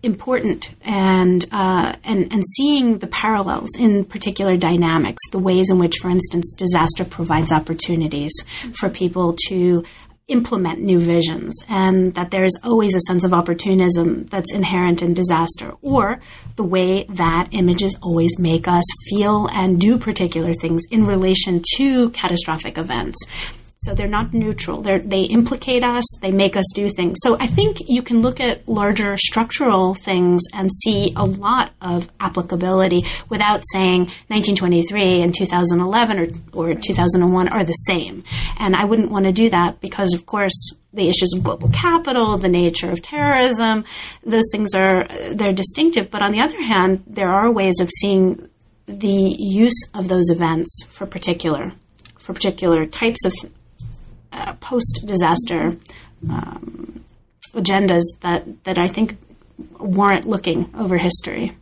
important 0.02 0.72
and 0.82 1.46
uh, 1.52 1.94
and 2.04 2.32
and 2.34 2.44
seeing 2.58 2.98
the 2.98 3.08
parallels 3.08 3.70
in 3.80 4.04
particular 4.04 4.58
dynamics, 4.58 5.22
the 5.32 5.40
ways 5.40 5.70
in 5.70 5.80
which, 5.80 5.96
for 6.02 6.10
instance, 6.10 6.54
disaster 6.58 7.06
provides 7.06 7.52
opportunities 7.52 8.34
for 8.74 8.90
people 8.90 9.36
to 9.48 9.84
implement 10.28 10.80
new 10.80 11.00
visions 11.00 11.54
and 11.68 12.14
that 12.14 12.32
there's 12.32 12.54
always 12.64 12.96
a 12.96 13.00
sense 13.02 13.26
of 13.26 13.34
opportunism 13.34 14.26
that's 14.28 14.54
inherent 14.54 15.02
in 15.02 15.14
disaster 15.14 15.74
or 15.82 16.22
the 16.56 16.64
way 16.64 17.04
that 17.10 17.50
images 17.52 17.98
always 18.02 18.40
make 18.40 18.68
us 18.68 18.86
feel 19.10 19.48
and 19.48 19.82
do 19.82 19.98
particular 19.98 20.54
things 20.54 20.84
in 20.92 21.04
relation 21.04 21.62
to 21.76 22.10
catastrophic 22.12 22.78
events 22.78 23.18
so 23.84 23.94
they're 23.94 24.08
not 24.08 24.34
neutral. 24.34 24.82
They're, 24.82 25.00
they 25.00 25.24
implicate 25.24 25.84
us. 25.84 26.06
They 26.22 26.32
make 26.32 26.56
us 26.56 26.66
do 26.74 26.88
things. 26.88 27.18
So 27.22 27.38
I 27.38 27.48
think 27.48 27.78
you 27.86 28.02
can 28.02 28.22
look 28.22 28.40
at 28.40 28.68
larger 28.68 29.18
structural 29.18 29.94
things 29.94 30.42
and 30.54 30.72
see 30.84 31.12
a 31.18 31.26
lot 31.26 31.74
of 31.82 32.10
applicability 32.22 33.04
without 33.28 33.62
saying 33.74 34.06
1923 34.30 35.22
and 35.22 35.34
2011 35.36 36.18
or, 36.54 36.72
or 36.72 36.74
2001 36.76 37.50
are 37.50 37.66
the 37.66 37.74
same. 37.74 38.24
And 38.58 38.74
I 38.74 38.86
wouldn't 38.86 39.12
want 39.12 39.26
to 39.26 39.34
do 39.34 39.50
that 39.50 39.82
because, 39.82 40.14
of 40.14 40.26
course, 40.26 40.56
the 40.94 41.10
issues 41.10 41.34
of 41.36 41.44
global 41.44 41.68
capital, 41.70 42.38
the 42.38 42.48
nature 42.48 42.90
of 42.90 43.02
terrorism, 43.02 43.84
those 44.26 44.46
things 44.50 44.74
are 44.74 45.08
they're 45.32 45.52
distinctive. 45.52 46.10
But 46.10 46.22
on 46.22 46.32
the 46.32 46.40
other 46.40 46.62
hand, 46.62 47.04
there 47.06 47.30
are 47.30 47.52
ways 47.52 47.82
of 47.82 47.90
seeing 48.00 48.48
the 48.86 49.36
use 49.38 49.90
of 49.94 50.08
those 50.08 50.30
events 50.30 50.86
for 50.86 51.06
particular 51.06 51.74
for 52.18 52.34
particular 52.34 52.86
types 52.86 53.26
of 53.26 53.34
uh, 54.34 54.54
post 54.56 55.04
disaster 55.06 55.78
um, 56.30 57.04
agendas 57.54 58.04
that, 58.22 58.64
that 58.64 58.78
I 58.78 58.88
think 58.88 59.18
warrant 59.80 60.26
looking 60.26 60.70
over 60.76 60.98
history. 60.98 61.56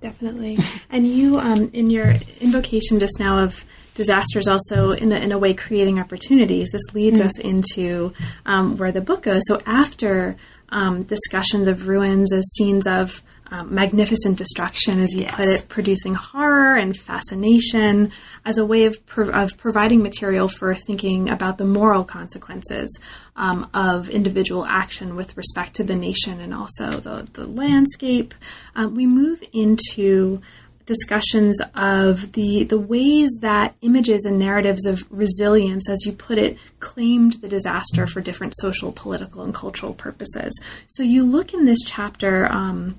Definitely. 0.00 0.58
and 0.90 1.06
you, 1.06 1.38
um, 1.38 1.70
in 1.72 1.90
your 1.90 2.14
invocation 2.40 2.98
just 2.98 3.18
now 3.18 3.38
of 3.40 3.64
disasters 3.94 4.46
also, 4.46 4.92
in 4.92 5.10
a, 5.10 5.16
in 5.16 5.32
a 5.32 5.38
way, 5.38 5.52
creating 5.54 5.98
opportunities. 5.98 6.70
This 6.70 6.94
leads 6.94 7.20
mm. 7.20 7.26
us 7.26 7.38
into 7.38 8.12
um, 8.46 8.76
where 8.76 8.92
the 8.92 9.00
book 9.00 9.22
goes. 9.22 9.42
So 9.46 9.60
after 9.66 10.36
um, 10.68 11.02
discussions 11.02 11.66
of 11.66 11.88
ruins 11.88 12.32
as 12.32 12.44
scenes 12.54 12.86
of 12.86 13.22
um, 13.50 13.74
magnificent 13.74 14.36
destruction, 14.36 15.00
as 15.00 15.14
you 15.14 15.22
yes. 15.22 15.34
put 15.34 15.48
it, 15.48 15.68
producing 15.68 16.14
horror 16.14 16.76
and 16.76 16.96
fascination 16.96 18.12
as 18.44 18.58
a 18.58 18.64
way 18.64 18.84
of, 18.84 19.04
pro- 19.06 19.30
of 19.30 19.56
providing 19.56 20.02
material 20.02 20.48
for 20.48 20.74
thinking 20.74 21.28
about 21.28 21.58
the 21.58 21.64
moral 21.64 22.04
consequences 22.04 22.98
um, 23.36 23.68
of 23.74 24.08
individual 24.10 24.64
action 24.66 25.16
with 25.16 25.36
respect 25.36 25.74
to 25.76 25.84
the 25.84 25.96
nation 25.96 26.40
and 26.40 26.52
also 26.52 26.90
the, 26.90 27.26
the 27.32 27.46
landscape. 27.46 28.34
Um, 28.74 28.94
we 28.94 29.06
move 29.06 29.42
into 29.52 30.40
discussions 30.88 31.60
of 31.74 32.32
the 32.32 32.64
the 32.64 32.78
ways 32.78 33.28
that 33.42 33.74
images 33.82 34.24
and 34.24 34.38
narratives 34.38 34.86
of 34.86 35.06
resilience, 35.10 35.86
as 35.88 36.04
you 36.06 36.12
put 36.12 36.38
it, 36.38 36.56
claimed 36.80 37.34
the 37.34 37.48
disaster 37.48 38.06
for 38.06 38.22
different 38.22 38.54
social, 38.56 38.90
political, 38.90 39.42
and 39.42 39.54
cultural 39.54 39.92
purposes. 39.92 40.58
So 40.88 41.02
you 41.02 41.24
look 41.24 41.52
in 41.54 41.66
this 41.66 41.80
chapter. 41.84 42.50
Um, 42.50 42.96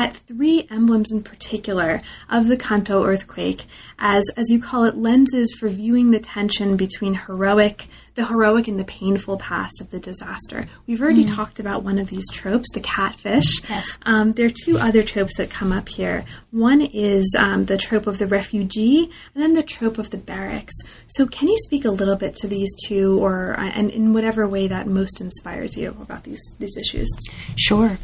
at 0.00 0.16
three 0.16 0.66
emblems 0.70 1.10
in 1.10 1.22
particular 1.22 2.00
of 2.30 2.46
the 2.46 2.56
Kanto 2.56 3.04
earthquake 3.04 3.66
as, 3.98 4.24
as 4.34 4.48
you 4.48 4.58
call 4.58 4.84
it, 4.84 4.96
lenses 4.96 5.54
for 5.60 5.68
viewing 5.68 6.10
the 6.10 6.18
tension 6.18 6.78
between 6.78 7.12
heroic, 7.12 7.86
the 8.14 8.24
heroic 8.24 8.66
and 8.66 8.78
the 8.78 8.84
painful 8.84 9.36
past 9.36 9.78
of 9.82 9.90
the 9.90 10.00
disaster. 10.00 10.66
We've 10.86 11.02
already 11.02 11.24
mm. 11.24 11.36
talked 11.36 11.60
about 11.60 11.82
one 11.82 11.98
of 11.98 12.08
these 12.08 12.24
tropes, 12.30 12.68
the 12.72 12.80
catfish. 12.80 13.62
Yes. 13.68 13.98
Um, 14.06 14.32
there 14.32 14.46
are 14.46 14.54
two 14.64 14.78
other 14.78 15.02
tropes 15.02 15.36
that 15.36 15.50
come 15.50 15.70
up 15.70 15.86
here. 15.86 16.24
One 16.50 16.80
is 16.80 17.36
um, 17.38 17.66
the 17.66 17.76
trope 17.76 18.06
of 18.06 18.16
the 18.16 18.26
refugee, 18.26 19.10
and 19.34 19.42
then 19.42 19.52
the 19.52 19.62
trope 19.62 19.98
of 19.98 20.08
the 20.08 20.16
barracks. 20.16 20.74
So, 21.08 21.26
can 21.26 21.48
you 21.48 21.58
speak 21.58 21.84
a 21.84 21.90
little 21.90 22.16
bit 22.16 22.34
to 22.36 22.48
these 22.48 22.70
two, 22.86 23.22
or 23.22 23.54
uh, 23.60 23.70
and 23.74 23.90
in 23.90 24.14
whatever 24.14 24.48
way 24.48 24.66
that 24.68 24.86
most 24.86 25.20
inspires 25.20 25.76
you 25.76 25.90
about 26.00 26.24
these 26.24 26.40
these 26.58 26.76
issues? 26.78 27.10
Sure. 27.56 27.98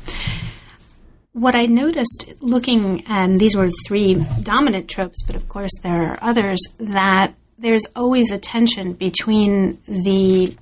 What 1.36 1.54
I 1.54 1.66
noticed 1.66 2.32
looking, 2.40 3.04
and 3.06 3.38
these 3.38 3.54
were 3.54 3.68
three 3.86 4.14
dominant 4.42 4.88
tropes, 4.88 5.22
but 5.22 5.36
of 5.36 5.50
course 5.50 5.70
there 5.82 6.12
are 6.12 6.18
others, 6.22 6.58
that 6.78 7.34
there's 7.58 7.84
always 7.94 8.32
a 8.32 8.38
tension 8.38 8.94
between 8.94 9.78
the 9.86 10.56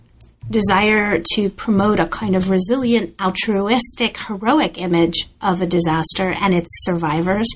desire 0.50 1.22
to 1.34 1.50
promote 1.50 2.00
a 2.00 2.08
kind 2.08 2.34
of 2.34 2.50
resilient, 2.50 3.14
altruistic, 3.20 4.18
heroic 4.18 4.76
image 4.76 5.28
of 5.40 5.62
a 5.62 5.66
disaster 5.66 6.32
and 6.32 6.52
its 6.52 6.70
survivors, 6.82 7.48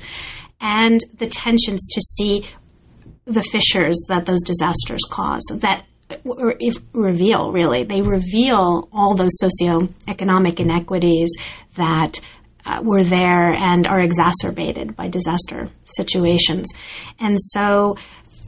and 0.61 1.01
the 1.17 1.27
tensions 1.27 1.89
to 1.89 2.01
see 2.01 2.45
the 3.25 3.43
fissures 3.43 3.99
that 4.07 4.27
those 4.27 4.45
disasters 4.45 5.03
cause. 5.11 5.43
That 5.53 5.87
or 6.25 6.55
if 6.61 6.77
reveal 6.93 7.53
really 7.53 7.83
they 7.83 8.01
reveal 8.01 8.89
all 8.93 9.15
those 9.15 9.37
socioeconomic 9.43 10.59
inequities 10.61 11.31
that 11.75 12.21
uh, 12.69 12.81
were 12.83 13.03
there 13.03 13.53
and 13.53 13.87
are 13.87 14.01
exacerbated 14.01 14.95
by 14.95 15.09
disaster 15.09 15.69
situations. 15.87 16.69
And 17.19 17.39
so 17.41 17.97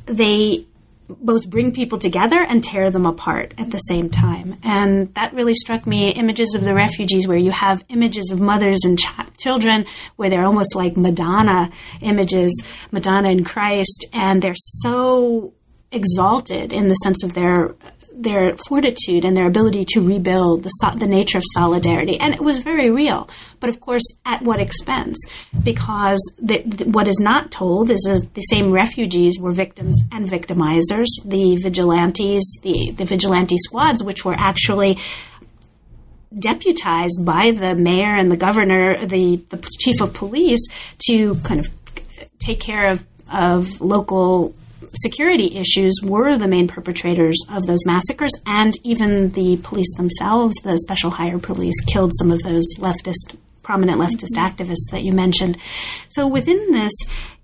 they 0.06 0.66
both 1.08 1.48
bring 1.48 1.72
people 1.72 1.98
together 1.98 2.40
and 2.40 2.62
tear 2.62 2.90
them 2.90 3.06
apart 3.06 3.54
at 3.58 3.70
the 3.70 3.78
same 3.78 4.10
time. 4.10 4.56
And 4.62 5.12
that 5.14 5.34
really 5.34 5.54
struck 5.54 5.86
me 5.86 6.10
images 6.10 6.54
of 6.54 6.62
the 6.62 6.74
refugees 6.74 7.26
where 7.26 7.38
you 7.38 7.50
have 7.50 7.82
images 7.88 8.30
of 8.30 8.40
mothers 8.40 8.80
and 8.84 8.98
ch- 8.98 9.08
children 9.38 9.86
where 10.16 10.30
they're 10.30 10.46
almost 10.46 10.76
like 10.76 10.96
Madonna 10.96 11.70
images, 12.00 12.52
Madonna 12.92 13.30
and 13.30 13.44
Christ, 13.44 14.06
and 14.12 14.40
they're 14.40 14.54
so 14.54 15.52
exalted 15.90 16.72
in 16.72 16.88
the 16.88 16.94
sense 16.94 17.24
of 17.24 17.34
their 17.34 17.74
their 18.22 18.56
fortitude 18.68 19.24
and 19.24 19.36
their 19.36 19.46
ability 19.46 19.84
to 19.88 20.00
rebuild 20.00 20.62
the, 20.62 20.96
the 20.98 21.06
nature 21.06 21.38
of 21.38 21.44
solidarity. 21.54 22.18
And 22.18 22.34
it 22.34 22.40
was 22.40 22.58
very 22.58 22.90
real. 22.90 23.28
But 23.60 23.70
of 23.70 23.80
course, 23.80 24.04
at 24.24 24.42
what 24.42 24.60
expense? 24.60 25.16
Because 25.62 26.20
the, 26.38 26.62
the, 26.62 26.84
what 26.84 27.08
is 27.08 27.18
not 27.18 27.50
told 27.50 27.90
is 27.90 28.00
that 28.02 28.34
the 28.34 28.42
same 28.42 28.70
refugees 28.70 29.38
were 29.40 29.52
victims 29.52 30.02
and 30.12 30.28
victimizers. 30.28 31.08
The 31.24 31.56
vigilantes, 31.56 32.60
the, 32.62 32.92
the 32.92 33.04
vigilante 33.04 33.56
squads, 33.58 34.02
which 34.02 34.24
were 34.24 34.36
actually 34.38 34.98
deputized 36.38 37.24
by 37.24 37.50
the 37.50 37.74
mayor 37.74 38.14
and 38.16 38.30
the 38.30 38.36
governor, 38.36 39.04
the, 39.06 39.36
the 39.48 39.58
chief 39.80 40.00
of 40.00 40.14
police, 40.14 40.68
to 41.08 41.34
kind 41.36 41.60
of 41.60 41.68
take 42.38 42.60
care 42.60 42.88
of, 42.88 43.04
of 43.32 43.80
local 43.80 44.54
security 44.94 45.56
issues 45.56 46.00
were 46.02 46.36
the 46.36 46.48
main 46.48 46.68
perpetrators 46.68 47.38
of 47.50 47.66
those 47.66 47.86
massacres, 47.86 48.32
and 48.46 48.74
even 48.84 49.30
the 49.32 49.58
police 49.62 49.94
themselves, 49.96 50.56
the 50.62 50.78
special 50.78 51.10
hire 51.10 51.38
police, 51.38 51.78
killed 51.86 52.12
some 52.14 52.30
of 52.30 52.40
those 52.42 52.66
leftist 52.78 53.36
prominent 53.62 54.00
leftist 54.00 54.36
activists 54.36 54.90
that 54.90 55.02
you 55.02 55.12
mentioned. 55.12 55.56
So 56.08 56.26
within 56.26 56.72
this, 56.72 56.92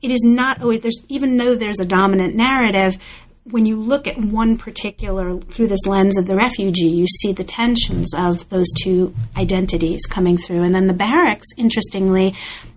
it 0.02 0.10
is 0.10 0.22
not 0.24 0.60
always 0.60 0.82
there's 0.82 1.04
even 1.08 1.36
though 1.36 1.54
there's 1.54 1.78
a 1.78 1.84
dominant 1.84 2.34
narrative. 2.34 2.98
When 3.44 3.64
you 3.64 3.76
look 3.76 4.08
at 4.08 4.18
one 4.18 4.58
particular 4.58 5.38
through 5.38 5.68
this 5.68 5.86
lens 5.86 6.18
of 6.18 6.26
the 6.26 6.34
refugee, 6.34 6.88
you 6.88 7.06
see 7.06 7.32
the 7.32 7.44
tensions 7.44 8.12
of 8.12 8.48
those 8.48 8.66
two 8.82 9.14
identities 9.36 10.04
coming 10.04 10.36
through. 10.36 10.64
And 10.64 10.74
then 10.74 10.88
the 10.88 10.92
barracks, 10.92 11.46
interestingly, 11.56 12.34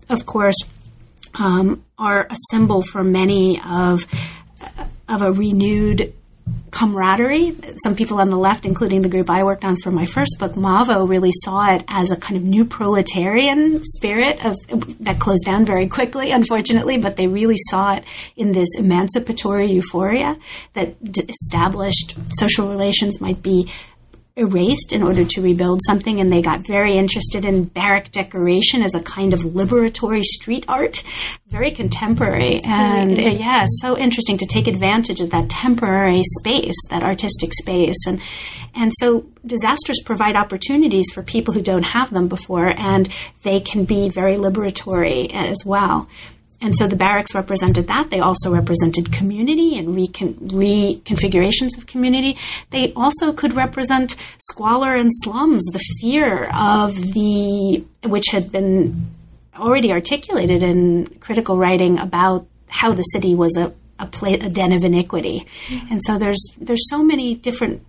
of 0.09 0.28
course, 0.28 0.57
um, 1.34 1.84
are 1.97 2.28
a 2.30 2.36
symbol 2.51 2.84
for 2.84 3.03
many 3.03 3.59
of 3.65 4.05
of 5.07 5.22
a 5.22 5.32
renewed 5.32 6.14
camaraderie. 6.72 7.55
Some 7.84 7.95
people 7.95 8.20
on 8.20 8.30
the 8.30 8.38
left, 8.38 8.66
including 8.66 9.01
the 9.01 9.10
group 9.10 9.30
I 9.30 9.43
worked 9.43 9.66
on 9.66 9.76
for 9.84 9.91
my 9.91 10.05
first 10.05 10.38
book, 10.39 10.53
Mavo, 10.53 11.07
really 11.07 11.32
saw 11.43 11.74
it 11.74 11.84
as 11.88 12.12
a 12.12 12.18
kind 12.18 12.38
of 12.38 12.43
new 12.43 12.66
proletarian 12.66 13.84
spirit 13.84 14.43
of 14.45 14.55
that 15.03 15.20
closed 15.20 15.45
down 15.45 15.66
very 15.66 15.88
quickly, 15.88 16.32
unfortunately. 16.32 16.97
But 16.97 17.16
they 17.16 17.28
really 17.28 17.57
saw 17.70 17.95
it 17.95 18.03
in 18.36 18.51
this 18.51 18.70
emancipatory 18.78 19.68
euphoria 19.68 20.38
that 20.74 20.95
established 21.28 22.16
social 22.34 22.70
relations 22.70 23.20
might 23.20 23.41
be 23.41 23.72
erased 24.39 24.93
in 24.93 25.03
order 25.03 25.25
to 25.25 25.41
rebuild 25.41 25.81
something, 25.85 26.19
and 26.19 26.31
they 26.31 26.41
got 26.41 26.65
very 26.65 26.93
interested 26.93 27.45
in 27.45 27.65
barrack 27.65 28.11
decoration 28.11 28.81
as 28.81 28.95
a 28.95 29.01
kind 29.01 29.33
of 29.33 29.41
liberatory 29.41 30.23
street 30.23 30.65
art, 30.67 31.03
very 31.49 31.71
contemporary, 31.71 32.59
and 32.65 33.17
uh, 33.17 33.21
yeah, 33.21 33.65
so 33.81 33.97
interesting 33.97 34.37
to 34.37 34.45
take 34.45 34.67
advantage 34.67 35.21
of 35.21 35.29
that 35.31 35.49
temporary 35.49 36.23
space, 36.39 36.75
that 36.89 37.03
artistic 37.03 37.51
space, 37.53 38.07
and 38.07 38.21
and 38.75 38.91
so 38.99 39.25
disasters 39.45 40.01
provide 40.05 40.35
opportunities 40.35 41.11
for 41.13 41.23
people 41.23 41.53
who 41.53 41.61
don't 41.61 41.83
have 41.83 42.11
them 42.11 42.27
before, 42.27 42.73
and 42.77 43.09
they 43.43 43.59
can 43.59 43.85
be 43.85 44.09
very 44.09 44.35
liberatory 44.35 45.33
as 45.33 45.65
well. 45.65 46.07
And 46.62 46.76
so 46.76 46.88
the 46.88 46.95
barracks 46.95 47.34
represented 47.34 47.88
that. 47.88 48.10
They 48.10 48.20
also 48.20 48.51
represented 48.51 49.14
community 49.14 49.78
and 49.78 49.95
recon- 49.95 50.36
reconfigurations 50.36 51.78
of 51.78 51.88
community. 51.88 52.38
They 52.72 52.91
also 52.93 53.32
could 53.32 53.53
represent 53.53 54.16
squalor 54.39 54.93
and 54.95 55.10
slums, 55.24 55.64
the 55.66 55.84
fear 56.01 56.49
of 56.53 56.95
the, 57.14 57.84
which 58.03 58.28
had 58.32 58.51
been 58.51 59.10
already 59.57 59.91
articulated 59.91 60.64
in 60.64 61.05
critical 61.20 61.57
writing 61.57 61.97
about 61.97 62.45
how 62.68 62.93
the 62.93 63.03
city 63.03 63.36
was 63.36 63.57
a, 63.57 63.74
a, 63.97 64.05
pla- 64.05 64.34
a 64.34 64.49
den 64.49 64.72
of 64.74 64.84
iniquity. 64.84 65.45
Mm-hmm. 65.68 65.93
And 65.93 66.03
so 66.03 66.18
there's, 66.18 66.43
there's 66.60 66.89
so 66.89 67.03
many 67.03 67.36
different 67.36 67.84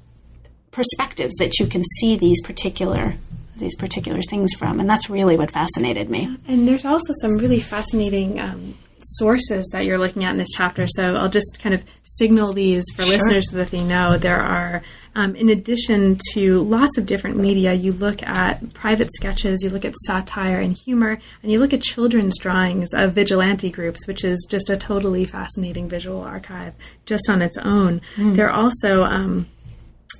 perspectives 0.70 1.34
that 1.38 1.58
you 1.58 1.66
can 1.66 1.82
see 1.98 2.16
these 2.16 2.40
particular 2.40 3.14
these 3.60 3.76
particular 3.76 4.20
things 4.22 4.52
from. 4.54 4.80
And 4.80 4.88
that's 4.88 5.08
really 5.08 5.36
what 5.36 5.50
fascinated 5.50 6.10
me. 6.10 6.36
And 6.48 6.66
there's 6.66 6.84
also 6.84 7.12
some 7.20 7.38
really 7.38 7.60
fascinating 7.60 8.40
um, 8.40 8.74
sources 9.02 9.68
that 9.72 9.84
you're 9.84 9.98
looking 9.98 10.24
at 10.24 10.32
in 10.32 10.36
this 10.36 10.50
chapter. 10.54 10.86
So 10.88 11.16
I'll 11.16 11.28
just 11.28 11.60
kind 11.62 11.74
of 11.74 11.84
signal 12.02 12.52
these 12.52 12.84
for 12.94 13.02
sure. 13.02 13.14
listeners 13.14 13.50
so 13.50 13.56
that 13.58 13.70
they 13.70 13.82
know 13.82 14.18
there 14.18 14.40
are, 14.40 14.82
um, 15.14 15.34
in 15.34 15.48
addition 15.48 16.18
to 16.32 16.60
lots 16.60 16.98
of 16.98 17.06
different 17.06 17.36
media, 17.36 17.72
you 17.72 17.92
look 17.92 18.22
at 18.22 18.72
private 18.74 19.08
sketches, 19.14 19.62
you 19.62 19.70
look 19.70 19.84
at 19.84 19.94
satire 20.06 20.60
and 20.60 20.76
humor, 20.84 21.18
and 21.42 21.52
you 21.52 21.58
look 21.58 21.72
at 21.72 21.82
children's 21.82 22.38
drawings 22.38 22.90
of 22.94 23.14
vigilante 23.14 23.70
groups, 23.70 24.06
which 24.06 24.24
is 24.24 24.46
just 24.50 24.70
a 24.70 24.76
totally 24.76 25.24
fascinating 25.24 25.88
visual 25.88 26.20
archive 26.20 26.74
just 27.06 27.28
on 27.28 27.42
its 27.42 27.58
own. 27.58 28.00
Mm. 28.16 28.36
There 28.36 28.48
are 28.48 28.62
also 28.64 29.04
um, 29.04 29.48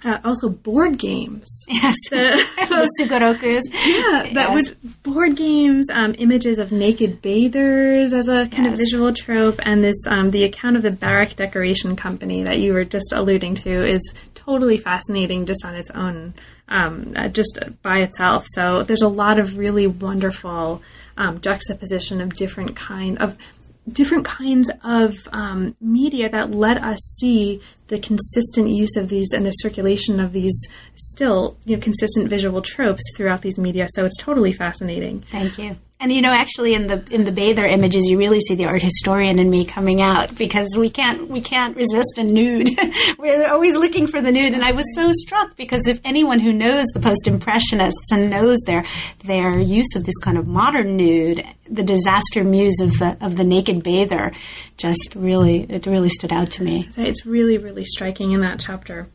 uh, 0.05 0.19
also 0.25 0.49
board 0.49 0.99
games. 0.99 1.65
Yes, 1.69 1.95
the, 2.11 2.45
the 2.57 2.91
Sugorokus. 3.01 3.63
Yeah, 3.73 4.33
that 4.35 4.51
yes. 4.51 4.55
would 4.55 5.03
board 5.03 5.37
games, 5.37 5.87
um, 5.93 6.15
images 6.19 6.59
of 6.59 6.73
naked 6.73 7.23
bathers 7.23 8.13
as 8.13 8.29
a 8.29 8.49
kind 8.49 8.65
yes. 8.65 8.73
of 8.73 8.79
visual 8.79 9.13
trope, 9.13 9.59
and 9.63 9.83
this 9.83 9.97
um, 10.07 10.31
the 10.31 10.45
account 10.45 10.77
of 10.77 10.83
the 10.83 10.91
Barrack 10.91 11.37
Decoration 11.37 11.97
Company 11.97 12.43
that 12.43 12.59
you 12.59 12.73
were 12.73 12.85
just 12.85 13.13
alluding 13.13 13.55
to 13.57 13.71
is 13.71 14.15
totally 14.35 14.79
fascinating 14.79 15.47
just 15.47 15.65
on 15.65 15.75
its 15.75 15.91
own, 15.91 16.35
um, 16.69 17.13
uh, 17.17 17.29
just 17.29 17.59
by 17.83 17.99
itself. 17.99 18.47
So 18.55 18.83
there's 18.83 19.03
a 19.03 19.09
lot 19.09 19.39
of 19.39 19.59
really 19.59 19.87
wonderful 19.87 20.83
um, 21.17 21.41
juxtaposition 21.41 22.21
of 22.21 22.35
different 22.35 22.77
kind 22.77 23.19
of 23.19 23.37
different 23.91 24.25
kinds 24.25 24.71
of 24.85 25.17
um, 25.33 25.75
media 25.81 26.29
that 26.29 26.51
let 26.51 26.83
us 26.83 26.99
see 27.19 27.61
the 27.91 27.99
consistent 27.99 28.69
use 28.69 28.97
of 28.97 29.09
these 29.09 29.33
and 29.33 29.45
the 29.45 29.51
circulation 29.51 30.21
of 30.21 30.33
these 30.33 30.57
still 30.95 31.57
you 31.65 31.77
know 31.77 31.83
consistent 31.83 32.29
visual 32.29 32.63
tropes 32.63 33.03
throughout 33.17 33.43
these 33.43 33.59
media. 33.59 33.87
So 33.91 34.05
it's 34.07 34.17
totally 34.17 34.53
fascinating. 34.53 35.21
Thank 35.21 35.59
you. 35.59 35.77
And 36.03 36.11
you 36.11 36.23
know, 36.23 36.33
actually, 36.33 36.73
in 36.73 36.87
the 36.87 37.05
in 37.11 37.25
the 37.25 37.33
bather 37.33 37.67
images, 37.67 38.07
you 38.07 38.17
really 38.17 38.41
see 38.41 38.55
the 38.55 38.65
art 38.65 38.81
historian 38.81 39.39
in 39.39 39.51
me 39.51 39.67
coming 39.67 40.01
out 40.01 40.35
because 40.35 40.75
we 40.79 40.89
can't 40.89 41.29
we 41.29 41.43
can't 41.43 41.77
resist 41.77 42.17
a 42.17 42.25
nude. 42.25 42.71
We're 43.19 43.47
always 43.47 43.75
looking 43.75 44.07
for 44.07 44.23
the 44.23 44.33
nude, 44.33 44.55
and 44.55 44.65
I 44.65 44.73
was 44.73 44.87
so 44.95 45.13
struck 45.13 45.57
because 45.57 45.87
if 45.87 46.01
anyone 46.03 46.41
who 46.41 46.55
knows 46.55 46.87
the 46.95 47.01
post 47.01 47.29
impressionists 47.29 48.11
and 48.11 48.31
knows 48.31 48.61
their 48.61 48.87
their 49.25 49.59
use 49.59 49.95
of 49.95 50.07
this 50.07 50.17
kind 50.17 50.39
of 50.39 50.47
modern 50.47 50.97
nude, 50.97 51.45
the 51.69 51.83
disaster 51.83 52.45
muse 52.45 52.81
of 52.81 52.93
the 52.93 53.19
of 53.21 53.37
the 53.37 53.45
naked 53.45 53.83
bather, 53.83 54.33
just 54.79 55.15
really 55.15 55.67
it 55.69 55.85
really 55.85 56.09
stood 56.09 56.33
out 56.33 56.51
to 56.53 56.63
me. 56.63 56.89
It's 56.97 57.27
really 57.27 57.59
really 57.59 57.80
striking 57.85 58.33
in 58.33 58.41
that 58.41 58.61
chapter. 58.61 59.09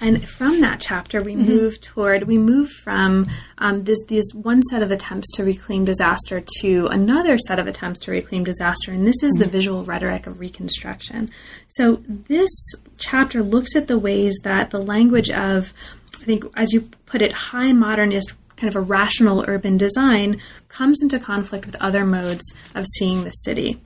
And 0.00 0.28
from 0.28 0.60
that 0.60 0.78
chapter, 0.78 1.22
we 1.22 1.34
mm-hmm. 1.34 1.48
move 1.48 1.80
toward 1.80 2.24
we 2.24 2.38
move 2.38 2.70
from 2.70 3.28
um, 3.58 3.82
this 3.82 3.98
this 4.06 4.26
one 4.32 4.62
set 4.62 4.80
of 4.80 4.92
attempts 4.92 5.32
to 5.32 5.44
reclaim 5.44 5.84
disaster 5.84 6.40
to 6.60 6.86
another 6.86 7.36
set 7.36 7.58
of 7.58 7.66
attempts 7.66 7.98
to 8.00 8.12
reclaim 8.12 8.44
disaster, 8.44 8.92
and 8.92 9.04
this 9.04 9.22
is 9.24 9.34
mm-hmm. 9.34 9.42
the 9.42 9.48
visual 9.48 9.84
rhetoric 9.84 10.28
of 10.28 10.38
Reconstruction. 10.38 11.30
So 11.66 11.96
this 12.06 12.50
chapter 12.98 13.42
looks 13.42 13.74
at 13.74 13.88
the 13.88 13.98
ways 13.98 14.38
that 14.44 14.70
the 14.70 14.80
language 14.80 15.30
of, 15.30 15.72
I 16.20 16.24
think, 16.24 16.44
as 16.54 16.72
you 16.72 16.82
put 17.06 17.20
it, 17.20 17.32
high 17.32 17.72
modernist 17.72 18.32
kind 18.56 18.68
of 18.68 18.76
a 18.76 18.80
rational 18.80 19.44
urban 19.48 19.76
design 19.76 20.40
comes 20.68 21.00
into 21.02 21.18
conflict 21.18 21.64
with 21.66 21.76
other 21.80 22.04
modes 22.04 22.54
of 22.74 22.84
seeing 22.86 23.24
the 23.24 23.30
city. 23.30 23.80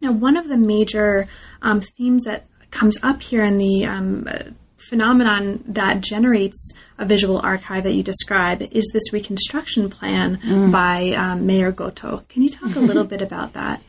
Now, 0.00 0.12
one 0.12 0.36
of 0.36 0.48
the 0.48 0.56
major 0.56 1.28
um, 1.62 1.80
themes 1.80 2.24
that 2.24 2.46
comes 2.70 2.96
up 3.02 3.22
here 3.22 3.42
in 3.42 3.58
the 3.58 3.84
um, 3.84 4.28
phenomenon 4.76 5.62
that 5.66 6.00
generates 6.00 6.72
a 6.98 7.04
visual 7.04 7.38
archive 7.38 7.84
that 7.84 7.94
you 7.94 8.02
describe 8.02 8.62
is 8.72 8.90
this 8.92 9.12
reconstruction 9.12 9.88
plan 9.88 10.38
mm. 10.38 10.72
by 10.72 11.10
um, 11.10 11.46
Mayor 11.46 11.70
Goto. 11.70 12.24
Can 12.28 12.42
you 12.42 12.48
talk 12.48 12.74
a 12.74 12.80
little 12.80 13.04
bit 13.14 13.22
about 13.22 13.52
that? 13.52 13.80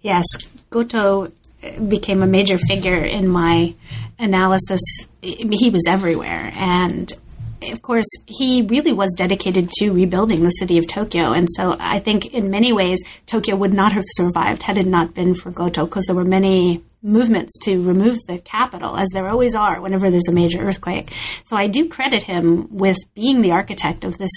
Yes, 0.00 0.24
Goto 0.70 1.32
became 1.88 2.22
a 2.22 2.26
major 2.26 2.56
figure 2.56 3.04
in 3.04 3.28
my 3.28 3.74
analysis. 4.18 4.80
He 5.22 5.70
was 5.70 5.86
everywhere. 5.86 6.52
And 6.54 7.12
of 7.62 7.82
course, 7.82 8.06
he 8.26 8.62
really 8.62 8.92
was 8.92 9.12
dedicated 9.16 9.68
to 9.78 9.90
rebuilding 9.90 10.44
the 10.44 10.50
city 10.50 10.78
of 10.78 10.86
Tokyo. 10.86 11.32
And 11.32 11.48
so 11.56 11.76
I 11.78 11.98
think 11.98 12.26
in 12.26 12.50
many 12.50 12.72
ways, 12.72 13.02
Tokyo 13.26 13.56
would 13.56 13.74
not 13.74 13.92
have 13.92 14.04
survived 14.06 14.62
had 14.62 14.78
it 14.78 14.86
not 14.86 15.14
been 15.14 15.34
for 15.34 15.50
Goto, 15.50 15.84
because 15.84 16.04
there 16.04 16.14
were 16.14 16.24
many 16.24 16.82
movements 17.02 17.56
to 17.62 17.82
remove 17.82 18.18
the 18.26 18.38
capital, 18.38 18.96
as 18.96 19.08
there 19.12 19.28
always 19.28 19.54
are 19.54 19.80
whenever 19.80 20.10
there's 20.10 20.28
a 20.28 20.32
major 20.32 20.60
earthquake. 20.60 21.12
So 21.44 21.56
I 21.56 21.66
do 21.66 21.88
credit 21.88 22.24
him 22.24 22.76
with 22.76 22.98
being 23.14 23.40
the 23.40 23.52
architect 23.52 24.04
of 24.04 24.18
this 24.18 24.32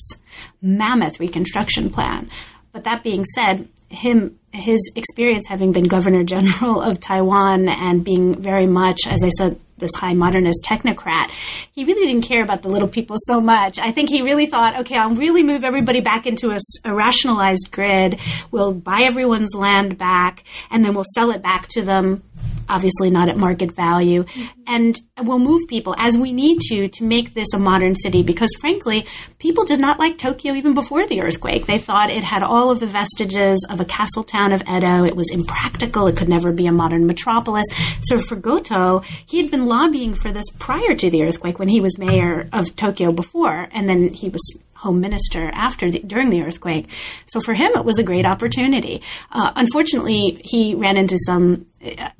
mammoth 0.61 1.19
reconstruction 1.19 1.89
plan. 1.89 2.29
But 2.71 2.83
that 2.85 3.03
being 3.03 3.25
said, 3.25 3.67
him 3.89 4.39
his 4.53 4.91
experience 4.95 5.47
having 5.47 5.71
been 5.71 5.85
governor 5.85 6.23
general 6.23 6.81
of 6.81 6.99
Taiwan 6.99 7.69
and 7.69 8.03
being 8.03 8.35
very 8.41 8.65
much, 8.65 9.07
as 9.07 9.23
I 9.23 9.29
said, 9.29 9.59
this 9.77 9.95
high 9.95 10.13
modernist 10.13 10.63
technocrat, 10.63 11.31
he 11.71 11.85
really 11.85 12.05
didn't 12.05 12.25
care 12.25 12.43
about 12.43 12.61
the 12.61 12.69
little 12.69 12.87
people 12.87 13.17
so 13.25 13.41
much. 13.41 13.79
I 13.79 13.91
think 13.91 14.09
he 14.09 14.21
really 14.21 14.45
thought, 14.45 14.79
okay, 14.81 14.95
I'll 14.95 15.15
really 15.15 15.41
move 15.41 15.63
everybody 15.63 16.01
back 16.01 16.27
into 16.27 16.51
a, 16.51 16.59
a 16.85 16.93
rationalized 16.93 17.69
grid. 17.71 18.19
We'll 18.51 18.73
buy 18.73 19.01
everyone's 19.01 19.55
land 19.55 19.97
back, 19.97 20.43
and 20.69 20.85
then 20.85 20.93
we'll 20.93 21.05
sell 21.15 21.31
it 21.31 21.41
back 21.41 21.67
to 21.69 21.81
them 21.81 22.23
obviously 22.69 23.09
not 23.09 23.29
at 23.29 23.37
market 23.37 23.75
value. 23.75 24.25
And 24.65 24.97
we'll 25.19 25.39
move 25.39 25.67
people 25.67 25.93
as 25.97 26.17
we 26.17 26.31
need 26.31 26.59
to 26.69 26.87
to 26.87 27.03
make 27.03 27.33
this 27.33 27.53
a 27.53 27.59
modern 27.59 27.95
city 27.95 28.23
because, 28.23 28.49
frankly, 28.59 29.05
people 29.39 29.65
did 29.65 29.79
not 29.79 29.99
like 29.99 30.17
Tokyo 30.17 30.53
even 30.53 30.73
before 30.73 31.05
the 31.05 31.21
earthquake. 31.21 31.65
They 31.65 31.77
thought 31.77 32.09
it 32.09 32.23
had 32.23 32.43
all 32.43 32.71
of 32.71 32.79
the 32.79 32.87
vestiges 32.87 33.65
of 33.69 33.81
a 33.81 33.85
castle 33.85 34.23
town 34.23 34.53
of 34.53 34.61
Edo. 34.61 35.03
It 35.03 35.15
was 35.15 35.29
impractical. 35.31 36.07
It 36.07 36.17
could 36.17 36.29
never 36.29 36.51
be 36.53 36.67
a 36.67 36.71
modern 36.71 37.05
metropolis. 37.05 37.67
So 38.03 38.17
for 38.19 38.35
Goto, 38.35 39.03
he 39.25 39.41
had 39.41 39.51
been 39.51 39.65
lobbying 39.65 40.15
for 40.15 40.31
this 40.31 40.45
prior 40.57 40.95
to 40.95 41.09
the 41.09 41.23
earthquake 41.23 41.59
when 41.59 41.69
he 41.69 41.81
was 41.81 41.97
mayor 41.97 42.47
of 42.53 42.75
Tokyo 42.75 43.11
before, 43.11 43.67
and 43.71 43.89
then 43.89 44.13
he 44.13 44.29
was 44.29 44.41
home 44.75 44.99
minister 44.99 45.51
after 45.53 45.91
the, 45.91 45.99
during 45.99 46.29
the 46.31 46.41
earthquake. 46.41 46.87
So 47.27 47.39
for 47.39 47.53
him, 47.53 47.71
it 47.75 47.85
was 47.85 47.99
a 47.99 48.03
great 48.03 48.25
opportunity. 48.25 49.03
Uh, 49.31 49.51
unfortunately, 49.55 50.41
he 50.43 50.73
ran 50.73 50.97
into 50.97 51.19
some 51.19 51.67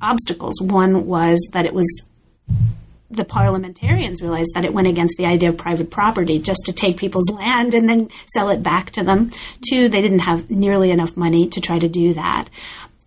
obstacles. 0.00 0.60
One 0.60 1.06
was 1.06 1.38
that 1.52 1.66
it 1.66 1.74
was 1.74 1.88
the 3.12 3.24
parliamentarians 3.24 4.22
realized 4.22 4.52
that 4.54 4.64
it 4.64 4.72
went 4.72 4.88
against 4.88 5.16
the 5.18 5.26
idea 5.26 5.50
of 5.50 5.56
private 5.58 5.90
property 5.90 6.38
just 6.38 6.62
to 6.66 6.72
take 6.72 6.96
people's 6.96 7.28
land 7.32 7.74
and 7.74 7.88
then 7.88 8.08
sell 8.34 8.48
it 8.48 8.62
back 8.62 8.90
to 8.92 9.04
them. 9.04 9.30
Two, 9.68 9.88
they 9.88 10.00
didn't 10.00 10.20
have 10.20 10.50
nearly 10.50 10.90
enough 10.90 11.16
money 11.16 11.48
to 11.48 11.60
try 11.60 11.78
to 11.78 11.88
do 11.88 12.14
that. 12.14 12.48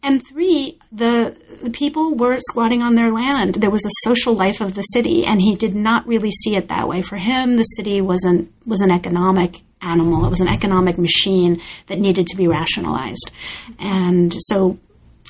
And 0.04 0.24
three, 0.24 0.78
the, 0.92 1.36
the, 1.64 1.72
people 1.72 2.14
were 2.14 2.38
squatting 2.40 2.84
on 2.84 2.94
their 2.94 3.10
land. 3.10 3.56
There 3.56 3.72
was 3.72 3.88
a 3.88 4.08
social 4.08 4.36
life 4.36 4.62
of 4.62 4.76
the 4.76 4.84
city, 4.84 5.26
and 5.26 5.42
he 5.42 5.56
did 5.56 5.74
not 5.74 6.06
really 6.06 6.30
see 6.30 6.56
it 6.56 6.68
that 6.68 6.88
way. 6.88 7.02
For 7.02 7.18
him, 7.18 7.56
the 7.56 7.64
city 7.64 8.02
wasn't 8.02 8.52
was 8.68 8.82
an 8.82 8.92
economic 8.92 9.62
animal. 9.82 10.24
It 10.26 10.30
was 10.30 10.42
an 10.42 10.48
economic 10.48 11.00
machine 11.00 11.60
that 11.88 12.00
needed 12.00 12.28
to 12.28 12.38
be 12.38 12.48
rationalized. 12.48 13.32
And 13.80 14.32
so 14.38 14.78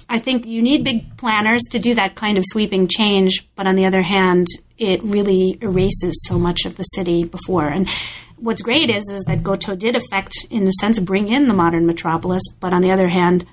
I 0.09 0.19
think 0.19 0.45
you 0.45 0.61
need 0.61 0.83
big 0.83 1.17
planners 1.17 1.61
to 1.71 1.79
do 1.79 1.95
that 1.95 2.15
kind 2.15 2.37
of 2.37 2.43
sweeping 2.47 2.87
change, 2.87 3.47
but 3.55 3.67
on 3.67 3.75
the 3.75 3.85
other 3.85 4.01
hand, 4.01 4.47
it 4.77 5.03
really 5.03 5.57
erases 5.61 6.25
so 6.27 6.37
much 6.37 6.65
of 6.65 6.77
the 6.77 6.83
city 6.83 7.23
before. 7.23 7.67
And 7.67 7.89
what's 8.37 8.61
great 8.61 8.89
is 8.89 9.09
is 9.09 9.23
that 9.23 9.43
Goto 9.43 9.75
did 9.75 9.95
affect, 9.95 10.33
in 10.49 10.67
a 10.67 10.71
sense, 10.73 10.99
bring 10.99 11.29
in 11.29 11.47
the 11.47 11.53
modern 11.53 11.85
metropolis, 11.85 12.43
but 12.59 12.73
on 12.73 12.81
the 12.81 12.91
other 12.91 13.07
hand, 13.07 13.45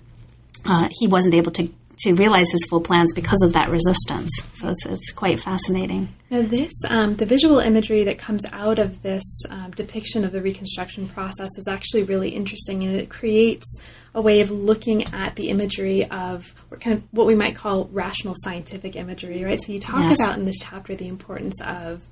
uh, 0.64 0.88
he 0.90 1.07
wasn't 1.07 1.34
able 1.34 1.53
to 1.53 1.72
to 1.98 2.14
realize 2.14 2.50
his 2.50 2.64
full 2.68 2.80
plans 2.80 3.12
because 3.12 3.42
of 3.42 3.53
that 3.53 3.70
resistance. 3.70 4.28
So 4.55 4.70
it's, 4.70 4.86
it's 4.86 5.12
quite 5.12 5.38
fascinating. 5.38 6.12
Now, 6.30 6.42
this 6.42 6.72
um, 6.88 7.14
the 7.16 7.26
visual 7.26 7.61
imagery 7.61 8.03
that 8.05 8.18
comes 8.18 8.44
out 8.53 8.78
of 8.78 9.03
this 9.03 9.22
um, 9.50 9.70
depiction 9.72 10.24
of 10.24 10.32
the 10.32 10.42
reconstruction 10.42 11.09
process 11.09 11.50
is 11.59 11.68
actually 11.68 12.03
really 12.03 12.30
interesting, 12.30 12.82
and 12.82 12.96
it 12.96 13.09
creates 13.09 13.80
a 14.15 14.21
way 14.21 14.41
of 14.41 14.51
looking 14.51 15.05
at 15.15 15.37
the 15.37 15.49
imagery 15.49 16.05
of 16.11 16.55
kind 16.81 16.99
of 16.99 17.03
what 17.13 17.27
we 17.27 17.35
might 17.35 17.57
call 17.57 17.89
rational 17.93 18.35
scientific 18.43 18.95
imagery, 18.97 19.43
right? 19.45 19.61
So 19.61 19.73
you 19.73 19.81
talk 19.81 20.03
yes. 20.03 20.21
about 20.21 20.39
in 20.39 20.45
this 20.45 20.59
chapter 20.61 20.95
the 20.95 21.09
importance 21.09 21.61
of 21.63 22.03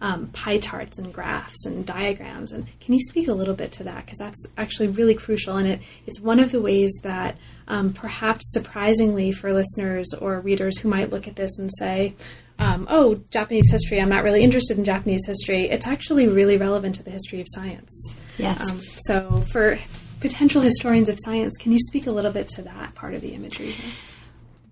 um, 0.00 0.28
pie 0.28 0.58
charts 0.58 0.98
and 0.98 1.12
graphs 1.12 1.66
and 1.66 1.84
diagrams. 1.84 2.52
And 2.52 2.66
can 2.80 2.94
you 2.94 3.00
speak 3.00 3.28
a 3.28 3.34
little 3.34 3.54
bit 3.54 3.72
to 3.72 3.84
that? 3.84 4.06
Because 4.06 4.18
that's 4.18 4.42
actually 4.56 4.88
really 4.88 5.14
crucial, 5.14 5.56
and 5.56 5.68
it, 5.68 5.80
it's 6.06 6.20
one 6.20 6.40
of 6.40 6.52
the 6.52 6.62
ways 6.62 6.92
that 7.02 7.36
um, 7.68 7.92
perhaps 7.92 8.50
surprisingly 8.52 9.32
for 9.32 9.52
listeners 9.52 10.14
or 10.18 10.40
readers 10.40 10.78
who 10.78 10.88
might 10.88 11.10
look 11.10 11.28
at 11.28 11.36
this 11.36 11.58
and 11.58 11.70
say, 11.78 12.14
um, 12.58 12.86
oh, 12.90 13.16
Japanese 13.30 13.70
history, 13.70 14.00
I'm 14.00 14.08
not 14.08 14.24
really 14.24 14.42
interested 14.42 14.76
in 14.78 14.84
Japanese 14.84 15.26
history, 15.26 15.68
it's 15.70 15.86
actually 15.86 16.28
really 16.28 16.56
relevant 16.56 16.94
to 16.96 17.02
the 17.02 17.10
history 17.10 17.40
of 17.40 17.46
science. 17.50 18.14
Yes. 18.38 18.70
Um, 18.70 18.80
so 19.04 19.44
for 19.52 19.78
potential 20.20 20.62
historians 20.62 21.08
of 21.08 21.18
science, 21.18 21.56
can 21.56 21.72
you 21.72 21.78
speak 21.78 22.06
a 22.06 22.10
little 22.10 22.32
bit 22.32 22.48
to 22.50 22.62
that 22.62 22.94
part 22.94 23.14
of 23.14 23.20
the 23.20 23.34
imagery? 23.34 23.74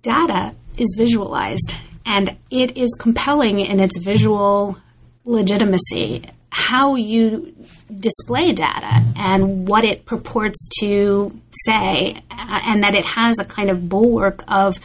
Data 0.02 0.54
is 0.76 0.94
visualized, 0.96 1.74
and 2.06 2.36
it 2.50 2.76
is 2.76 2.94
compelling 2.98 3.60
in 3.60 3.80
its 3.80 3.98
visual 3.98 4.78
legitimacy, 5.24 6.24
how 6.50 6.94
you 6.94 7.54
display 7.98 8.52
data 8.52 9.02
and 9.16 9.68
what 9.68 9.84
it 9.84 10.06
purports 10.06 10.68
to 10.80 11.38
say, 11.64 12.22
uh, 12.30 12.60
and 12.66 12.82
that 12.82 12.94
it 12.94 13.04
has 13.04 13.38
a 13.38 13.44
kind 13.44 13.70
of 13.70 13.88
bulwark 13.88 14.44
of 14.48 14.78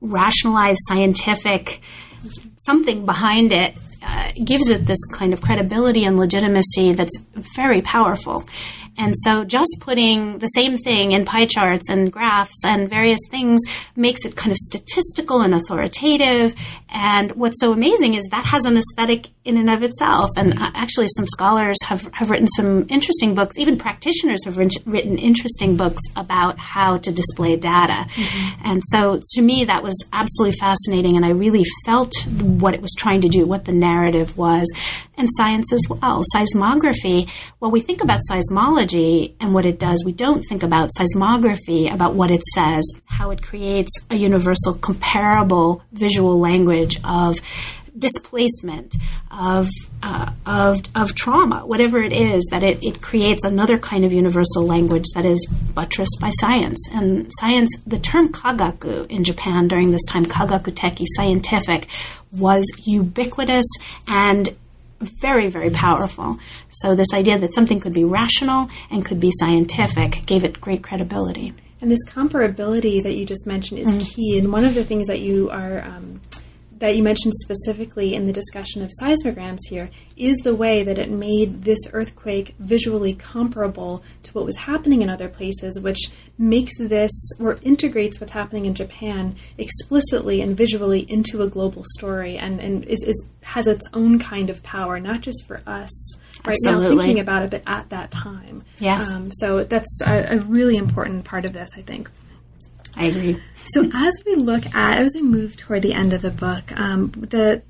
rationalized 0.00 0.80
scientific 0.88 1.80
something 2.56 3.04
behind 3.04 3.52
it 3.52 3.74
uh, 4.04 4.30
gives 4.44 4.68
it 4.68 4.86
this 4.86 5.04
kind 5.06 5.32
of 5.32 5.40
credibility 5.40 6.04
and 6.04 6.18
legitimacy 6.18 6.92
that's 6.92 7.18
very 7.56 7.82
powerful. 7.82 8.44
And 8.98 9.14
so 9.18 9.44
just 9.44 9.76
putting 9.80 10.38
the 10.38 10.48
same 10.48 10.76
thing 10.76 11.12
in 11.12 11.24
pie 11.24 11.46
charts 11.46 11.88
and 11.88 12.12
graphs 12.12 12.64
and 12.64 12.88
various 12.88 13.20
things 13.30 13.62
makes 13.96 14.24
it 14.24 14.36
kind 14.36 14.52
of 14.52 14.58
statistical 14.58 15.40
and 15.40 15.54
authoritative. 15.54 16.54
And 16.92 17.32
what's 17.32 17.58
so 17.60 17.72
amazing 17.72 18.14
is 18.14 18.24
that 18.30 18.44
has 18.44 18.64
an 18.64 18.76
aesthetic 18.76 19.28
in 19.44 19.56
and 19.56 19.70
of 19.70 19.82
itself. 19.82 20.30
And 20.36 20.58
uh, 20.58 20.70
actually, 20.74 21.08
some 21.16 21.26
scholars 21.26 21.76
have, 21.84 22.08
have 22.12 22.30
written 22.30 22.46
some 22.48 22.86
interesting 22.88 23.34
books. 23.34 23.58
Even 23.58 23.78
practitioners 23.78 24.44
have 24.44 24.56
written 24.56 25.18
interesting 25.18 25.76
books 25.76 26.02
about 26.16 26.58
how 26.58 26.98
to 26.98 27.10
display 27.10 27.56
data. 27.56 28.06
Mm-hmm. 28.10 28.62
And 28.64 28.82
so 28.90 29.20
to 29.32 29.42
me, 29.42 29.64
that 29.64 29.82
was 29.82 29.96
absolutely 30.12 30.58
fascinating. 30.58 31.16
And 31.16 31.24
I 31.24 31.30
really 31.30 31.64
felt 31.84 32.12
what 32.38 32.74
it 32.74 32.82
was 32.82 32.94
trying 32.96 33.22
to 33.22 33.28
do, 33.28 33.46
what 33.46 33.64
the 33.64 33.72
narrative 33.72 34.36
was. 34.36 34.70
And 35.16 35.28
science 35.36 35.72
as 35.72 35.82
well. 35.88 36.22
Seismography, 36.32 37.28
well, 37.60 37.70
we 37.70 37.80
think 37.80 38.02
about 38.02 38.20
seismology 38.30 39.34
and 39.40 39.52
what 39.52 39.66
it 39.66 39.78
does, 39.78 40.02
we 40.04 40.12
don't 40.12 40.42
think 40.48 40.62
about 40.62 40.90
seismography, 40.96 41.88
about 41.88 42.14
what 42.14 42.30
it 42.30 42.42
says, 42.54 42.82
how 43.04 43.30
it 43.30 43.42
creates 43.42 43.90
a 44.10 44.16
universal, 44.16 44.74
comparable 44.74 45.82
visual 45.92 46.40
language 46.40 46.81
of 47.04 47.38
displacement, 47.98 48.94
of, 49.30 49.68
uh, 50.02 50.32
of, 50.46 50.80
of 50.94 51.14
trauma, 51.14 51.66
whatever 51.66 52.02
it 52.02 52.12
is, 52.12 52.46
that 52.50 52.62
it, 52.62 52.82
it 52.82 53.02
creates 53.02 53.44
another 53.44 53.78
kind 53.78 54.04
of 54.04 54.12
universal 54.12 54.64
language 54.64 55.04
that 55.14 55.24
is 55.24 55.46
buttressed 55.74 56.18
by 56.20 56.30
science. 56.40 56.88
And 56.92 57.30
science, 57.40 57.70
the 57.86 57.98
term 57.98 58.30
kagaku 58.30 59.06
in 59.10 59.24
Japan 59.24 59.68
during 59.68 59.90
this 59.90 60.04
time, 60.08 60.26
kagaku 60.26 60.72
teki, 60.72 61.04
scientific, 61.16 61.86
was 62.32 62.64
ubiquitous 62.84 63.66
and 64.08 64.48
very, 65.00 65.48
very 65.48 65.70
powerful. 65.70 66.38
So, 66.70 66.94
this 66.94 67.12
idea 67.12 67.38
that 67.38 67.52
something 67.52 67.80
could 67.80 67.92
be 67.92 68.04
rational 68.04 68.70
and 68.90 69.04
could 69.04 69.20
be 69.20 69.32
scientific 69.32 70.24
gave 70.26 70.44
it 70.44 70.60
great 70.60 70.82
credibility. 70.82 71.52
And 71.80 71.90
this 71.90 72.06
comparability 72.08 73.02
that 73.02 73.14
you 73.14 73.26
just 73.26 73.44
mentioned 73.44 73.80
is 73.80 73.94
mm. 73.94 74.00
key. 74.00 74.38
And 74.38 74.52
one 74.52 74.64
of 74.64 74.76
the 74.76 74.84
things 74.84 75.08
that 75.08 75.18
you 75.18 75.50
are 75.50 75.82
um, 75.82 76.20
that 76.82 76.96
you 76.96 77.02
mentioned 77.02 77.32
specifically 77.34 78.12
in 78.12 78.26
the 78.26 78.32
discussion 78.32 78.82
of 78.82 78.90
seismograms 78.98 79.64
here 79.68 79.88
is 80.16 80.36
the 80.38 80.52
way 80.52 80.82
that 80.82 80.98
it 80.98 81.08
made 81.08 81.62
this 81.62 81.78
earthquake 81.92 82.56
visually 82.58 83.14
comparable 83.14 84.02
to 84.24 84.32
what 84.32 84.44
was 84.44 84.56
happening 84.56 85.00
in 85.00 85.08
other 85.08 85.28
places, 85.28 85.78
which 85.78 86.10
makes 86.38 86.76
this 86.78 87.12
or 87.38 87.60
integrates 87.62 88.20
what's 88.20 88.32
happening 88.32 88.64
in 88.64 88.74
Japan 88.74 89.36
explicitly 89.58 90.40
and 90.40 90.56
visually 90.56 91.08
into 91.08 91.40
a 91.40 91.46
global 91.48 91.84
story 91.98 92.36
and, 92.36 92.58
and 92.58 92.84
is, 92.86 93.04
is 93.04 93.28
has 93.42 93.68
its 93.68 93.88
own 93.94 94.18
kind 94.18 94.50
of 94.50 94.60
power, 94.64 94.98
not 94.98 95.20
just 95.20 95.46
for 95.46 95.62
us 95.68 96.20
right 96.44 96.56
Absolutely. 96.66 96.96
now 96.96 97.02
thinking 97.02 97.20
about 97.20 97.44
it, 97.44 97.50
but 97.50 97.62
at 97.64 97.90
that 97.90 98.10
time. 98.10 98.64
Yes. 98.80 99.12
Um, 99.12 99.30
so 99.30 99.62
that's 99.62 100.00
a, 100.04 100.34
a 100.34 100.38
really 100.40 100.76
important 100.76 101.24
part 101.24 101.44
of 101.44 101.52
this, 101.52 101.70
I 101.76 101.82
think. 101.82 102.10
I 102.96 103.04
agree. 103.04 103.40
So 103.66 103.88
as 103.94 104.22
we 104.26 104.34
look 104.34 104.66
at, 104.74 104.98
as 104.98 105.14
we 105.14 105.22
move 105.22 105.56
toward 105.56 105.82
the 105.82 105.94
end 105.94 106.12
of 106.12 106.22
the 106.22 106.30
book, 106.30 106.72
um, 106.78 107.08
the 107.10 107.62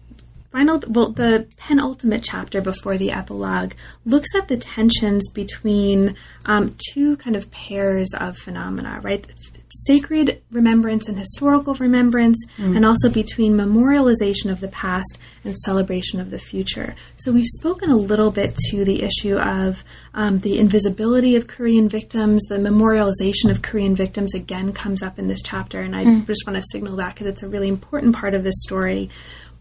final, 0.50 0.82
well, 0.88 1.10
the 1.12 1.46
penultimate 1.56 2.22
chapter 2.22 2.60
before 2.60 2.98
the 2.98 3.12
epilogue 3.12 3.72
looks 4.04 4.34
at 4.34 4.48
the 4.48 4.56
tensions 4.56 5.28
between 5.30 6.16
um, 6.44 6.76
two 6.92 7.16
kind 7.16 7.36
of 7.36 7.50
pairs 7.50 8.12
of 8.14 8.36
phenomena, 8.36 9.00
right? 9.02 9.26
Sacred 9.72 10.42
remembrance 10.50 11.08
and 11.08 11.18
historical 11.18 11.74
remembrance, 11.74 12.44
mm. 12.58 12.76
and 12.76 12.84
also 12.84 13.08
between 13.08 13.54
memorialization 13.54 14.50
of 14.50 14.60
the 14.60 14.68
past 14.68 15.18
and 15.44 15.56
celebration 15.58 16.20
of 16.20 16.30
the 16.30 16.38
future. 16.38 16.94
So 17.16 17.32
we've 17.32 17.46
spoken 17.46 17.90
a 17.90 17.96
little 17.96 18.30
bit 18.30 18.56
to 18.70 18.84
the 18.84 19.02
issue 19.02 19.38
of 19.38 19.82
um, 20.14 20.40
the 20.40 20.58
invisibility 20.58 21.36
of 21.36 21.46
Korean 21.46 21.88
victims, 21.88 22.42
the 22.44 22.58
memorialization 22.58 23.50
of 23.50 23.62
Korean 23.62 23.96
victims 23.96 24.34
again 24.34 24.72
comes 24.72 25.02
up 25.02 25.18
in 25.18 25.28
this 25.28 25.42
chapter, 25.42 25.80
and 25.80 25.96
I 25.96 26.04
mm. 26.04 26.26
just 26.26 26.46
want 26.46 26.56
to 26.56 26.64
signal 26.70 26.96
that 26.96 27.14
because 27.14 27.26
it's 27.26 27.42
a 27.42 27.48
really 27.48 27.68
important 27.68 28.14
part 28.14 28.34
of 28.34 28.44
this 28.44 28.62
story. 28.62 29.08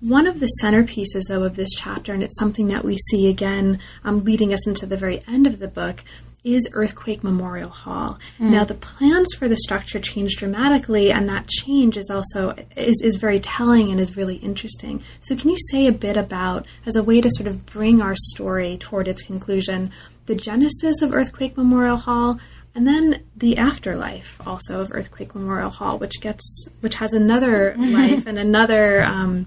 One 0.01 0.25
of 0.25 0.39
the 0.39 0.49
centerpieces, 0.63 1.27
though, 1.27 1.43
of 1.43 1.55
this 1.55 1.69
chapter, 1.77 2.11
and 2.11 2.23
it's 2.23 2.39
something 2.39 2.69
that 2.69 2.83
we 2.83 2.97
see 2.97 3.27
again 3.29 3.79
um, 4.03 4.23
leading 4.23 4.51
us 4.51 4.65
into 4.65 4.87
the 4.87 4.97
very 4.97 5.21
end 5.27 5.45
of 5.45 5.59
the 5.59 5.67
book, 5.67 6.03
is 6.43 6.67
Earthquake 6.73 7.23
Memorial 7.23 7.69
Hall. 7.69 8.17
Mm. 8.39 8.49
Now 8.49 8.63
the 8.63 8.73
plans 8.73 9.27
for 9.37 9.47
the 9.47 9.57
structure 9.57 9.99
changed 9.99 10.39
dramatically 10.39 11.11
and 11.11 11.29
that 11.29 11.47
change 11.47 11.97
is 11.97 12.09
also 12.09 12.55
is, 12.75 13.01
is 13.03 13.17
very 13.17 13.39
telling 13.39 13.91
and 13.91 13.99
is 13.99 14.17
really 14.17 14.37
interesting. 14.37 15.03
So 15.19 15.35
can 15.35 15.49
you 15.51 15.57
say 15.69 15.85
a 15.87 15.91
bit 15.91 16.17
about 16.17 16.65
as 16.85 16.95
a 16.95 17.03
way 17.03 17.21
to 17.21 17.29
sort 17.29 17.47
of 17.47 17.65
bring 17.65 18.01
our 18.01 18.15
story 18.15 18.77
toward 18.77 19.07
its 19.07 19.21
conclusion, 19.21 19.91
the 20.25 20.35
genesis 20.35 21.01
of 21.01 21.13
Earthquake 21.13 21.57
Memorial 21.57 21.97
Hall 21.97 22.39
and 22.73 22.87
then 22.87 23.23
the 23.35 23.57
afterlife 23.57 24.39
also 24.47 24.79
of 24.79 24.91
Earthquake 24.93 25.35
Memorial 25.35 25.69
Hall, 25.69 25.99
which 25.99 26.21
gets 26.21 26.69
which 26.79 26.95
has 26.95 27.13
another 27.13 27.75
life 27.77 28.25
and 28.25 28.39
another 28.39 29.03
um, 29.03 29.45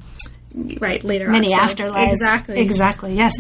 right 0.78 1.03
later 1.03 1.28
many 1.28 1.55
on. 1.55 1.68
afterlives 1.68 2.12
exactly 2.12 2.61
exactly 2.61 3.14
yes. 3.14 3.34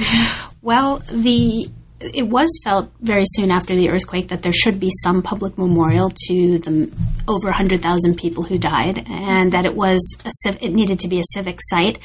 well, 0.62 1.02
the 1.10 1.68
it 2.12 2.26
was 2.28 2.48
felt 2.62 2.90
very 3.00 3.24
soon 3.26 3.50
after 3.50 3.74
the 3.74 3.88
earthquake 3.90 4.28
that 4.28 4.42
there 4.42 4.52
should 4.52 4.78
be 4.78 4.90
some 5.02 5.22
public 5.22 5.56
memorial 5.56 6.10
to 6.26 6.58
the 6.58 6.92
over 7.26 7.46
100,000 7.46 8.16
people 8.16 8.42
who 8.42 8.58
died, 8.58 9.06
and 9.08 9.52
that 9.52 9.64
it 9.64 9.74
was 9.74 10.00
civ- 10.42 10.58
it 10.60 10.72
needed 10.72 11.00
to 11.00 11.08
be 11.08 11.18
a 11.18 11.24
civic 11.32 11.58
site. 11.62 11.98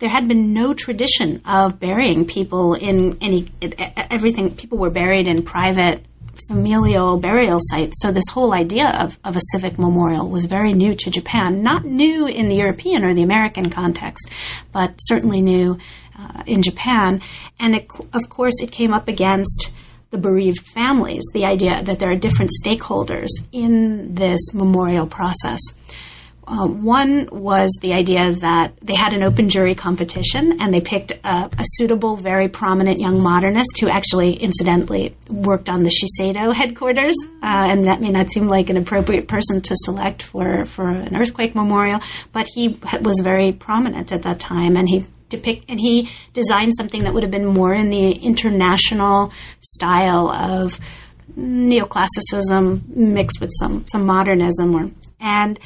There 0.00 0.08
had 0.08 0.26
been 0.26 0.52
no 0.52 0.74
tradition 0.74 1.40
of 1.46 1.78
burying 1.78 2.26
people 2.26 2.74
in 2.74 3.16
any 3.20 3.48
everything. 4.10 4.54
People 4.54 4.78
were 4.78 4.90
buried 4.90 5.28
in 5.28 5.42
private 5.42 6.04
familial 6.48 7.18
burial 7.18 7.58
sites. 7.60 7.94
So 8.02 8.12
this 8.12 8.28
whole 8.30 8.52
idea 8.52 8.90
of, 8.90 9.18
of 9.24 9.36
a 9.36 9.40
civic 9.52 9.78
memorial 9.78 10.28
was 10.28 10.44
very 10.44 10.72
new 10.72 10.94
to 10.94 11.10
Japan, 11.10 11.62
not 11.62 11.84
new 11.84 12.26
in 12.26 12.48
the 12.48 12.56
European 12.56 13.04
or 13.04 13.14
the 13.14 13.22
American 13.22 13.70
context, 13.70 14.28
but 14.72 14.94
certainly 14.98 15.40
new 15.40 15.78
uh, 16.18 16.42
in 16.46 16.62
Japan. 16.62 17.20
And 17.58 17.74
it, 17.74 17.88
of 18.12 18.28
course, 18.28 18.54
it 18.60 18.70
came 18.70 18.92
up 18.92 19.08
against 19.08 19.72
the 20.10 20.18
bereaved 20.18 20.66
families, 20.68 21.22
the 21.32 21.44
idea 21.44 21.82
that 21.82 21.98
there 21.98 22.10
are 22.10 22.16
different 22.16 22.52
stakeholders 22.64 23.30
in 23.50 24.14
this 24.14 24.54
memorial 24.54 25.06
process. 25.06 25.60
Uh, 26.46 26.66
one 26.66 27.26
was 27.32 27.70
the 27.80 27.94
idea 27.94 28.32
that 28.32 28.74
they 28.82 28.94
had 28.94 29.14
an 29.14 29.22
open 29.22 29.48
jury 29.48 29.74
competition 29.74 30.60
and 30.60 30.74
they 30.74 30.80
picked 30.80 31.12
a, 31.24 31.50
a, 31.58 31.64
suitable, 31.64 32.16
very 32.16 32.48
prominent 32.48 33.00
young 33.00 33.20
modernist 33.20 33.78
who 33.80 33.88
actually, 33.88 34.34
incidentally, 34.34 35.16
worked 35.30 35.70
on 35.70 35.84
the 35.84 35.90
Shiseido 35.90 36.52
headquarters. 36.52 37.16
Uh, 37.42 37.46
and 37.70 37.84
that 37.84 38.02
may 38.02 38.10
not 38.10 38.30
seem 38.30 38.46
like 38.46 38.68
an 38.68 38.76
appropriate 38.76 39.26
person 39.26 39.62
to 39.62 39.74
select 39.78 40.22
for, 40.22 40.66
for 40.66 40.90
an 40.90 41.16
earthquake 41.16 41.54
memorial, 41.54 42.00
but 42.32 42.46
he 42.54 42.78
was 43.00 43.20
very 43.20 43.50
prominent 43.50 44.12
at 44.12 44.22
that 44.24 44.38
time 44.38 44.76
and 44.76 44.88
he 44.88 45.06
depict 45.36 45.64
and 45.68 45.80
he 45.80 46.10
designed 46.32 46.74
something 46.76 47.04
that 47.04 47.14
would 47.14 47.22
have 47.22 47.32
been 47.32 47.46
more 47.46 47.74
in 47.74 47.90
the 47.90 48.12
international 48.12 49.32
style 49.60 50.28
of 50.30 50.78
neoclassicism 51.38 52.88
mixed 52.94 53.40
with 53.40 53.50
some 53.58 53.84
some 53.88 54.04
modernism 54.04 54.74
or 54.74 54.90
and 55.20 55.58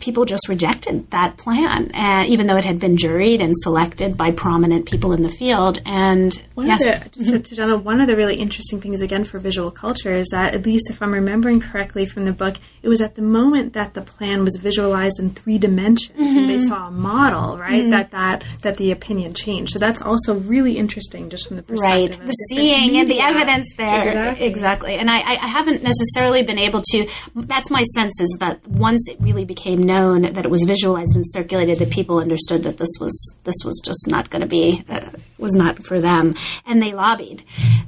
people 0.00 0.24
just 0.24 0.48
rejected 0.48 1.10
that 1.10 1.36
plan, 1.36 1.94
uh, 1.94 2.24
even 2.26 2.46
though 2.46 2.56
it 2.56 2.64
had 2.64 2.78
been 2.78 2.96
juried 2.96 3.42
and 3.42 3.54
selected 3.56 4.16
by 4.16 4.32
prominent 4.32 4.86
people 4.86 5.12
in 5.12 5.22
the 5.22 5.28
field. 5.28 5.80
And 5.86 6.34
one 6.54 6.66
yes. 6.66 6.84
of 6.84 7.12
the, 7.12 7.24
to, 7.24 7.38
to 7.38 7.54
Gemma, 7.54 7.76
one 7.78 8.00
of 8.00 8.06
the 8.06 8.16
really 8.16 8.36
interesting 8.36 8.80
things 8.80 9.00
again 9.00 9.24
for 9.24 9.38
visual 9.38 9.70
culture 9.70 10.12
is 10.12 10.28
that, 10.30 10.54
at 10.54 10.64
least 10.64 10.90
if 10.90 11.00
I'm 11.02 11.12
remembering 11.12 11.60
correctly 11.60 12.06
from 12.06 12.24
the 12.24 12.32
book, 12.32 12.56
it 12.86 12.88
was 12.88 13.02
at 13.02 13.16
the 13.16 13.22
moment 13.22 13.74
that 13.74 13.92
the 13.92 14.00
plan 14.00 14.44
was 14.44 14.56
visualized 14.56 15.20
in 15.20 15.30
three 15.30 15.58
dimensions 15.58 16.18
mm-hmm. 16.18 16.38
and 16.38 16.48
they 16.48 16.56
mm-hmm. 16.56 16.68
saw 16.68 16.88
a 16.88 16.90
model, 16.90 17.58
right? 17.58 17.82
Mm-hmm. 17.82 17.90
That 17.90 18.10
that 18.12 18.44
that 18.62 18.76
the 18.78 18.92
opinion 18.92 19.34
changed. 19.34 19.72
So 19.72 19.78
that's 19.78 20.00
also 20.00 20.36
really 20.36 20.78
interesting, 20.78 21.28
just 21.28 21.48
from 21.48 21.56
the 21.56 21.62
perspective 21.62 22.20
right, 22.20 22.26
the 22.26 22.32
seeing 22.48 22.92
media. 22.92 23.00
and 23.00 23.10
the 23.10 23.20
evidence 23.20 23.68
there, 23.76 24.06
exactly. 24.06 24.46
exactly. 24.46 24.94
And 24.94 25.10
I, 25.10 25.18
I 25.18 25.48
haven't 25.58 25.82
necessarily 25.82 26.42
been 26.44 26.58
able 26.58 26.82
to. 26.92 27.06
That's 27.34 27.70
my 27.70 27.82
sense 27.94 28.20
is 28.20 28.34
that 28.40 28.66
once 28.66 29.08
it 29.10 29.18
really 29.20 29.44
became 29.44 29.66
became 29.66 29.86
known 29.86 30.22
that 30.22 30.44
it 30.44 30.50
was 30.50 30.62
visualized 30.64 31.16
and 31.16 31.24
circulated 31.28 31.78
that 31.78 31.90
people 31.90 32.18
understood 32.18 32.62
that 32.62 32.76
this 32.76 32.90
was 33.00 33.34
this 33.44 33.56
was 33.64 33.80
just 33.84 34.06
not 34.06 34.30
going 34.30 34.42
to 34.42 34.46
be 34.46 34.84
uh, 34.88 35.00
was 35.38 35.54
not 35.54 35.84
for 35.84 36.00
them 36.00 36.34
and 36.66 36.82
they 36.82 36.92
lobbied 36.92 37.42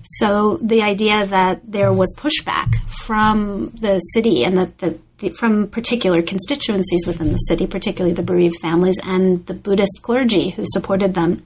so 0.05 0.59
the 0.63 0.83
idea 0.83 1.27
that 1.27 1.61
there 1.65 1.93
was 1.93 2.15
pushback 2.17 2.75
from 3.05 3.71
the 3.81 3.99
city 3.99 4.45
and 4.45 4.59
that 4.59 4.79
the, 4.79 4.88
the, 5.19 5.31
from 5.31 5.69
particular 5.69 6.23
constituencies 6.23 7.07
within 7.07 7.33
the 7.33 7.39
city 7.39 7.67
particularly 7.67 8.15
the 8.15 8.23
bereaved 8.23 8.59
families 8.61 8.99
and 9.05 9.45
the 9.47 9.55
buddhist 9.55 10.01
clergy 10.03 10.51
who 10.51 10.65
supported 10.67 11.15
them 11.15 11.43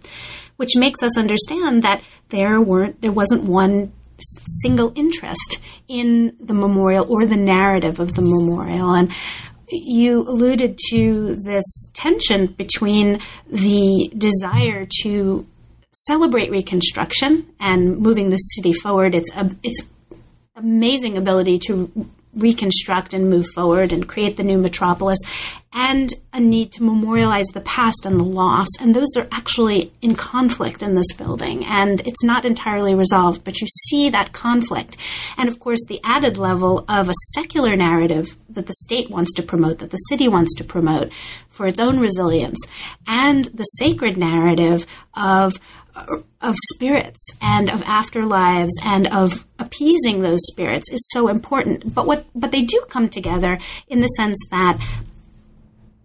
which 0.56 0.76
makes 0.76 1.02
us 1.02 1.16
understand 1.18 1.82
that 1.82 2.02
there 2.28 2.60
weren't 2.60 3.00
there 3.00 3.12
wasn't 3.12 3.42
one 3.42 3.92
single 4.62 4.92
interest 4.94 5.58
in 5.88 6.36
the 6.38 6.54
memorial 6.54 7.06
or 7.08 7.26
the 7.26 7.36
narrative 7.36 7.98
of 7.98 8.14
the 8.14 8.22
memorial 8.22 8.94
and 8.94 9.12
you 9.72 10.20
alluded 10.20 10.78
to 10.90 11.36
this 11.36 11.64
tension 11.94 12.46
between 12.46 13.20
the 13.48 14.12
desire 14.16 14.86
to 15.02 15.46
celebrate 15.92 16.50
Reconstruction 16.50 17.46
and 17.60 17.98
moving 17.98 18.30
the 18.30 18.36
city 18.36 18.72
forward. 18.72 19.14
It's 19.14 19.30
it's 19.62 19.88
amazing 20.56 21.16
ability 21.16 21.58
to 21.58 21.90
reconstruct 22.34 23.14
and 23.14 23.28
move 23.28 23.46
forward 23.54 23.92
and 23.92 24.08
create 24.08 24.36
the 24.36 24.42
new 24.42 24.58
metropolis, 24.58 25.18
and 25.74 26.12
a 26.32 26.40
need 26.40 26.70
to 26.72 26.82
memorialize 26.82 27.46
the 27.48 27.60
past 27.62 28.04
and 28.04 28.20
the 28.20 28.24
loss. 28.24 28.68
And 28.80 28.94
those 28.94 29.16
are 29.16 29.26
actually 29.32 29.92
in 30.02 30.14
conflict 30.14 30.82
in 30.82 30.94
this 30.94 31.12
building, 31.12 31.64
and 31.64 32.00
it's 32.06 32.24
not 32.24 32.44
entirely 32.44 32.94
resolved, 32.94 33.44
but 33.44 33.60
you 33.60 33.66
see 33.88 34.10
that 34.10 34.32
conflict. 34.32 34.96
And 35.36 35.48
of 35.48 35.60
course, 35.60 35.80
the 35.88 36.00
added 36.04 36.36
level 36.36 36.84
of 36.88 37.08
a 37.08 37.14
secular 37.34 37.76
narrative 37.76 38.36
that 38.50 38.66
the 38.66 38.74
state 38.84 39.10
wants 39.10 39.32
to 39.34 39.42
promote, 39.42 39.78
that 39.78 39.90
the 39.90 39.96
city 39.96 40.28
wants 40.28 40.54
to 40.56 40.64
promote 40.64 41.10
for 41.48 41.66
its 41.66 41.80
own 41.80 42.00
resilience, 42.00 42.58
and 43.06 43.46
the 43.46 43.64
sacred 43.64 44.16
narrative 44.16 44.86
of 45.14 45.54
of 46.40 46.56
spirits 46.70 47.30
and 47.40 47.70
of 47.70 47.82
afterlives 47.82 48.70
and 48.84 49.06
of 49.08 49.46
appeasing 49.58 50.22
those 50.22 50.40
spirits 50.46 50.90
is 50.90 51.00
so 51.12 51.28
important. 51.28 51.94
But 51.94 52.06
what 52.06 52.26
but 52.34 52.52
they 52.52 52.62
do 52.62 52.82
come 52.88 53.08
together 53.08 53.58
in 53.88 54.00
the 54.00 54.08
sense 54.08 54.38
that 54.50 54.78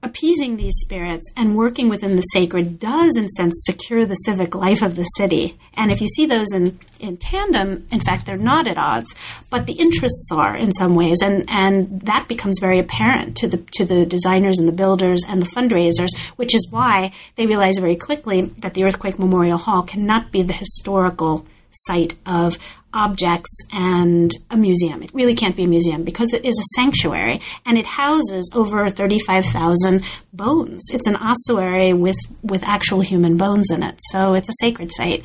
appeasing 0.03 0.57
these 0.57 0.75
spirits 0.77 1.31
and 1.35 1.55
working 1.55 1.89
within 1.89 2.15
the 2.15 2.21
sacred 2.21 2.79
does, 2.79 3.15
in 3.17 3.25
a 3.25 3.29
sense, 3.29 3.55
secure 3.65 4.05
the 4.05 4.15
civic 4.15 4.53
life 4.53 4.81
of 4.81 4.95
the 4.95 5.03
city. 5.03 5.57
And 5.73 5.91
if 5.91 6.01
you 6.01 6.07
see 6.07 6.25
those 6.25 6.53
in, 6.53 6.79
in 6.99 7.17
tandem, 7.17 7.87
in 7.91 7.99
fact, 7.99 8.25
they're 8.25 8.37
not 8.37 8.67
at 8.67 8.77
odds, 8.77 9.15
but 9.49 9.65
the 9.65 9.73
interests 9.73 10.29
are 10.31 10.55
in 10.55 10.71
some 10.71 10.95
ways, 10.95 11.21
and, 11.21 11.45
and 11.49 12.01
that 12.01 12.27
becomes 12.27 12.59
very 12.59 12.79
apparent 12.79 13.37
to 13.37 13.47
the 13.47 13.57
to 13.57 13.85
the 13.85 14.05
designers 14.05 14.59
and 14.59 14.67
the 14.67 14.71
builders 14.71 15.23
and 15.27 15.41
the 15.41 15.49
fundraisers, 15.49 16.15
which 16.35 16.53
is 16.55 16.67
why 16.69 17.11
they 17.35 17.45
realize 17.45 17.77
very 17.79 17.95
quickly 17.95 18.41
that 18.59 18.73
the 18.73 18.83
Earthquake 18.83 19.19
Memorial 19.19 19.57
Hall 19.57 19.83
cannot 19.83 20.31
be 20.31 20.41
the 20.43 20.53
historical 20.53 21.45
site 21.71 22.15
of 22.25 22.57
objects 22.97 23.55
and 23.71 24.31
a 24.49 24.57
museum. 24.57 25.03
It 25.03 25.13
really 25.13 25.35
can't 25.35 25.55
be 25.55 25.63
a 25.63 25.67
museum 25.67 26.03
because 26.03 26.33
it 26.33 26.43
is 26.43 26.57
a 26.57 26.81
sanctuary 26.81 27.39
and 27.65 27.77
it 27.77 27.85
houses 27.85 28.49
over 28.53 28.89
35,000 28.89 30.03
bones. 30.33 30.83
It's 30.91 31.07
an 31.07 31.15
ossuary 31.15 31.93
with, 31.93 32.17
with 32.41 32.63
actual 32.63 33.01
human 33.01 33.37
bones 33.37 33.69
in 33.69 33.83
it. 33.83 33.99
So 34.11 34.33
it's 34.33 34.49
a 34.49 34.53
sacred 34.59 34.91
site. 34.91 35.23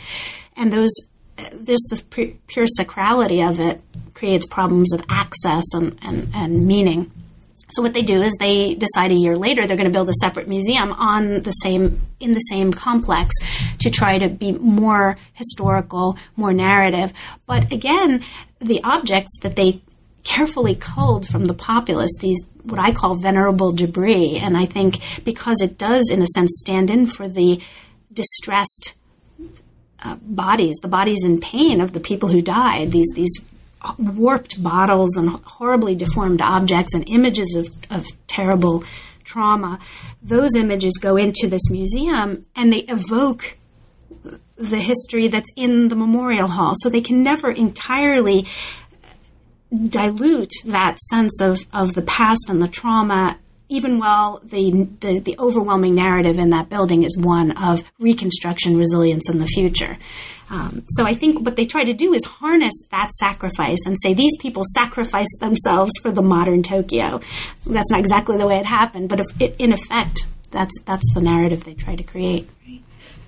And 0.55 0.73
those, 0.73 0.93
there's 1.53 1.83
the 1.89 2.37
pure 2.47 2.67
sacrality 2.79 3.49
of 3.49 3.59
it 3.59 3.81
creates 4.13 4.47
problems 4.47 4.93
of 4.93 5.03
access 5.09 5.65
and, 5.73 5.99
and, 6.03 6.29
and 6.35 6.67
meaning. 6.67 7.11
So 7.73 7.83
what 7.83 7.95
they 7.95 8.03
do 8.03 8.23
is 8.23 8.35
they 8.39 8.75
decide 8.75 9.11
a 9.11 9.15
year 9.15 9.37
later 9.37 9.67
they're 9.67 9.77
going 9.77 9.91
to 9.91 9.93
build 9.93 10.09
a 10.09 10.15
separate 10.21 10.49
museum 10.49 10.93
on 10.93 11.43
the 11.43 11.51
same 11.51 12.01
in 12.21 12.33
the 12.33 12.41
same 12.41 12.73
complex 12.73 13.35
to 13.81 13.91
try 13.91 14.19
to 14.19 14.29
be 14.29 14.53
more 14.53 15.17
historical, 15.33 16.19
more 16.37 16.53
narrative. 16.53 17.13
But 17.47 17.73
again, 17.73 18.23
the 18.61 18.81
objects 18.85 19.39
that 19.41 19.57
they 19.57 19.83
carefully 20.25 20.75
culled 20.75 21.27
from 21.27 21.47
the 21.47 21.55
populace 21.55 22.13
these 22.21 22.41
what 22.65 22.79
I 22.79 22.93
call 22.93 23.17
venerable 23.17 23.73
debris, 23.73 24.39
and 24.39 24.57
I 24.57 24.67
think 24.67 25.01
because 25.25 25.61
it 25.61 25.79
does 25.79 26.11
in 26.11 26.23
a 26.23 26.27
sense 26.29 26.53
stand 26.61 26.91
in 26.91 27.07
for 27.07 27.27
the 27.27 27.61
distressed 28.13 28.95
uh, 30.01 30.17
bodies, 30.23 30.77
the 30.81 30.89
bodies 30.89 31.25
in 31.25 31.41
pain 31.41 31.81
of 31.81 31.93
the 31.93 32.01
people 32.01 32.29
who 32.29 32.41
died. 32.41 32.93
These 32.93 33.09
these 33.15 33.45
warped 33.99 34.63
bottles 34.63 35.17
and 35.17 35.31
horribly 35.45 35.95
deformed 35.95 36.41
objects 36.41 36.95
and 36.95 37.09
images 37.09 37.55
of, 37.55 37.69
of 37.91 38.07
terrible 38.27 38.85
trauma, 39.25 39.79
those 40.23 40.55
images 40.57 40.99
go 41.01 41.17
into 41.17 41.49
this 41.49 41.71
museum 41.71 42.47
and 42.55 42.73
they 42.73 42.81
evoke 42.81 43.57
the 44.57 44.79
history 44.79 45.29
that's 45.29 45.51
in 45.57 45.89
the 45.89 45.97
memorial 45.97 46.49
hall. 46.49 46.75
So 46.77 46.89
they 46.89 47.01
can 47.01 47.23
never 47.23 47.51
entirely 47.51 48.47
dilute 49.89 50.53
that 50.67 50.99
sense 51.01 51.41
of, 51.41 51.67
of 51.73 51.95
the 51.95 52.03
past 52.03 52.47
and 52.49 52.61
the 52.61 52.69
trauma 52.69 53.39
even 53.73 53.99
while 53.99 54.41
the, 54.45 54.87
the, 55.01 55.19
the 55.19 55.37
overwhelming 55.39 55.95
narrative 55.95 56.39
in 56.39 56.51
that 56.51 56.69
building 56.69 57.03
is 57.05 57.17
one 57.17 57.51
of 57.53 57.83
reconstruction, 57.99 58.77
resilience, 58.77 59.31
in 59.31 59.39
the 59.39 59.47
future. 59.47 59.97
Um, 60.51 60.85
so 60.91 61.07
I 61.07 61.15
think 61.15 61.41
what 61.45 61.57
they 61.57 61.65
try 61.65 61.83
to 61.83 61.95
do 61.95 62.13
is 62.13 62.25
harness 62.27 62.75
that 62.91 63.11
sacrifice 63.13 63.79
and 63.87 63.97
say 64.03 64.13
these 64.13 64.37
people 64.39 64.65
sacrificed 64.75 65.37
themselves 65.41 65.93
for 66.03 66.13
the 66.13 66.21
modern 66.21 66.63
Tokyo. 66.63 67.21
That's 67.67 67.91
not 67.91 68.01
exactly 68.01 68.37
the 68.37 68.47
way 68.47 68.59
it 68.59 68.67
happened, 68.67 69.09
but 69.09 69.21
it, 69.41 69.57
in 69.59 69.73
effect, 69.73 70.27
that's 70.51 70.79
that's 70.85 71.15
the 71.15 71.23
narrative 71.23 71.65
they 71.65 71.73
try 71.73 71.97
to 71.97 72.03
create. 72.03 72.51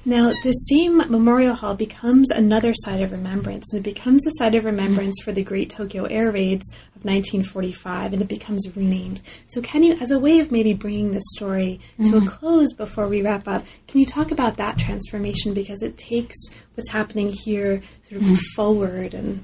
Now, 0.07 0.33
the 0.43 0.53
same 0.53 0.99
Memorial 0.99 1.55
Hall 1.55 1.75
becomes 1.75 2.31
another 2.31 2.75
site 2.75 3.01
of 3.01 3.11
remembrance, 3.11 3.73
and 3.73 3.81
it 3.81 3.95
becomes 3.95 4.27
a 4.27 4.31
site 4.39 4.55
of 4.55 4.67
remembrance 4.67 5.15
for 5.23 5.33
the 5.33 5.43
Great 5.43 5.71
Tokyo 5.71 6.05
Air 6.05 6.31
Raids 6.31 6.71
of 6.95 7.07
1945, 7.07 8.13
and 8.13 8.21
it 8.21 8.29
becomes 8.29 8.69
renamed. 8.77 9.23
So, 9.47 9.63
can 9.63 9.83
you, 9.83 9.95
as 9.95 10.11
a 10.11 10.19
way 10.19 10.41
of 10.41 10.53
maybe 10.53 10.75
bringing 10.75 11.13
this 11.13 11.25
story 11.37 11.81
to 11.97 12.03
mm-hmm. 12.03 12.27
a 12.27 12.31
close 12.31 12.75
before 12.75 13.09
we 13.09 13.23
wrap 13.23 13.49
up, 13.49 13.65
can 13.89 13.99
you 13.99 14.05
talk 14.05 14.31
about 14.31 14.59
that 14.59 14.79
transformation 14.79 15.55
because 15.55 15.83
it 15.83 15.97
takes 15.97 16.37
what's 16.75 16.91
happening 16.91 17.33
here 17.33 17.83
sort 18.09 18.21
of 18.21 18.27
mm-hmm. 18.27 18.37
forward 18.55 19.15
and. 19.15 19.43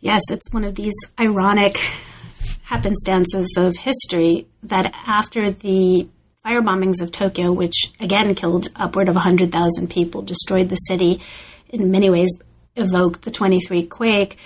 Yes, 0.00 0.22
it's 0.30 0.52
one 0.52 0.64
of 0.64 0.74
these 0.74 0.94
ironic 1.18 1.78
happenstances 2.64 3.56
of 3.56 3.76
history 3.76 4.46
that 4.64 4.92
after 5.06 5.50
the 5.50 6.08
fire 6.46 6.62
bombings 6.62 7.02
of 7.02 7.10
Tokyo, 7.10 7.50
which 7.50 7.90
again 7.98 8.32
killed 8.36 8.68
upward 8.76 9.08
of 9.08 9.16
100,000 9.16 9.90
people, 9.90 10.22
destroyed 10.22 10.68
the 10.68 10.76
city, 10.76 11.20
in 11.70 11.90
many 11.90 12.08
ways 12.08 12.30
evoked 12.76 13.22
the 13.22 13.32
23 13.32 13.84
quake, 13.86 14.38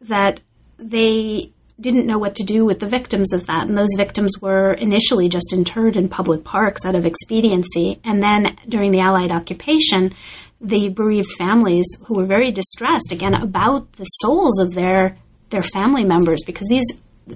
that 0.00 0.40
they 0.78 1.52
didn't 1.80 2.06
know 2.06 2.18
what 2.18 2.34
to 2.34 2.42
do 2.42 2.64
with 2.64 2.80
the 2.80 2.88
victims 2.88 3.32
of 3.32 3.46
that. 3.46 3.68
And 3.68 3.78
those 3.78 3.94
victims 3.96 4.40
were 4.40 4.72
initially 4.72 5.28
just 5.28 5.52
interred 5.52 5.96
in 5.96 6.08
public 6.08 6.42
parks 6.42 6.84
out 6.84 6.96
of 6.96 7.06
expediency. 7.06 8.00
And 8.02 8.20
then 8.20 8.56
during 8.68 8.90
the 8.90 9.00
Allied 9.00 9.30
occupation, 9.30 10.12
the 10.60 10.88
bereaved 10.88 11.30
families 11.38 11.86
who 12.06 12.14
were 12.14 12.26
very 12.26 12.50
distressed 12.50 13.12
again 13.12 13.34
about 13.34 13.92
the 13.92 14.04
souls 14.04 14.58
of 14.58 14.74
their 14.74 15.16
their 15.50 15.62
family 15.62 16.02
members 16.02 16.42
because 16.44 16.66
these 16.68 16.90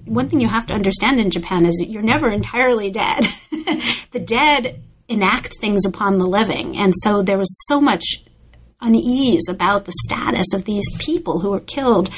one 0.05 0.29
thing 0.29 0.41
you 0.41 0.49
have 0.49 0.67
to 0.67 0.75
understand 0.75 1.21
in 1.21 1.31
Japan 1.31 1.67
is 1.67 1.85
you're 1.87 2.03
never 2.03 2.31
entirely 2.31 2.91
dead. 2.91 3.27
the 4.13 4.21
dead 4.25 4.83
enact 5.09 5.57
things 5.61 5.87
upon 5.87 6.19
the 6.19 6.27
living. 6.27 6.77
And 6.77 6.95
so 7.03 7.23
there 7.23 7.39
was 7.39 7.51
so 7.67 7.81
much 7.81 8.05
unease 8.81 9.49
about 9.49 9.85
the 9.85 9.95
status 10.07 10.47
of 10.55 10.65
these 10.65 10.87
people 10.99 11.41
who 11.41 11.51
were 11.51 11.61
killed 11.61 12.11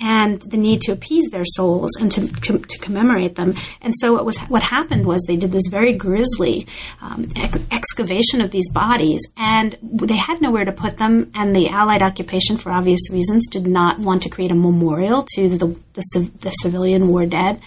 and 0.00 0.40
the 0.42 0.56
need 0.56 0.80
to 0.82 0.92
appease 0.92 1.28
their 1.30 1.44
souls 1.44 1.90
and 2.00 2.10
to, 2.12 2.26
to, 2.40 2.58
to, 2.58 2.78
commemorate 2.78 3.34
them. 3.34 3.54
And 3.82 3.94
so 3.98 4.14
what 4.14 4.24
was 4.24 4.38
what 4.48 4.62
happened 4.62 5.06
was 5.06 5.22
they 5.22 5.36
did 5.36 5.52
this 5.52 5.68
very 5.70 5.92
grisly 5.92 6.66
um, 7.02 7.28
ex- 7.36 7.58
excavation 7.70 8.40
of 8.40 8.50
these 8.50 8.70
bodies, 8.70 9.20
and 9.36 9.76
they 9.82 10.16
had 10.16 10.40
nowhere 10.40 10.64
to 10.64 10.72
put 10.72 10.96
them. 10.96 11.30
And 11.34 11.54
the 11.54 11.68
Allied 11.68 12.02
occupation, 12.02 12.56
for 12.56 12.72
obvious 12.72 13.10
reasons, 13.10 13.48
did 13.48 13.66
not 13.66 13.98
want 13.98 14.22
to 14.22 14.30
create 14.30 14.50
a 14.50 14.54
memorial 14.54 15.26
to 15.34 15.48
the 15.48 15.66
the, 15.92 16.30
the 16.40 16.50
civilian 16.50 17.08
war 17.08 17.26
dead. 17.26 17.60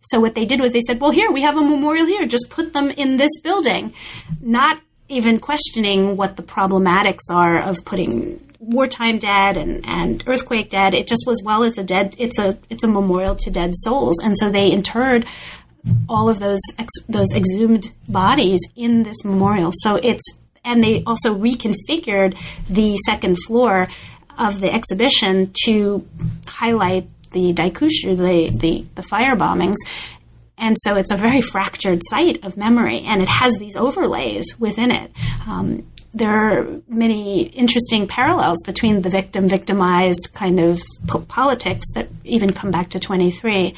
So 0.00 0.20
what 0.20 0.34
they 0.34 0.44
did 0.44 0.60
was 0.60 0.72
they 0.72 0.80
said, 0.80 1.00
"Well, 1.00 1.10
here 1.10 1.30
we 1.30 1.42
have 1.42 1.56
a 1.56 1.62
memorial 1.62 2.06
here. 2.06 2.26
Just 2.26 2.48
put 2.48 2.72
them 2.72 2.90
in 2.90 3.18
this 3.18 3.40
building," 3.42 3.92
not 4.40 4.80
even 5.08 5.38
questioning 5.38 6.16
what 6.16 6.36
the 6.36 6.42
problematics 6.42 7.30
are 7.30 7.60
of 7.60 7.84
putting 7.84 8.40
wartime 8.58 9.18
dead 9.18 9.56
and, 9.56 9.84
and 9.86 10.22
earthquake 10.26 10.70
dead. 10.70 10.94
It 10.94 11.06
just 11.06 11.24
was 11.26 11.42
well, 11.42 11.62
it's 11.62 11.78
a 11.78 11.84
dead, 11.84 12.16
it's 12.18 12.38
a 12.38 12.58
it's 12.70 12.84
a 12.84 12.88
memorial 12.88 13.36
to 13.36 13.50
dead 13.50 13.72
souls, 13.76 14.18
and 14.22 14.36
so 14.36 14.50
they 14.50 14.70
interred 14.70 15.26
all 16.08 16.28
of 16.28 16.40
those 16.40 16.60
ex, 16.78 16.88
those 17.08 17.32
exhumed 17.32 17.92
bodies 18.08 18.60
in 18.74 19.04
this 19.04 19.24
memorial. 19.24 19.72
So 19.72 19.96
it's 19.96 20.24
and 20.64 20.82
they 20.82 21.02
also 21.04 21.34
reconfigured 21.34 22.36
the 22.68 22.96
second 22.98 23.36
floor 23.46 23.88
of 24.38 24.60
the 24.60 24.72
exhibition 24.72 25.52
to 25.64 26.06
highlight 26.46 27.08
the 27.30 27.52
Daikushu, 27.54 28.16
the, 28.16 28.50
the, 28.56 28.86
the 28.94 29.02
fire 29.02 29.36
bombings. 29.36 29.76
And 30.58 30.76
so 30.80 30.96
it's 30.96 31.12
a 31.12 31.16
very 31.16 31.40
fractured 31.40 32.00
site 32.08 32.44
of 32.44 32.56
memory, 32.56 33.00
and 33.00 33.22
it 33.22 33.28
has 33.28 33.56
these 33.56 33.76
overlays 33.76 34.58
within 34.58 34.90
it. 34.90 35.10
Um, 35.46 35.86
there 36.16 36.30
are 36.30 36.80
many 36.88 37.42
interesting 37.42 38.06
parallels 38.06 38.58
between 38.64 39.02
the 39.02 39.10
victim 39.10 39.46
victimized 39.46 40.30
kind 40.32 40.58
of 40.58 40.80
politics 41.28 41.84
that 41.94 42.08
even 42.24 42.52
come 42.52 42.70
back 42.70 42.88
to 42.90 42.98
23 42.98 43.74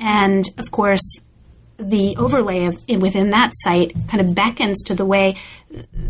and 0.00 0.48
of 0.56 0.70
course 0.70 1.20
the 1.76 2.16
overlay 2.16 2.64
of 2.64 2.76
within 3.00 3.30
that 3.30 3.50
site 3.54 3.92
kind 4.08 4.20
of 4.20 4.34
beckons 4.34 4.82
to 4.82 4.94
the 4.94 5.04
way 5.04 5.36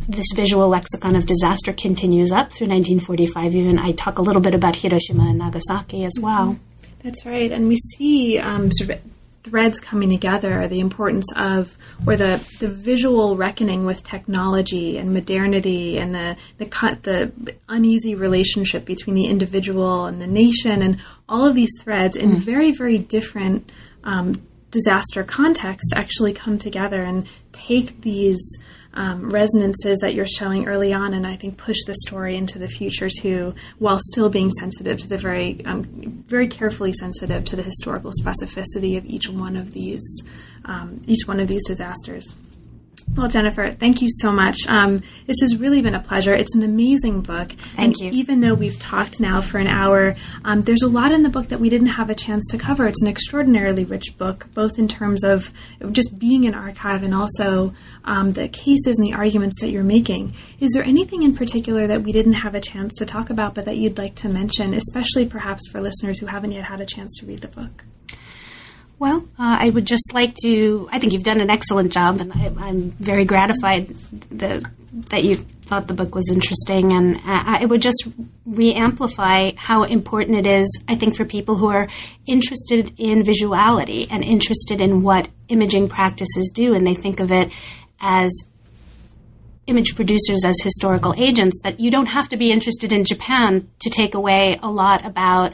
this 0.08 0.26
visual 0.34 0.68
lexicon 0.68 1.16
of 1.16 1.26
disaster 1.26 1.72
continues 1.72 2.30
up 2.30 2.52
through 2.52 2.68
1945 2.68 3.54
even 3.54 3.78
i 3.78 3.90
talk 3.92 4.18
a 4.18 4.22
little 4.22 4.42
bit 4.42 4.54
about 4.54 4.76
hiroshima 4.76 5.24
and 5.24 5.38
nagasaki 5.38 6.04
as 6.04 6.14
well. 6.20 6.58
That's 7.02 7.26
right. 7.26 7.50
And 7.50 7.66
we 7.68 7.76
see 7.76 8.38
um, 8.38 8.70
sort 8.70 8.90
of 8.90 9.00
threads 9.44 9.80
coming 9.80 10.08
together, 10.08 10.68
the 10.68 10.80
importance 10.80 11.26
of, 11.36 11.76
or 12.06 12.16
the, 12.16 12.44
the 12.60 12.68
visual 12.68 13.36
reckoning 13.36 13.84
with 13.84 14.04
technology 14.04 14.98
and 14.98 15.12
modernity 15.12 15.98
and 15.98 16.14
the, 16.14 16.36
the, 16.58 17.32
the 17.36 17.54
uneasy 17.68 18.14
relationship 18.14 18.84
between 18.84 19.14
the 19.14 19.26
individual 19.26 20.06
and 20.06 20.20
the 20.20 20.26
nation 20.26 20.82
and 20.82 21.00
all 21.28 21.44
of 21.44 21.54
these 21.54 21.72
threads 21.80 22.16
in 22.16 22.30
mm. 22.30 22.36
very, 22.36 22.72
very 22.72 22.98
different 22.98 23.70
um, 24.04 24.46
disaster 24.70 25.22
contexts 25.22 25.92
actually 25.94 26.32
come 26.32 26.58
together 26.58 27.02
and 27.02 27.26
take 27.52 28.00
these 28.00 28.40
um, 28.94 29.30
resonances 29.30 29.98
that 30.00 30.14
you're 30.14 30.26
showing 30.26 30.66
early 30.66 30.92
on, 30.92 31.14
and 31.14 31.26
I 31.26 31.36
think 31.36 31.56
push 31.56 31.78
the 31.86 31.94
story 32.06 32.36
into 32.36 32.58
the 32.58 32.68
future 32.68 33.08
too, 33.08 33.54
while 33.78 33.98
still 34.00 34.28
being 34.28 34.50
sensitive 34.50 34.98
to 35.00 35.08
the 35.08 35.18
very, 35.18 35.64
um, 35.64 35.84
very 36.26 36.46
carefully 36.46 36.92
sensitive 36.92 37.44
to 37.46 37.56
the 37.56 37.62
historical 37.62 38.12
specificity 38.12 38.96
of 38.98 39.06
each 39.06 39.28
one 39.28 39.56
of 39.56 39.72
these, 39.72 40.22
um, 40.64 41.02
each 41.06 41.26
one 41.26 41.40
of 41.40 41.48
these 41.48 41.66
disasters. 41.66 42.34
Well, 43.14 43.28
Jennifer, 43.28 43.70
thank 43.72 44.00
you 44.00 44.08
so 44.08 44.32
much. 44.32 44.56
Um, 44.68 45.02
this 45.26 45.40
has 45.42 45.56
really 45.56 45.82
been 45.82 45.94
a 45.94 46.00
pleasure. 46.00 46.34
It's 46.34 46.54
an 46.54 46.62
amazing 46.62 47.20
book. 47.20 47.52
Thank 47.52 47.78
and 47.78 47.96
you. 47.98 48.10
Even 48.12 48.40
though 48.40 48.54
we've 48.54 48.78
talked 48.78 49.20
now 49.20 49.42
for 49.42 49.58
an 49.58 49.66
hour, 49.66 50.16
um, 50.44 50.62
there's 50.62 50.82
a 50.82 50.88
lot 50.88 51.12
in 51.12 51.22
the 51.22 51.28
book 51.28 51.48
that 51.48 51.60
we 51.60 51.68
didn't 51.68 51.88
have 51.88 52.08
a 52.08 52.14
chance 52.14 52.46
to 52.50 52.58
cover. 52.58 52.86
It's 52.86 53.02
an 53.02 53.08
extraordinarily 53.08 53.84
rich 53.84 54.16
book, 54.16 54.48
both 54.54 54.78
in 54.78 54.88
terms 54.88 55.24
of 55.24 55.52
just 55.90 56.18
being 56.18 56.46
an 56.46 56.54
archive 56.54 57.02
and 57.02 57.14
also 57.14 57.74
um, 58.04 58.32
the 58.32 58.48
cases 58.48 58.96
and 58.96 59.06
the 59.06 59.12
arguments 59.12 59.60
that 59.60 59.68
you're 59.68 59.84
making. 59.84 60.34
Is 60.58 60.72
there 60.72 60.84
anything 60.84 61.22
in 61.22 61.36
particular 61.36 61.86
that 61.86 62.02
we 62.02 62.12
didn't 62.12 62.32
have 62.34 62.54
a 62.54 62.60
chance 62.60 62.94
to 62.94 63.06
talk 63.06 63.28
about, 63.28 63.54
but 63.54 63.66
that 63.66 63.76
you'd 63.76 63.98
like 63.98 64.14
to 64.16 64.28
mention, 64.28 64.72
especially 64.72 65.26
perhaps 65.26 65.68
for 65.70 65.80
listeners 65.82 66.18
who 66.18 66.26
haven't 66.26 66.52
yet 66.52 66.64
had 66.64 66.80
a 66.80 66.86
chance 66.86 67.18
to 67.18 67.26
read 67.26 67.42
the 67.42 67.48
book? 67.48 67.84
Well, 69.02 69.28
uh, 69.36 69.56
I 69.58 69.68
would 69.68 69.84
just 69.84 70.14
like 70.14 70.32
to. 70.44 70.88
I 70.92 71.00
think 71.00 71.12
you've 71.12 71.24
done 71.24 71.40
an 71.40 71.50
excellent 71.50 71.90
job, 71.90 72.20
and 72.20 72.32
I, 72.32 72.52
I'm 72.56 72.92
very 72.92 73.24
gratified 73.24 73.88
the, 74.30 74.64
that 75.10 75.24
you 75.24 75.34
thought 75.34 75.88
the 75.88 75.92
book 75.92 76.14
was 76.14 76.30
interesting. 76.30 76.92
And 76.92 77.20
I, 77.24 77.62
I 77.62 77.64
would 77.64 77.82
just 77.82 78.06
re 78.46 78.72
amplify 78.72 79.50
how 79.56 79.82
important 79.82 80.38
it 80.38 80.46
is, 80.46 80.68
I 80.86 80.94
think, 80.94 81.16
for 81.16 81.24
people 81.24 81.56
who 81.56 81.66
are 81.66 81.88
interested 82.26 82.92
in 82.96 83.24
visuality 83.24 84.06
and 84.08 84.22
interested 84.22 84.80
in 84.80 85.02
what 85.02 85.28
imaging 85.48 85.88
practices 85.88 86.52
do, 86.54 86.72
and 86.72 86.86
they 86.86 86.94
think 86.94 87.18
of 87.18 87.32
it 87.32 87.50
as 87.98 88.30
image 89.66 89.96
producers 89.96 90.44
as 90.44 90.60
historical 90.62 91.12
agents 91.16 91.58
that 91.64 91.80
you 91.80 91.90
don't 91.90 92.06
have 92.06 92.28
to 92.28 92.36
be 92.36 92.52
interested 92.52 92.92
in 92.92 93.04
Japan 93.04 93.68
to 93.80 93.90
take 93.90 94.14
away 94.14 94.60
a 94.62 94.70
lot 94.70 95.04
about 95.04 95.52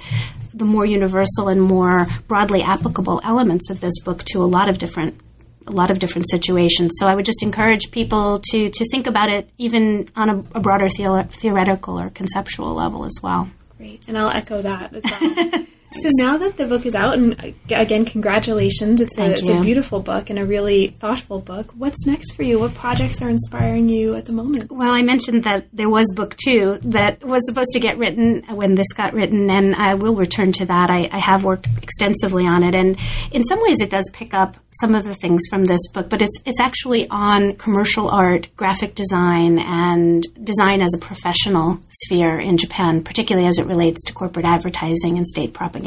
the 0.59 0.65
more 0.65 0.85
universal 0.85 1.49
and 1.49 1.63
more 1.63 2.07
broadly 2.27 2.63
applicable 2.63 3.21
elements 3.25 3.71
of 3.71 3.81
this 3.81 3.99
book 4.01 4.25
to 4.25 4.43
a 4.43 4.47
lot 4.47 4.69
of 4.69 4.79
different 4.79 5.21
a 5.67 5.71
lot 5.71 5.91
of 5.91 5.99
different 5.99 6.27
situations. 6.31 6.93
So 6.99 7.07
I 7.07 7.15
would 7.15 7.27
just 7.27 7.43
encourage 7.43 7.91
people 7.91 8.41
to 8.51 8.71
to 8.71 8.85
think 8.91 9.07
about 9.07 9.29
it 9.29 9.51
even 9.59 10.09
on 10.17 10.31
a, 10.31 10.39
a 10.55 10.61
broader 10.61 10.89
theo- 10.89 11.25
theoretical 11.25 12.01
or 12.01 12.11
conceptual 12.11 12.75
level 12.75 13.05
as 13.05 13.19
well. 13.23 13.51
Great, 13.77 14.09
and 14.09 14.19
I'll 14.19 14.31
echo 14.31 14.61
that 14.63 14.95
as 14.95 15.05
well. 15.05 15.67
so 15.93 16.11
now 16.15 16.37
that 16.37 16.59
the 16.59 16.67
book 16.67 16.85
is 16.85 16.95
out, 16.95 17.15
and 17.15 17.55
again, 17.71 18.05
congratulations! 18.05 19.01
It's 19.01 19.19
a, 19.19 19.33
it's 19.33 19.49
a 19.49 19.61
beautiful 19.61 20.01
book 20.01 20.29
and 20.29 20.39
a 20.39 20.45
really 20.45 20.89
thoughtful 20.89 21.41
book. 21.41 21.73
What's 21.73 22.07
next 22.07 22.33
for 22.33 22.43
you? 22.43 22.59
What 22.59 22.75
projects 22.75 23.23
are 23.23 23.31
inspiring 23.31 23.89
you 23.89 24.15
at 24.15 24.27
the 24.27 24.33
moment? 24.33 24.71
Well, 24.71 24.93
I 24.93 25.01
mentioned 25.01 25.45
that 25.45 25.67
there 25.73 25.89
was 25.89 26.13
book 26.15 26.37
two 26.45 26.79
that 26.83 27.25
was 27.25 27.41
supposed 27.47 27.71
to 27.73 27.81
get 27.81 27.97
written 27.97 28.45
when 28.51 28.75
this 28.75 28.93
got 28.93 29.15
written, 29.15 29.49
and 29.49 29.75
I 29.75 29.95
will 29.95 30.15
return 30.15 30.53
to 30.53 30.67
that. 30.67 30.91
I, 30.91 31.09
I 31.11 31.19
have 31.19 31.43
worked 31.43 31.69
extensively 31.83 32.47
on 32.47 32.65
it, 32.65 32.75
and 32.75 32.99
in 33.33 33.45
some 33.45 33.63
ways, 33.63 33.81
it 33.81 33.91
does 33.91 34.11
pick 34.13 34.35
up 34.35 34.59
some 34.81 34.95
of 34.95 35.05
the 35.05 35.15
things 35.15 35.41
from 35.49 35.65
this 35.65 35.89
book. 35.89 36.11
But 36.11 36.21
it's 36.21 36.39
it's 36.45 36.61
actually 36.61 37.09
on 37.09 37.55
commercial 37.55 38.11
art, 38.11 38.49
graphic 38.59 38.95
design, 38.95 39.59
and 39.59 40.27
design 40.45 40.83
as 40.83 40.93
a 40.93 40.99
professional 40.99 41.81
sphere 41.89 42.39
in 42.39 42.59
Japan, 42.59 43.03
particularly 43.03 43.49
as 43.49 43.59
it 43.59 43.67
relates 43.67 44.05
to 44.05 44.13
corporate 44.13 44.45
advertising 44.45 45.17
and 45.17 45.27
state 45.27 45.55
propaganda. 45.55 45.78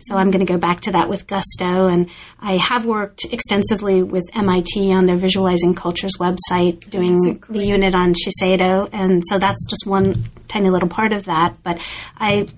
So 0.00 0.16
I'm 0.16 0.30
going 0.30 0.44
to 0.44 0.52
go 0.52 0.58
back 0.58 0.80
to 0.82 0.92
that 0.92 1.08
with 1.08 1.26
gusto. 1.26 1.86
And 1.86 2.10
I 2.38 2.58
have 2.58 2.84
worked 2.84 3.24
extensively 3.32 4.02
with 4.02 4.24
MIT 4.34 4.92
on 4.92 5.06
their 5.06 5.16
Visualizing 5.16 5.74
Cultures 5.74 6.16
website, 6.20 6.88
doing 6.90 7.40
the 7.48 7.64
unit 7.64 7.94
on 7.94 8.14
Shiseido. 8.14 8.90
And 8.92 9.22
so 9.26 9.38
that's 9.38 9.64
just 9.68 9.86
one 9.86 10.24
tiny 10.48 10.68
little 10.68 10.88
part 10.88 11.12
of 11.12 11.24
that. 11.24 11.56
But 11.62 11.80
I 12.18 12.48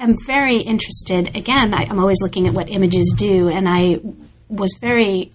am 0.00 0.14
very 0.26 0.56
interested. 0.56 1.36
Again, 1.36 1.74
I, 1.74 1.86
I'm 1.90 1.98
always 1.98 2.22
looking 2.22 2.46
at 2.46 2.54
what 2.54 2.70
images 2.70 3.14
do. 3.18 3.48
And 3.48 3.68
I 3.68 4.00
was 4.48 4.74
very 4.80 5.30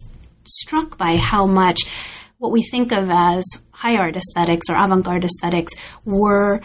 struck 0.46 0.98
by 0.98 1.18
how 1.18 1.46
much 1.46 1.82
what 2.40 2.52
we 2.52 2.64
think 2.64 2.92
of 2.92 3.10
as 3.12 3.44
high 3.72 3.96
art 3.96 4.16
aesthetics 4.16 4.70
or 4.70 4.76
avant 4.76 5.06
garde 5.06 5.24
aesthetics 5.24 5.74
were 6.04 6.62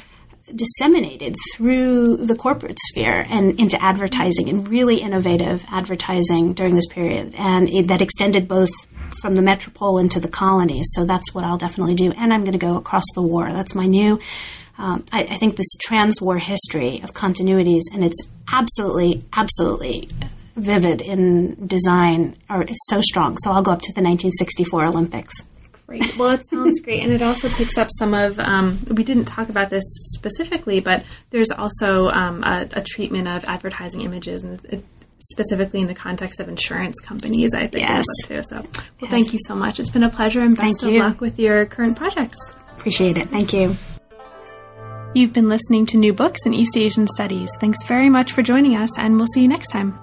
disseminated 0.54 1.36
through 1.54 2.16
the 2.18 2.36
corporate 2.36 2.78
sphere 2.88 3.26
and 3.28 3.58
into 3.58 3.82
advertising 3.82 4.48
and 4.48 4.68
really 4.68 4.96
innovative 4.96 5.64
advertising 5.68 6.52
during 6.54 6.74
this 6.74 6.86
period. 6.86 7.34
And 7.36 7.68
it, 7.68 7.88
that 7.88 8.02
extended 8.02 8.48
both 8.48 8.70
from 9.20 9.34
the 9.34 9.42
metropole 9.42 9.98
into 9.98 10.20
the 10.20 10.28
colonies. 10.28 10.86
So 10.92 11.04
that's 11.04 11.34
what 11.34 11.44
I'll 11.44 11.58
definitely 11.58 11.94
do. 11.94 12.12
And 12.12 12.32
I'm 12.32 12.40
going 12.40 12.52
to 12.52 12.58
go 12.58 12.76
across 12.76 13.04
the 13.14 13.22
war. 13.22 13.52
That's 13.52 13.74
my 13.74 13.86
new. 13.86 14.20
Um, 14.78 15.04
I, 15.12 15.24
I 15.24 15.36
think 15.36 15.56
this 15.56 15.66
trans-war 15.82 16.38
history 16.38 17.00
of 17.02 17.12
continuities, 17.12 17.82
and 17.92 18.04
it's 18.04 18.22
absolutely, 18.50 19.24
absolutely 19.32 20.08
vivid 20.54 21.00
in 21.00 21.66
design, 21.66 22.36
are 22.48 22.64
so 22.88 23.00
strong. 23.00 23.36
So 23.38 23.50
I'll 23.50 23.62
go 23.62 23.72
up 23.72 23.82
to 23.82 23.92
the 23.92 24.02
1964 24.02 24.84
Olympics. 24.84 25.48
Great. 25.88 26.18
Well, 26.18 26.28
it 26.30 26.46
sounds 26.46 26.80
great, 26.84 27.02
and 27.02 27.10
it 27.12 27.22
also 27.22 27.48
picks 27.48 27.78
up 27.78 27.88
some 27.98 28.12
of. 28.12 28.38
Um, 28.38 28.78
we 28.90 29.02
didn't 29.04 29.24
talk 29.24 29.48
about 29.48 29.70
this 29.70 29.82
specifically, 30.14 30.80
but 30.80 31.02
there's 31.30 31.50
also 31.50 32.10
um, 32.10 32.44
a, 32.44 32.68
a 32.72 32.82
treatment 32.82 33.26
of 33.26 33.44
advertising 33.46 34.02
images, 34.02 34.42
and 34.44 34.62
it, 34.66 34.84
specifically 35.18 35.80
in 35.80 35.86
the 35.86 35.94
context 35.94 36.40
of 36.40 36.48
insurance 36.48 37.00
companies. 37.00 37.54
I 37.54 37.66
think 37.68 37.88
Yes. 37.88 38.04
too. 38.24 38.42
So, 38.42 38.62
well, 39.00 39.10
thank 39.10 39.32
you 39.32 39.38
so 39.46 39.54
much. 39.54 39.80
It's 39.80 39.88
been 39.90 40.02
a 40.02 40.10
pleasure, 40.10 40.40
and 40.40 40.54
best 40.54 40.80
Thank 40.80 40.82
of 40.82 40.90
you. 40.90 41.00
luck 41.00 41.22
with 41.22 41.38
your 41.38 41.64
current 41.64 41.96
projects. 41.96 42.36
Appreciate 42.76 43.16
it. 43.16 43.30
Thank 43.30 43.54
you. 43.54 43.74
You've 45.14 45.32
been 45.32 45.48
listening 45.48 45.86
to 45.86 45.96
New 45.96 46.12
Books 46.12 46.44
in 46.44 46.52
East 46.52 46.76
Asian 46.76 47.06
Studies. 47.08 47.50
Thanks 47.60 47.82
very 47.86 48.10
much 48.10 48.32
for 48.32 48.42
joining 48.42 48.76
us, 48.76 48.98
and 48.98 49.16
we'll 49.16 49.26
see 49.26 49.40
you 49.40 49.48
next 49.48 49.68
time. 49.68 49.98